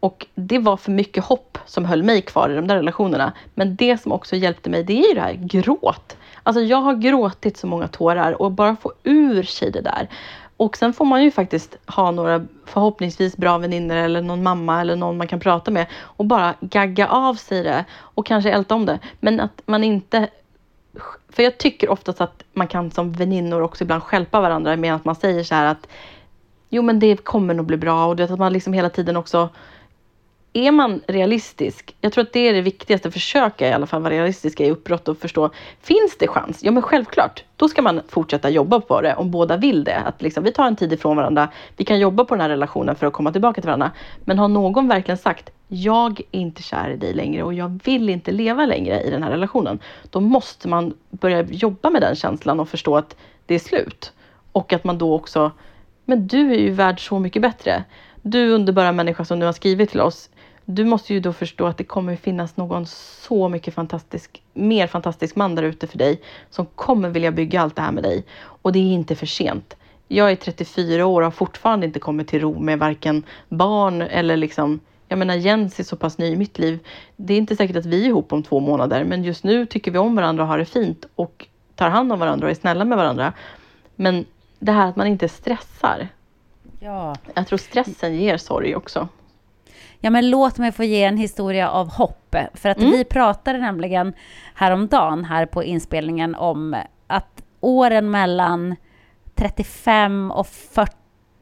och 0.00 0.26
det 0.34 0.58
var 0.58 0.76
för 0.76 0.90
mycket 0.90 1.24
hopp 1.24 1.58
som 1.66 1.84
höll 1.84 2.02
mig 2.02 2.22
kvar 2.22 2.50
i 2.50 2.54
de 2.54 2.66
där 2.66 2.76
relationerna. 2.76 3.32
Men 3.54 3.76
det 3.76 4.02
som 4.02 4.12
också 4.12 4.36
hjälpte 4.36 4.70
mig, 4.70 4.84
det 4.84 4.92
är 4.92 5.08
ju 5.08 5.14
det 5.14 5.20
här 5.20 5.38
gråt. 5.40 6.16
Alltså 6.42 6.62
jag 6.62 6.76
har 6.76 6.94
gråtit 6.94 7.56
så 7.56 7.66
många 7.66 7.88
tårar 7.88 8.42
och 8.42 8.52
bara 8.52 8.76
få 8.76 8.92
ur 9.02 9.42
sig 9.42 9.70
det 9.70 9.80
där. 9.80 10.08
Och 10.56 10.76
sen 10.76 10.92
får 10.92 11.04
man 11.04 11.24
ju 11.24 11.30
faktiskt 11.30 11.76
ha 11.86 12.10
några 12.10 12.46
förhoppningsvis 12.64 13.36
bra 13.36 13.58
vänner 13.58 13.96
eller 13.96 14.22
någon 14.22 14.42
mamma 14.42 14.80
eller 14.80 14.96
någon 14.96 15.16
man 15.16 15.28
kan 15.28 15.40
prata 15.40 15.70
med 15.70 15.86
och 16.02 16.24
bara 16.24 16.54
gagga 16.60 17.08
av 17.08 17.34
sig 17.34 17.62
det 17.62 17.84
och 17.94 18.26
kanske 18.26 18.50
älta 18.50 18.74
om 18.74 18.86
det. 18.86 18.98
Men 19.20 19.40
att 19.40 19.62
man 19.66 19.84
inte... 19.84 20.28
För 21.28 21.42
jag 21.42 21.58
tycker 21.58 21.88
oftast 21.88 22.20
att 22.20 22.42
man 22.52 22.66
kan 22.68 22.90
som 22.90 23.12
väninnor 23.12 23.62
också 23.62 23.84
ibland 23.84 24.02
skälpa 24.02 24.40
varandra 24.40 24.76
med 24.76 24.94
att 24.94 25.04
man 25.04 25.14
säger 25.14 25.44
så 25.44 25.54
här 25.54 25.66
att 25.66 25.88
jo 26.68 26.82
men 26.82 26.98
det 26.98 27.24
kommer 27.24 27.54
nog 27.54 27.66
bli 27.66 27.76
bra. 27.76 28.06
Och 28.06 28.16
det 28.16 28.24
att 28.24 28.38
man 28.38 28.52
liksom 28.52 28.72
hela 28.72 28.90
tiden 28.90 29.16
också 29.16 29.48
är 30.52 30.72
man 30.72 31.00
realistisk, 31.06 31.96
jag 32.00 32.12
tror 32.12 32.24
att 32.24 32.32
det 32.32 32.48
är 32.48 32.54
det 32.54 32.60
viktigaste, 32.60 33.10
försöka 33.10 33.68
i 33.68 33.72
alla 33.72 33.86
fall 33.86 34.02
vara 34.02 34.14
realistisk 34.14 34.60
i 34.60 34.70
uppbrott 34.70 35.08
och 35.08 35.18
förstå, 35.18 35.50
finns 35.80 36.18
det 36.18 36.28
chans? 36.28 36.64
Ja 36.64 36.70
men 36.70 36.82
självklart, 36.82 37.44
då 37.56 37.68
ska 37.68 37.82
man 37.82 38.00
fortsätta 38.08 38.50
jobba 38.50 38.80
på 38.80 39.00
det 39.00 39.14
om 39.14 39.30
båda 39.30 39.56
vill 39.56 39.84
det. 39.84 39.96
Att 39.96 40.22
liksom, 40.22 40.44
vi 40.44 40.52
tar 40.52 40.66
en 40.66 40.76
tid 40.76 40.92
ifrån 40.92 41.16
varandra, 41.16 41.48
vi 41.76 41.84
kan 41.84 41.98
jobba 41.98 42.24
på 42.24 42.34
den 42.34 42.40
här 42.40 42.48
relationen 42.48 42.96
för 42.96 43.06
att 43.06 43.12
komma 43.12 43.32
tillbaka 43.32 43.60
till 43.60 43.68
varandra. 43.68 43.90
Men 44.24 44.38
har 44.38 44.48
någon 44.48 44.88
verkligen 44.88 45.18
sagt, 45.18 45.50
jag 45.68 46.20
är 46.32 46.40
inte 46.40 46.62
kär 46.62 46.90
i 46.90 46.96
dig 46.96 47.14
längre 47.14 47.42
och 47.42 47.54
jag 47.54 47.80
vill 47.84 48.08
inte 48.10 48.32
leva 48.32 48.66
längre 48.66 49.02
i 49.02 49.10
den 49.10 49.22
här 49.22 49.30
relationen. 49.30 49.78
Då 50.10 50.20
måste 50.20 50.68
man 50.68 50.94
börja 51.10 51.42
jobba 51.42 51.90
med 51.90 52.02
den 52.02 52.16
känslan 52.16 52.60
och 52.60 52.68
förstå 52.68 52.96
att 52.96 53.16
det 53.46 53.54
är 53.54 53.58
slut. 53.58 54.12
Och 54.52 54.72
att 54.72 54.84
man 54.84 54.98
då 54.98 55.14
också, 55.14 55.52
men 56.04 56.26
du 56.26 56.52
är 56.52 56.58
ju 56.58 56.70
värd 56.70 57.08
så 57.08 57.18
mycket 57.18 57.42
bättre. 57.42 57.84
Du 58.22 58.50
underbara 58.50 58.92
människa 58.92 59.24
som 59.24 59.38
nu 59.38 59.44
har 59.44 59.52
skrivit 59.52 59.90
till 59.90 60.00
oss, 60.00 60.30
du 60.70 60.84
måste 60.84 61.14
ju 61.14 61.20
då 61.20 61.32
förstå 61.32 61.66
att 61.66 61.76
det 61.76 61.84
kommer 61.84 62.16
finnas 62.16 62.56
någon 62.56 62.86
så 62.86 63.48
mycket 63.48 63.74
fantastisk, 63.74 64.42
mer 64.54 64.86
fantastisk 64.86 65.36
man 65.36 65.54
där 65.54 65.62
ute 65.62 65.86
för 65.86 65.98
dig 65.98 66.22
som 66.50 66.66
kommer 66.66 67.08
vilja 67.08 67.32
bygga 67.32 67.60
allt 67.60 67.76
det 67.76 67.82
här 67.82 67.92
med 67.92 68.02
dig. 68.02 68.24
Och 68.38 68.72
det 68.72 68.78
är 68.78 68.92
inte 68.92 69.16
för 69.16 69.26
sent. 69.26 69.76
Jag 70.08 70.30
är 70.30 70.36
34 70.36 71.06
år 71.06 71.20
och 71.20 71.26
har 71.26 71.30
fortfarande 71.30 71.86
inte 71.86 72.00
kommit 72.00 72.28
till 72.28 72.40
ro 72.40 72.58
med 72.58 72.78
varken 72.78 73.22
barn 73.48 74.02
eller 74.02 74.36
liksom 74.36 74.80
jag 75.08 75.18
menar 75.18 75.34
Jens 75.34 75.80
är 75.80 75.84
så 75.84 75.96
pass 75.96 76.18
ny 76.18 76.26
i 76.26 76.36
mitt 76.36 76.58
liv. 76.58 76.78
Det 77.16 77.34
är 77.34 77.38
inte 77.38 77.56
säkert 77.56 77.76
att 77.76 77.86
vi 77.86 78.02
är 78.04 78.08
ihop 78.08 78.32
om 78.32 78.42
två 78.42 78.60
månader 78.60 79.04
men 79.04 79.24
just 79.24 79.44
nu 79.44 79.66
tycker 79.66 79.90
vi 79.90 79.98
om 79.98 80.16
varandra 80.16 80.42
och 80.42 80.48
har 80.48 80.58
det 80.58 80.64
fint 80.64 81.04
och 81.14 81.46
tar 81.74 81.90
hand 81.90 82.12
om 82.12 82.18
varandra 82.18 82.46
och 82.46 82.50
är 82.50 82.54
snälla 82.54 82.84
med 82.84 82.98
varandra. 82.98 83.32
Men 83.96 84.24
det 84.58 84.72
här 84.72 84.88
att 84.88 84.96
man 84.96 85.06
inte 85.06 85.28
stressar. 85.28 86.08
Ja. 86.80 87.16
Jag 87.34 87.46
tror 87.46 87.58
stressen 87.58 88.16
ger 88.16 88.36
sorg 88.36 88.76
också. 88.76 89.08
Ja, 90.00 90.10
men 90.10 90.30
låt 90.30 90.58
mig 90.58 90.72
få 90.72 90.84
ge 90.84 91.04
en 91.04 91.16
historia 91.16 91.70
av 91.70 91.90
hopp. 91.90 92.36
För 92.54 92.68
att 92.68 92.78
mm. 92.78 92.90
vi 92.90 93.04
pratade 93.04 93.58
nämligen 93.58 94.12
häromdagen 94.54 95.24
här 95.24 95.46
på 95.46 95.64
inspelningen 95.64 96.34
om 96.34 96.76
att 97.06 97.42
åren 97.60 98.10
mellan 98.10 98.76
35 99.34 100.30
och 100.30 100.46
40 100.46 100.92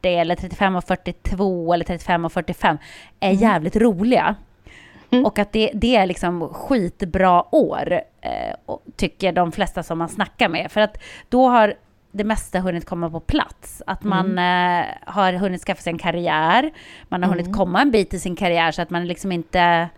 eller 0.03 0.37
35 0.37 0.77
och 0.77 0.85
42 0.85 1.75
eller 1.75 1.85
35 1.85 2.25
och 2.25 2.33
45 2.33 2.79
är 3.21 3.31
mm. 3.31 3.43
jävligt 3.43 3.77
roliga. 3.77 4.35
Mm. 5.11 5.27
Och 5.27 5.39
att 5.39 5.53
det, 5.53 5.71
det, 5.75 5.97
är 5.97 6.07
liksom 6.07 6.49
skitbra 6.49 7.55
år, 7.55 8.01
eh, 8.21 8.77
tycker 8.97 9.33
de 9.33 9.53
flesta 9.53 9.83
som 9.83 9.99
man 9.99 10.09
snackar 10.09 10.49
med. 10.49 10.73
För 10.73 10.81
att 10.81 10.99
då 11.29 11.49
har 11.49 11.75
det 12.17 12.25
mesta 12.25 12.61
hunnit 12.61 12.85
komma 12.85 13.11
på 13.11 13.21
plats. 13.21 13.83
Att 13.87 14.05
man 14.05 14.27
mm. 14.27 14.81
eh, 14.81 14.95
har 15.05 15.33
hunnit 15.33 15.63
skaffa 15.63 15.83
sig 15.83 15.91
en 15.91 15.99
karriär, 15.99 16.71
man 17.09 17.23
har 17.23 17.29
mm. 17.29 17.39
hunnit 17.39 17.57
komma 17.57 17.83
en 17.83 17.91
bit 17.91 18.15
i 18.15 18.19
sin 18.19 18.37
karriär 18.37 18.73
så 18.73 18.83
att 18.83 18.91
man 18.91 19.07
liksom 19.07 19.33
inte 19.33 19.89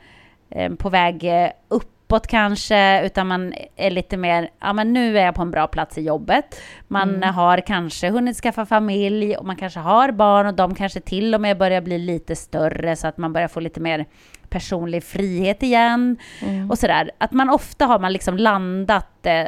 eh, 0.51 0.75
på 0.75 0.89
väg 0.89 1.25
eh, 1.25 1.51
uppåt 1.69 2.27
kanske, 2.27 3.07
utan 3.07 3.27
man 3.27 3.55
är 3.77 3.91
lite 3.91 4.17
mer, 4.17 4.51
ja 4.61 4.73
men 4.73 4.93
nu 4.93 5.19
är 5.19 5.25
jag 5.25 5.35
på 5.35 5.43
en 5.43 5.51
bra 5.51 5.67
plats 5.67 5.99
i 5.99 6.03
jobbet. 6.03 6.61
Man 6.89 7.15
mm. 7.15 7.35
har 7.35 7.61
kanske 7.61 8.11
hunnit 8.11 8.37
skaffa 8.37 8.67
familj 8.67 9.37
och 9.37 9.47
man 9.47 9.57
kanske 9.57 9.81
har 9.81 10.13
barn 10.13 10.47
och 10.47 10.55
de 10.55 10.75
kanske 10.75 11.01
till 11.01 11.35
och 11.35 11.41
med 11.41 11.59
börjar 11.59 11.81
bli 11.81 11.99
lite 11.99 12.37
större 12.37 12.97
så 12.97 13.07
att 13.07 13.19
man 13.19 13.33
börjar 13.33 13.49
få 13.49 13.61
lite 13.61 13.81
mer 13.81 14.07
personlig 14.49 15.05
frihet 15.05 15.63
igen. 15.63 16.17
Mm. 16.43 16.71
Och 16.71 16.79
sådär. 16.79 17.11
Att 17.19 17.33
man 17.33 17.51
ofta 17.51 17.87
har 17.87 17.99
man 17.99 18.13
liksom 18.13 18.37
landat 18.37 19.27
eh, 19.27 19.45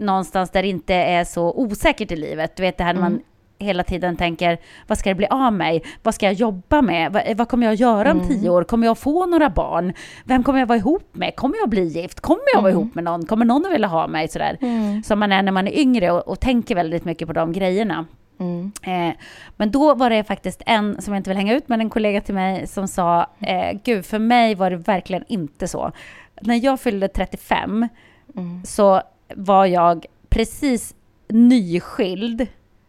någonstans 0.00 0.50
där 0.50 0.62
det 0.62 0.68
inte 0.68 0.94
är 0.94 1.24
så 1.24 1.52
osäkert 1.56 2.10
i 2.10 2.16
livet. 2.16 2.56
Du 2.56 2.62
vet 2.62 2.78
det 2.78 2.84
här 2.84 2.94
när 2.94 3.00
man 3.00 3.12
mm. 3.12 3.22
hela 3.58 3.82
tiden 3.82 4.16
tänker, 4.16 4.58
vad 4.86 4.98
ska 4.98 5.10
det 5.10 5.14
bli 5.14 5.26
av 5.26 5.52
mig? 5.52 5.82
Vad 6.02 6.14
ska 6.14 6.26
jag 6.26 6.32
jobba 6.32 6.82
med? 6.82 7.12
Vad, 7.12 7.36
vad 7.36 7.48
kommer 7.48 7.66
jag 7.66 7.74
göra 7.74 8.12
om 8.12 8.20
mm. 8.20 8.28
tio 8.28 8.50
år? 8.50 8.64
Kommer 8.64 8.86
jag 8.86 8.98
få 8.98 9.26
några 9.26 9.50
barn? 9.50 9.92
Vem 10.24 10.42
kommer 10.42 10.58
jag 10.58 10.66
vara 10.66 10.78
ihop 10.78 11.08
med? 11.12 11.36
Kommer 11.36 11.56
jag 11.56 11.68
bli 11.68 11.84
gift? 11.84 12.20
Kommer 12.20 12.44
jag 12.54 12.62
vara 12.62 12.72
mm. 12.72 12.82
ihop 12.82 12.94
med 12.94 13.04
någon? 13.04 13.26
Kommer 13.26 13.44
någon 13.44 13.66
att 13.66 13.72
vilja 13.72 13.88
ha 13.88 14.06
mig? 14.06 14.28
Sådär. 14.28 14.58
Mm. 14.60 15.02
Som 15.02 15.18
man 15.18 15.32
är 15.32 15.42
när 15.42 15.52
man 15.52 15.68
är 15.68 15.78
yngre 15.78 16.10
och, 16.10 16.28
och 16.28 16.40
tänker 16.40 16.74
väldigt 16.74 17.04
mycket 17.04 17.28
på 17.28 17.34
de 17.34 17.52
grejerna. 17.52 18.06
Mm. 18.38 18.72
Eh, 18.82 19.16
men 19.56 19.70
då 19.70 19.94
var 19.94 20.10
det 20.10 20.24
faktiskt 20.24 20.62
en, 20.66 21.02
som 21.02 21.12
jag 21.14 21.20
inte 21.20 21.30
vill 21.30 21.36
hänga 21.36 21.56
ut, 21.56 21.68
men 21.68 21.80
en 21.80 21.90
kollega 21.90 22.20
till 22.20 22.34
mig 22.34 22.66
som 22.66 22.88
sa, 22.88 23.26
eh, 23.40 23.78
gud, 23.84 24.06
för 24.06 24.18
mig 24.18 24.54
var 24.54 24.70
det 24.70 24.76
verkligen 24.76 25.24
inte 25.28 25.68
så. 25.68 25.92
När 26.40 26.64
jag 26.64 26.80
fyllde 26.80 27.08
35 27.08 27.88
mm. 28.36 28.64
så 28.64 29.02
var 29.34 29.66
jag 29.66 30.06
precis 30.28 30.94
nyskild 31.28 32.46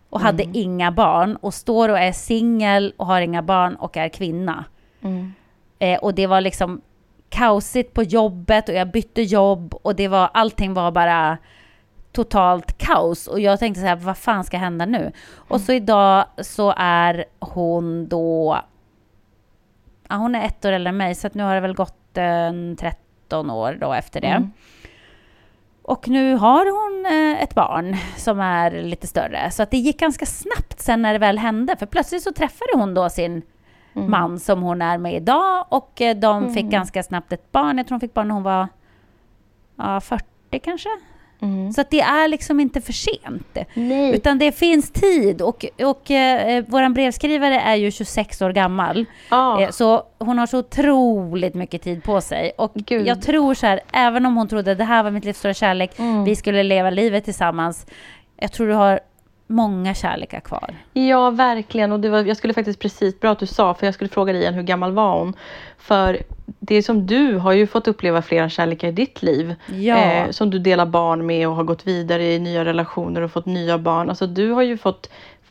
och 0.09 0.19
hade 0.19 0.43
mm. 0.43 0.55
inga 0.55 0.91
barn 0.91 1.35
och 1.35 1.53
står 1.53 1.89
och 1.89 1.99
är 1.99 2.11
singel 2.11 2.93
och 2.97 3.05
har 3.05 3.21
inga 3.21 3.41
barn 3.41 3.75
och 3.75 3.97
är 3.97 4.09
kvinna. 4.09 4.65
Mm. 5.01 5.33
Eh, 5.79 5.99
och 5.99 6.13
det 6.13 6.27
var 6.27 6.41
liksom 6.41 6.81
kaosigt 7.29 7.93
på 7.93 8.03
jobbet 8.03 8.69
och 8.69 8.75
jag 8.75 8.91
bytte 8.91 9.21
jobb 9.21 9.73
och 9.81 9.95
det 9.95 10.07
var, 10.07 10.29
allting 10.33 10.73
var 10.73 10.91
bara 10.91 11.38
totalt 12.11 12.77
kaos. 12.77 13.27
Och 13.27 13.39
jag 13.39 13.59
tänkte 13.59 13.81
så 13.81 13.88
här, 13.88 13.95
vad 13.95 14.17
fan 14.17 14.43
ska 14.43 14.57
hända 14.57 14.85
nu? 14.85 14.97
Mm. 14.97 15.13
Och 15.35 15.61
så 15.61 15.73
idag 15.73 16.25
så 16.38 16.73
är 16.77 17.25
hon 17.39 18.07
då, 18.07 18.57
ja, 20.09 20.15
hon 20.15 20.35
är 20.35 20.45
ett 20.45 20.65
år 20.65 20.71
äldre 20.71 20.89
än 20.89 20.97
mig, 20.97 21.15
så 21.15 21.27
att 21.27 21.33
nu 21.33 21.43
har 21.43 21.55
det 21.55 21.61
väl 21.61 21.75
gått 21.75 22.17
eh, 22.17 22.51
13 22.79 23.49
år 23.49 23.77
då 23.81 23.93
efter 23.93 24.21
det. 24.21 24.49
Och 25.88 26.07
nu 26.07 26.35
har 26.35 26.65
hon 26.65 27.05
eh, 27.05 27.43
ett 27.43 27.55
barn 27.55 27.95
som 28.17 28.39
är 28.39 28.71
lite 28.71 29.07
större. 29.07 29.51
Så 29.51 29.63
att 29.63 29.71
det 29.71 29.77
gick 29.77 29.99
ganska 29.99 30.25
snabbt 30.25 30.79
sen 30.79 31.01
när 31.01 31.13
det 31.13 31.19
väl 31.19 31.38
hände. 31.38 31.75
För 31.75 31.85
plötsligt 31.85 32.23
så 32.23 32.31
träffade 32.31 32.71
hon 32.73 32.93
då 32.93 33.09
sin 33.09 33.41
mm. 33.93 34.11
man 34.11 34.39
som 34.39 34.61
hon 34.61 34.81
är 34.81 34.97
med 34.97 35.15
idag. 35.15 35.65
Och 35.69 36.01
eh, 36.01 36.17
de 36.17 36.38
mm. 36.38 36.53
fick 36.53 36.65
ganska 36.65 37.03
snabbt 37.03 37.33
ett 37.33 37.51
barn. 37.51 37.77
Jag 37.77 37.88
tror 37.88 37.95
hon 37.95 37.99
fick 37.99 38.13
barn 38.13 38.27
när 38.27 38.33
hon 38.33 38.43
var 38.43 38.67
ja, 39.75 40.01
40 40.01 40.25
kanske. 40.63 40.89
Mm. 41.41 41.73
Så 41.73 41.81
att 41.81 41.89
det 41.91 42.01
är 42.01 42.27
liksom 42.27 42.59
inte 42.59 42.81
för 42.81 42.93
sent. 42.93 43.57
Nej. 43.73 44.15
Utan 44.15 44.39
det 44.39 44.51
finns 44.51 44.91
tid. 44.91 45.41
Och, 45.41 45.65
och 45.83 46.11
eh, 46.11 46.63
vår 46.67 46.89
brevskrivare 46.89 47.59
är 47.59 47.75
ju 47.75 47.91
26 47.91 48.41
år 48.41 48.49
gammal. 48.49 49.05
Oh. 49.31 49.63
Eh, 49.63 49.69
så 49.69 50.03
hon 50.17 50.39
har 50.39 50.45
så 50.45 50.59
otroligt 50.59 51.53
mycket 51.53 51.81
tid 51.81 52.03
på 52.03 52.21
sig. 52.21 52.51
Och 52.57 52.71
Gud. 52.75 53.07
jag 53.07 53.21
tror 53.21 53.53
så 53.53 53.65
här, 53.67 53.79
även 53.93 54.25
om 54.25 54.38
hon 54.38 54.47
trodde 54.47 54.75
det 54.75 54.83
här 54.83 55.03
var 55.03 55.11
mitt 55.11 55.25
livs 55.25 55.39
stora 55.39 55.53
kärlek, 55.53 55.99
mm. 55.99 56.23
vi 56.23 56.35
skulle 56.35 56.63
leva 56.63 56.89
livet 56.89 57.25
tillsammans. 57.25 57.85
Jag 58.38 58.51
tror 58.51 58.67
du 58.67 58.73
har 58.73 58.99
många 59.47 59.93
kärlekar 59.93 60.39
kvar. 60.39 60.75
Ja, 60.93 61.29
verkligen. 61.29 61.91
Och 61.91 61.99
det 61.99 62.09
var, 62.09 62.23
jag 62.23 62.37
skulle 62.37 62.53
faktiskt 62.53 62.79
precis, 62.79 63.19
bra 63.19 63.31
att 63.31 63.39
du 63.39 63.45
sa, 63.45 63.73
för 63.73 63.87
jag 63.87 63.93
skulle 63.93 64.09
fråga 64.09 64.33
dig 64.33 64.41
igen, 64.41 64.53
hur 64.53 64.63
gammal 64.63 64.91
var 64.91 65.19
hon? 65.19 65.33
För 65.77 66.21
det 66.59 66.83
som 66.83 67.05
du 67.07 67.37
har 67.37 67.51
ju 67.51 67.67
fått 67.67 67.87
uppleva 67.87 68.21
flera 68.21 68.49
kärlekar 68.49 68.87
i 68.87 68.91
ditt 68.91 69.23
liv. 69.23 69.55
Ja. 69.75 69.97
Eh, 69.97 70.29
som 70.31 70.49
du 70.49 70.59
delar 70.59 70.85
barn 70.85 71.25
med 71.25 71.47
och 71.47 71.55
har 71.55 71.63
gått 71.63 71.87
vidare 71.87 72.33
i 72.33 72.39
nya 72.39 72.65
relationer 72.65 73.21
och 73.21 73.31
fått 73.31 73.45
nya 73.45 73.77
barn. 73.77 74.09
Alltså 74.09 74.27
du 74.27 74.51
har 74.51 74.61
ju 74.61 74.77
fått 74.77 75.09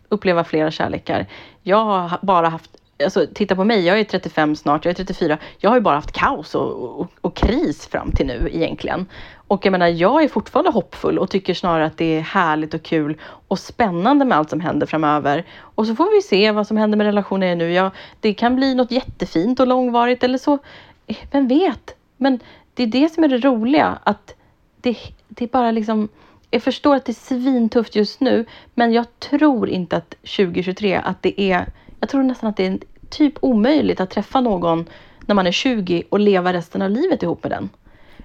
uppleva 0.09 0.45
flera 0.45 0.71
kärlekar. 0.71 1.27
Jag 1.63 1.85
har 1.85 2.19
bara 2.23 2.49
haft 2.49 2.71
Alltså, 3.05 3.27
titta 3.35 3.57
på 3.57 3.65
mig, 3.65 3.87
jag 3.87 4.01
är 4.01 4.05
35 4.05 4.57
snart, 4.57 4.85
jag 4.85 4.91
är 4.91 4.95
34. 4.95 5.39
Jag 5.59 5.71
har 5.71 5.77
ju 5.77 5.81
bara 5.81 5.95
haft 5.95 6.13
kaos 6.13 6.55
och, 6.55 7.01
och, 7.01 7.11
och, 7.21 7.37
kris 7.37 7.87
fram 7.87 8.13
till 8.13 8.27
nu 8.27 8.49
egentligen. 8.53 9.07
Och 9.49 9.67
jag 9.67 9.73
menar, 9.73 9.87
jag 9.87 10.25
är 10.25 10.29
fortfarande 10.29 10.71
hoppfull 10.71 11.19
och 11.19 11.31
tycker 11.31 11.55
snarare 11.55 11.87
att 11.87 11.99
det 11.99 12.17
är 12.17 12.21
härligt 12.21 12.75
och 12.75 12.83
kul 12.83 13.21
och 13.49 13.59
spännande 13.59 14.25
med 14.25 14.39
allt 14.39 14.51
som 14.51 14.61
händer 14.61 14.87
framöver. 14.87 15.45
Och 15.59 15.87
så 15.87 15.95
får 15.95 16.17
vi 16.17 16.23
se 16.23 16.53
vad 16.53 16.67
som 16.67 16.77
händer 16.77 16.99
med 16.99 17.05
relationen 17.05 17.59
nu. 17.59 17.73
Ja, 17.73 17.91
det 18.21 18.35
kan 18.35 18.57
bli 18.57 18.75
något 18.75 18.91
jättefint 18.91 19.61
och 19.61 19.67
långvarigt 19.67 20.25
eller 20.25 20.39
så, 20.39 20.59
eh, 21.07 21.17
vem 21.31 21.49
vet? 21.49 21.97
Men 22.17 22.41
det 22.75 22.83
är 22.83 22.87
det 22.87 23.09
som 23.09 23.25
är 23.25 23.29
det 23.29 23.39
roliga, 23.39 23.99
att 24.05 24.35
det, 24.81 24.97
det 25.29 25.45
är 25.45 25.49
bara 25.49 25.71
liksom 25.71 26.09
jag 26.51 26.63
förstår 26.63 26.97
att 26.97 27.05
det 27.05 27.13
är 27.13 27.39
svintufft 27.39 27.97
just 27.97 28.21
nu, 28.21 28.45
men 28.75 28.93
jag 28.93 29.19
tror 29.19 29.69
inte 29.69 29.97
att 29.97 30.11
2023 30.11 30.95
att 30.95 31.23
det 31.23 31.41
är 31.41 31.67
jag 32.01 32.09
tror 32.09 32.23
nästan 32.23 32.51
att 32.51 32.57
det 32.57 32.67
är 32.67 32.79
typ 33.11 33.35
omöjligt 33.41 34.01
att 34.01 34.11
träffa 34.11 34.41
någon 34.41 34.85
när 35.27 35.35
man 35.35 35.47
är 35.47 35.53
20 35.53 36.03
och 36.09 36.21
leva 36.21 36.53
resten 36.53 36.83
av 36.83 36.91
livet 36.91 37.23
ihop 37.23 37.43
med 37.43 37.53
den. 37.53 37.69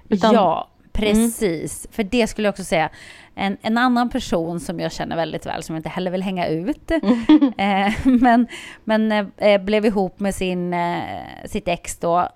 Utan, 0.08 0.34
ja, 0.34 0.68
precis. 0.92 1.86
Mm. 1.86 1.92
För 1.92 2.02
det 2.02 2.26
skulle 2.26 2.46
jag 2.46 2.52
också 2.52 2.64
säga. 2.64 2.90
En, 3.34 3.56
en, 3.62 3.78
annan 3.78 4.10
person 4.10 4.60
som 4.60 4.80
jag 4.80 4.92
känner 4.92 5.16
väldigt 5.16 5.46
väl, 5.46 5.62
som 5.62 5.74
jag 5.74 5.78
inte 5.78 5.88
heller 5.88 6.10
vill 6.10 6.22
hänga 6.22 6.46
ut, 6.46 6.90
mm. 6.90 7.52
eh, 7.58 7.92
men, 8.04 8.46
men 8.84 9.12
eh, 9.36 9.62
blev 9.62 9.86
ihop 9.86 10.20
med 10.20 10.34
sin, 10.34 10.74
eh, 10.74 11.02
sitt 11.46 11.68
ex 11.68 11.98
då 11.98 12.28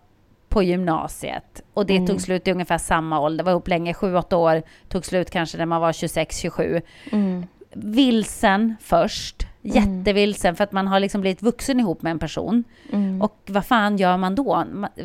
på 0.49 0.63
gymnasiet. 0.63 1.63
Och 1.75 1.87
det 1.87 1.97
mm. 1.97 2.07
tog 2.07 2.21
slut 2.21 2.49
i 2.49 2.53
ungefär 2.53 2.79
samma 2.79 3.21
ålder, 3.21 3.45
var 3.45 3.53
ihop 3.53 3.69
länge, 3.69 3.93
7-8 3.93 4.35
år, 4.35 4.63
tog 4.89 5.05
slut 5.05 5.31
kanske 5.31 5.59
när 5.59 5.67
man 5.67 5.81
var 5.81 5.93
26-27. 5.93 6.83
Mm. 7.13 7.47
Vilsen 7.73 8.77
först, 8.81 9.47
jättevilsen 9.63 10.57
för 10.57 10.65
att 10.65 10.73
man 10.73 10.87
har 10.87 11.01
liksom 11.01 11.21
blivit 11.21 11.43
vuxen 11.43 11.81
ihop 11.81 12.03
med 12.03 12.11
en 12.11 12.19
person. 12.19 12.65
Mm. 12.93 13.23
Och 13.23 13.37
vad 13.47 13.67
fan 13.67 13.97
gör 13.97 14.17
man 14.17 14.35
då? 14.35 14.65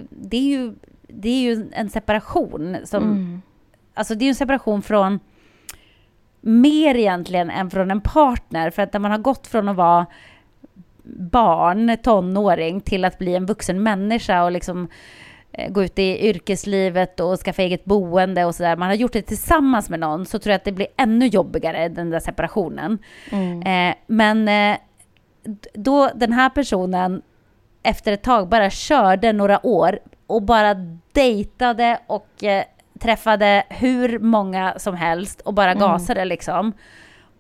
Det 0.10 0.38
är 0.38 0.42
ju, 0.42 0.74
det 1.14 1.30
är 1.30 1.42
ju 1.42 1.70
en 1.72 1.90
separation 1.90 2.78
som... 2.84 3.04
Mm. 3.04 3.42
Alltså 3.94 4.16
det 4.16 4.26
är 4.26 4.30
en 4.30 4.36
separation 4.36 4.82
från 4.82 5.20
mer 6.42 6.96
egentligen 6.96 7.50
än 7.50 7.70
från 7.70 7.92
en 7.92 8.02
partner. 8.02 8.70
För 8.70 8.82
att 8.82 8.94
när 8.94 9.00
man 9.00 9.12
har 9.12 9.18
gått 9.18 9.48
från 9.48 9.70
att 9.70 9.76
vara 9.76 10.06
barn, 11.32 11.98
tonåring, 12.04 12.82
till 12.82 13.06
att 13.06 13.18
bli 13.18 13.36
en 13.36 13.46
vuxen 13.46 13.84
människa 13.84 14.44
och 14.44 14.52
liksom 14.52 14.88
eh, 15.52 15.72
gå 15.72 15.84
ut 15.84 16.00
i 16.00 16.28
yrkeslivet 16.28 17.20
och 17.20 17.40
skaffa 17.40 17.62
eget 17.62 17.86
boende 17.86 18.46
och 18.46 18.56
sådär. 18.56 18.76
Man 18.76 18.88
har 18.88 18.96
gjort 18.96 19.14
det 19.14 19.22
tillsammans 19.22 19.90
med 19.90 20.00
någon 20.00 20.26
så 20.26 20.40
tror 20.40 20.52
jag 20.52 20.58
att 20.58 20.66
det 20.66 20.72
blir 20.72 20.88
ännu 20.98 21.28
jobbigare, 21.28 21.90
den 21.90 22.10
där 22.10 22.20
separationen. 22.20 22.98
Eh, 23.66 23.96
men 24.08 24.48
eh, 24.48 24.78
då 25.74 26.10
den 26.16 26.34
här 26.34 26.50
personen 26.50 27.22
efter 27.84 28.12
ett 28.12 28.24
tag 28.24 28.48
bara 28.48 28.70
körde 28.70 29.34
några 29.34 29.66
år 29.66 30.00
och 30.32 30.42
bara 30.42 30.74
dejtade 31.12 32.00
och 32.08 32.44
eh, 32.44 32.64
träffade 33.00 33.64
hur 33.70 34.20
många 34.20 34.74
som 34.78 34.96
helst 34.96 35.42
och 35.42 35.54
bara 35.54 35.74
gasade 35.74 36.26
liksom. 36.26 36.74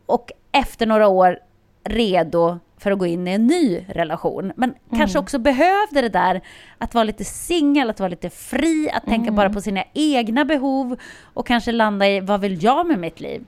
Och 0.05 0.31
efter 0.51 0.85
några 0.85 1.07
år 1.07 1.39
redo 1.83 2.59
för 2.77 2.91
att 2.91 2.99
gå 2.99 3.05
in 3.05 3.27
i 3.27 3.31
en 3.31 3.47
ny 3.47 3.85
relation. 3.87 4.53
Men 4.55 4.73
kanske 4.97 5.19
också 5.19 5.39
behövde 5.39 6.01
det 6.01 6.09
där 6.09 6.41
att 6.77 6.93
vara 6.93 7.03
lite 7.03 7.23
singel, 7.23 7.89
att 7.89 7.99
vara 7.99 8.09
lite 8.09 8.29
fri, 8.29 8.89
att 8.93 9.05
tänka 9.05 9.31
bara 9.31 9.49
på 9.49 9.61
sina 9.61 9.83
egna 9.93 10.45
behov 10.45 10.99
och 11.23 11.47
kanske 11.47 11.71
landa 11.71 12.07
i 12.09 12.19
vad 12.19 12.41
vill 12.41 12.63
jag 12.63 12.87
med 12.87 12.99
mitt 12.99 13.19
liv? 13.19 13.45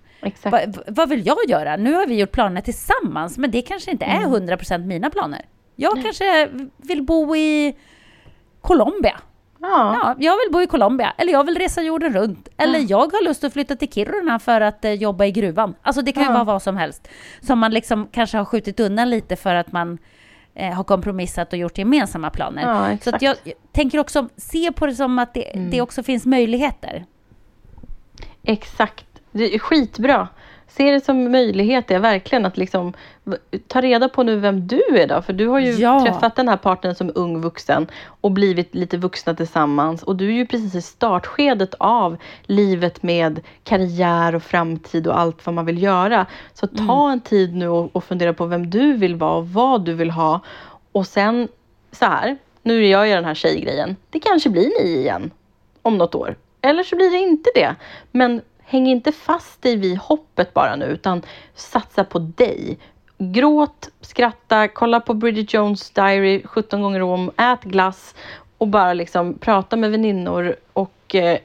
Va, 0.50 0.60
vad 0.88 1.10
vill 1.10 1.26
jag 1.26 1.38
göra? 1.48 1.76
Nu 1.78 1.94
har 1.94 2.08
vi 2.08 2.20
gjort 2.20 2.32
planer 2.32 2.62
tillsammans, 2.62 3.38
men 3.38 3.52
det 3.52 3.62
kanske 3.62 3.92
inte 3.92 4.06
är 4.06 4.22
100% 4.22 4.86
mina 4.86 5.10
planer. 5.10 5.46
Jag 5.76 6.04
kanske 6.04 6.50
vill 6.78 7.04
bo 7.04 7.36
i 7.36 7.76
Colombia. 8.62 9.20
Ja. 9.64 9.94
Ja, 10.04 10.16
jag 10.20 10.34
vill 10.38 10.52
bo 10.52 10.62
i 10.62 10.68
Colombia, 10.68 11.14
eller 11.18 11.34
jag 11.34 11.44
vill 11.44 11.58
resa 11.58 11.82
jorden 11.82 12.14
runt. 12.14 12.48
Eller 12.58 12.86
jag 12.92 13.12
har 13.12 13.24
lust 13.24 13.44
att 13.44 13.54
flytta 13.54 13.76
till 13.76 13.92
Kiruna 13.92 14.40
för 14.40 14.62
att 14.62 14.86
eh, 14.86 14.92
jobba 14.94 15.26
i 15.26 15.32
gruvan. 15.32 15.76
Alltså 15.82 16.02
det 16.02 16.12
kan 16.12 16.24
ju 16.24 16.30
Ja. 16.30 16.34
vara 16.34 16.44
vad 16.44 16.62
som 16.62 16.78
helst. 16.78 17.08
Som 17.42 17.60
man 17.60 17.72
liksom 17.72 18.08
kanske 18.12 18.38
har 18.38 18.46
skjutit 18.46 18.80
undan 18.80 19.10
lite 19.10 19.36
för 19.36 19.56
att 19.56 19.72
man 19.72 19.98
eh, 20.56 20.74
har 20.74 20.84
kompromissat 20.84 21.54
och 21.54 21.60
gjort 21.60 21.78
gemensamma 21.78 22.30
planer. 22.30 22.62
Ja, 22.62 22.98
Så 22.98 23.10
jag, 23.26 23.36
jag 23.44 23.54
tänker 23.72 24.00
också, 24.00 24.30
se 24.38 24.72
på 24.72 24.86
det 24.86 24.96
som 24.96 25.20
att 25.20 25.34
det, 25.34 25.52
det 25.72 25.82
också 25.82 26.04
finns 26.04 26.26
möjligheter. 26.26 27.06
Exakt. 28.44 29.06
Det 29.32 29.56
är 29.56 29.60
skitbra. 29.60 30.28
Se 30.68 30.92
det 30.92 31.06
som 31.06 31.32
möjlighet, 31.32 31.88
det 31.88 31.96
är 31.96 32.00
verkligen 32.00 32.46
att 32.46 32.58
liksom 32.58 32.94
ta 33.68 33.82
reda 33.82 34.10
på 34.10 34.24
nu 34.24 34.36
vem 34.36 34.68
du 34.68 34.82
är 34.98 35.08
då. 35.08 35.22
För 35.22 35.34
du 35.34 35.48
har 35.48 35.60
ju 35.60 35.72
Ja. 35.72 36.06
träffat 36.06 36.36
den 36.36 36.48
här 36.48 36.58
partnern 36.58 36.96
som 36.96 37.12
ung 37.16 37.42
vuxen 37.42 37.88
och 38.22 38.32
blivit 38.32 38.76
lite 38.76 38.98
vuxna 38.98 39.34
tillsammans. 39.36 40.04
Och 40.04 40.16
du 40.16 40.28
är 40.28 40.34
ju 40.34 40.46
precis 40.46 40.76
i 40.76 40.82
startskedet 40.82 41.74
av 41.80 42.18
livet 42.44 43.04
med 43.04 43.40
karriär 43.64 44.36
och 44.36 44.44
framtid 44.44 45.08
och 45.08 45.20
allt 45.20 45.46
vad 45.46 45.56
man 45.56 45.66
vill 45.66 45.84
göra. 45.84 46.26
Så 46.54 46.68
ta 46.68 47.12
en 47.12 47.22
tid 47.22 47.56
nu 47.56 47.68
och, 47.68 47.96
och 47.96 48.04
fundera 48.04 48.34
på 48.34 48.46
vem 48.46 48.70
du 48.70 48.94
vill 48.94 49.16
vara 49.16 49.36
och 49.36 49.50
vad 49.50 49.86
du 49.86 49.94
vill 49.94 50.12
ha. 50.12 50.40
Och 50.92 51.08
sen 51.08 51.48
så 51.92 52.06
här, 52.06 52.38
nu 52.62 52.86
gör 52.86 53.06
jag 53.06 53.18
den 53.18 53.26
här 53.26 53.36
tjejgrejen. 53.36 53.96
Det 54.10 54.20
kanske 54.20 54.50
blir 54.50 54.84
ni 54.84 54.90
igen 55.00 55.32
om 55.82 55.98
något 55.98 56.16
år. 56.16 56.36
Eller 56.62 56.84
så 56.84 56.96
blir 56.96 57.12
det 57.12 57.18
inte 57.18 57.50
det. 57.56 57.76
Men 58.12 58.42
häng 58.66 58.88
inte 58.88 59.12
fast 59.12 59.62
dig 59.62 59.76
vid 59.76 59.98
hoppet 59.98 60.54
bara 60.54 60.76
nu, 60.76 60.86
utan 60.86 61.22
satsa 61.56 62.04
på 62.04 62.20
dig. 62.20 62.78
Gråt, 63.18 63.90
skratta, 64.02 64.68
kolla 64.68 65.00
på 65.00 65.14
Bridget 65.14 65.54
Jones 65.54 65.90
Diary 65.90 66.44
17 66.46 66.82
gånger 66.82 67.02
om, 67.02 67.32
ät 67.38 67.64
glass 67.64 68.16
och 68.58 68.68
bara 68.68 68.94
liksom 68.94 69.38
prata 69.38 69.76
med 69.76 69.92
väninnor 69.92 70.56
och 70.74 71.16
eh, 71.16 71.40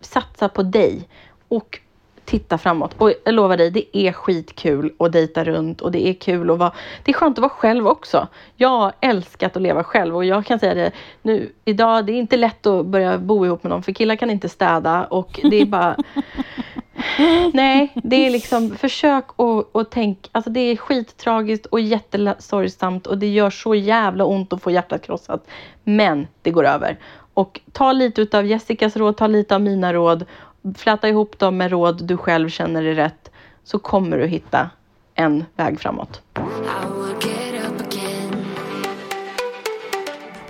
satsa 0.00 0.48
på 0.48 0.62
dig. 0.62 1.08
Och 1.48 1.80
titta 2.26 2.58
framåt. 2.58 2.94
Och 2.98 3.12
jag 3.24 3.34
lovar 3.34 3.56
dig, 3.56 3.70
det 3.70 3.96
är 3.96 4.12
skitkul 4.12 4.92
att 4.98 5.12
dejta 5.12 5.44
runt 5.44 5.80
och 5.80 5.92
det 5.92 6.08
är 6.08 6.14
kul 6.14 6.50
att 6.50 6.58
vara... 6.58 6.72
Det 7.04 7.10
är 7.10 7.14
skönt 7.14 7.38
att 7.38 7.42
vara 7.42 7.50
själv 7.50 7.88
också. 7.88 8.28
Jag 8.56 8.68
har 8.68 8.92
älskat 9.00 9.56
att 9.56 9.62
leva 9.62 9.84
själv 9.84 10.16
och 10.16 10.24
jag 10.24 10.46
kan 10.46 10.58
säga 10.58 10.74
det 10.74 10.92
nu 11.22 11.52
idag, 11.64 12.06
det 12.06 12.12
är 12.12 12.16
inte 12.16 12.36
lätt 12.36 12.66
att 12.66 12.86
börja 12.86 13.18
bo 13.18 13.46
ihop 13.46 13.62
med 13.62 13.70
någon 13.70 13.82
för 13.82 13.92
killar 13.92 14.16
kan 14.16 14.30
inte 14.30 14.48
städa 14.48 15.04
och 15.04 15.40
det 15.42 15.60
är 15.60 15.66
bara... 15.66 15.96
Nej, 17.52 17.92
det 17.94 18.26
är 18.26 18.30
liksom 18.30 18.76
försök 18.76 19.24
och, 19.36 19.76
och 19.76 19.90
tänk, 19.90 20.28
alltså 20.32 20.50
det 20.50 20.60
är 20.60 20.76
skittragiskt 20.76 21.66
och 21.66 21.80
jättesorgsamt 21.80 23.06
och 23.06 23.18
det 23.18 23.28
gör 23.28 23.50
så 23.50 23.74
jävla 23.74 24.24
ont 24.24 24.52
att 24.52 24.62
få 24.62 24.70
hjärtat 24.70 25.02
krossat. 25.02 25.46
Men 25.84 26.26
det 26.42 26.50
går 26.50 26.66
över. 26.66 26.98
Och 27.34 27.60
ta 27.72 27.92
lite 27.92 28.22
utav 28.22 28.46
Jessicas 28.46 28.96
råd, 28.96 29.16
ta 29.16 29.26
lite 29.26 29.54
av 29.54 29.60
mina 29.60 29.92
råd, 29.92 30.24
fläta 30.74 31.08
ihop 31.08 31.38
dem 31.38 31.56
med 31.56 31.70
råd 31.70 32.04
du 32.04 32.16
själv 32.16 32.48
känner 32.48 32.84
är 32.84 32.94
rätt, 32.94 33.30
så 33.64 33.78
kommer 33.78 34.18
du 34.18 34.26
hitta 34.26 34.70
en 35.14 35.44
väg 35.56 35.80
framåt. 35.80 36.22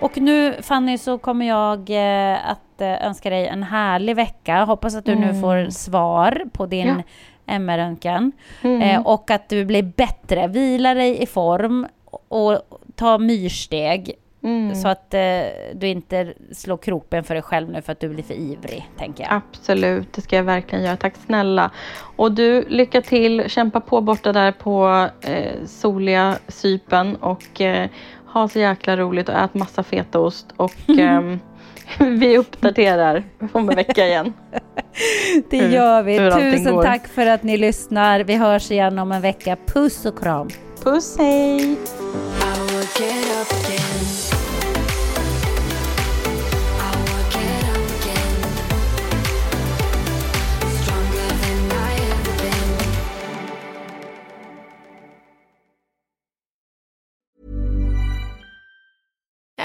Och 0.00 0.16
nu 0.16 0.62
Fanny 0.62 0.98
så 0.98 1.18
kommer 1.18 1.46
jag 1.46 1.90
eh, 1.90 2.50
att 2.50 2.80
eh, 2.80 3.06
önska 3.06 3.30
dig 3.30 3.46
en 3.46 3.62
härlig 3.62 4.16
vecka. 4.16 4.64
Hoppas 4.64 4.94
att 4.94 5.04
du 5.04 5.14
nu 5.14 5.40
får 5.40 5.70
svar 5.70 6.42
på 6.52 6.66
din 6.66 6.86
Ja. 6.86 7.02
MR-röntgen. 7.48 8.32
Eh, 8.62 9.06
och 9.06 9.30
att 9.30 9.48
du 9.48 9.64
blir 9.64 9.82
bättre. 9.82 10.48
Vila 10.48 10.94
dig 10.94 11.22
i 11.22 11.26
form 11.26 11.86
och 12.28 12.58
ta 12.94 13.18
myrsteg. 13.18 14.12
Så 14.82 14.88
att 14.88 15.14
eh, 15.14 15.20
du 15.74 15.86
inte 15.88 16.32
slår 16.53 16.76
kroppen 16.76 17.24
för 17.24 17.34
dig 17.34 17.42
själv 17.42 17.70
nu 17.70 17.82
för 17.82 17.92
att 17.92 18.01
du 18.01 18.09
blir 18.09 18.22
för 18.24 18.34
ivrig, 18.34 18.90
tänker 18.99 19.24
jag. 19.24 19.32
Absolut, 19.32 20.12
det 20.12 20.20
ska 20.20 20.36
jag 20.36 20.42
verkligen 20.44 20.84
göra. 20.84 20.97
Tack 20.97 21.14
snälla. 21.26 21.70
Och 22.16 22.32
du, 22.32 22.64
lycka 22.68 23.03
till. 23.03 23.44
Kämpa 23.51 23.80
på 23.80 24.01
borta 24.01 24.32
där 24.32 24.53
på 24.53 25.09
eh, 25.20 25.53
soliga 25.66 26.36
Cypern 26.49 27.16
och 27.16 27.61
eh, 27.61 27.88
ha 28.26 28.49
så 28.49 28.59
jäkla 28.59 28.97
roligt 28.97 29.28
och 29.28 29.34
ät 29.34 29.55
massa 29.55 29.82
fetaost. 29.82 30.47
Och 30.57 30.74
ehm, 30.99 31.38
vi 31.99 32.38
uppdaterar 32.38 33.22
om 33.53 33.68
en 33.70 33.76
vecka 33.76 34.07
igen. 34.07 34.32
Det 35.51 35.61
hur- 35.61 35.68
gör 35.68 36.03
vi. 36.03 36.18
hur 36.18 36.30
allting 36.30 36.53
Tusen 36.53 36.74
går. 36.74 36.82
tack 36.82 37.09
för 37.09 37.26
att 37.26 37.42
ni 37.42 37.57
lyssnar. 37.57 38.20
Vi 38.20 38.34
hörs 38.34 38.70
igen 38.70 38.99
om 38.99 39.12
en 39.12 39.22
vecka. 39.22 39.57
Puss 39.66 40.07
och 40.07 40.18
kram. 40.18 40.49
Puss, 40.84 41.16
hej! 41.18 41.76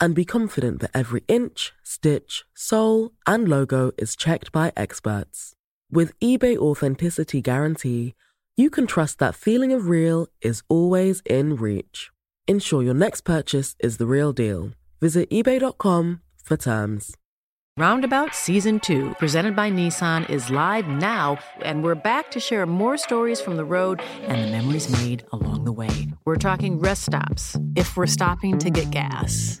and 0.00 0.14
be 0.14 0.24
confident 0.24 0.80
that 0.80 0.90
every 0.94 1.22
inch, 1.28 1.72
stitch, 1.82 2.44
sole, 2.54 3.12
and 3.26 3.48
logo 3.48 3.92
is 3.98 4.16
checked 4.16 4.52
by 4.52 4.72
experts. 4.76 5.54
With 5.90 6.18
eBay 6.20 6.56
Authenticity 6.56 7.40
Guarantee, 7.40 8.14
you 8.56 8.70
can 8.70 8.86
trust 8.86 9.18
that 9.18 9.34
feeling 9.34 9.72
of 9.72 9.88
real 9.88 10.28
is 10.40 10.62
always 10.68 11.22
in 11.26 11.56
reach. 11.56 12.10
Ensure 12.46 12.82
your 12.82 12.94
next 12.94 13.22
purchase 13.22 13.74
is 13.80 13.96
the 13.96 14.06
real 14.06 14.32
deal. 14.32 14.72
Visit 15.00 15.30
eBay.com 15.30 16.20
for 16.42 16.56
terms. 16.56 17.16
Roundabout 17.76 18.36
Season 18.36 18.78
2, 18.78 19.16
presented 19.18 19.56
by 19.56 19.68
Nissan, 19.68 20.30
is 20.30 20.48
live 20.48 20.86
now, 20.86 21.38
and 21.60 21.82
we're 21.82 21.96
back 21.96 22.30
to 22.30 22.38
share 22.38 22.66
more 22.66 22.96
stories 22.96 23.40
from 23.40 23.56
the 23.56 23.64
road 23.64 24.00
and 24.28 24.44
the 24.44 24.50
memories 24.56 24.88
made 25.04 25.24
along 25.32 25.64
the 25.64 25.72
way. 25.72 26.06
We're 26.24 26.36
talking 26.36 26.78
rest 26.78 27.06
stops, 27.06 27.56
if 27.74 27.96
we're 27.96 28.06
stopping 28.06 28.58
to 28.58 28.70
get 28.70 28.92
gas. 28.92 29.60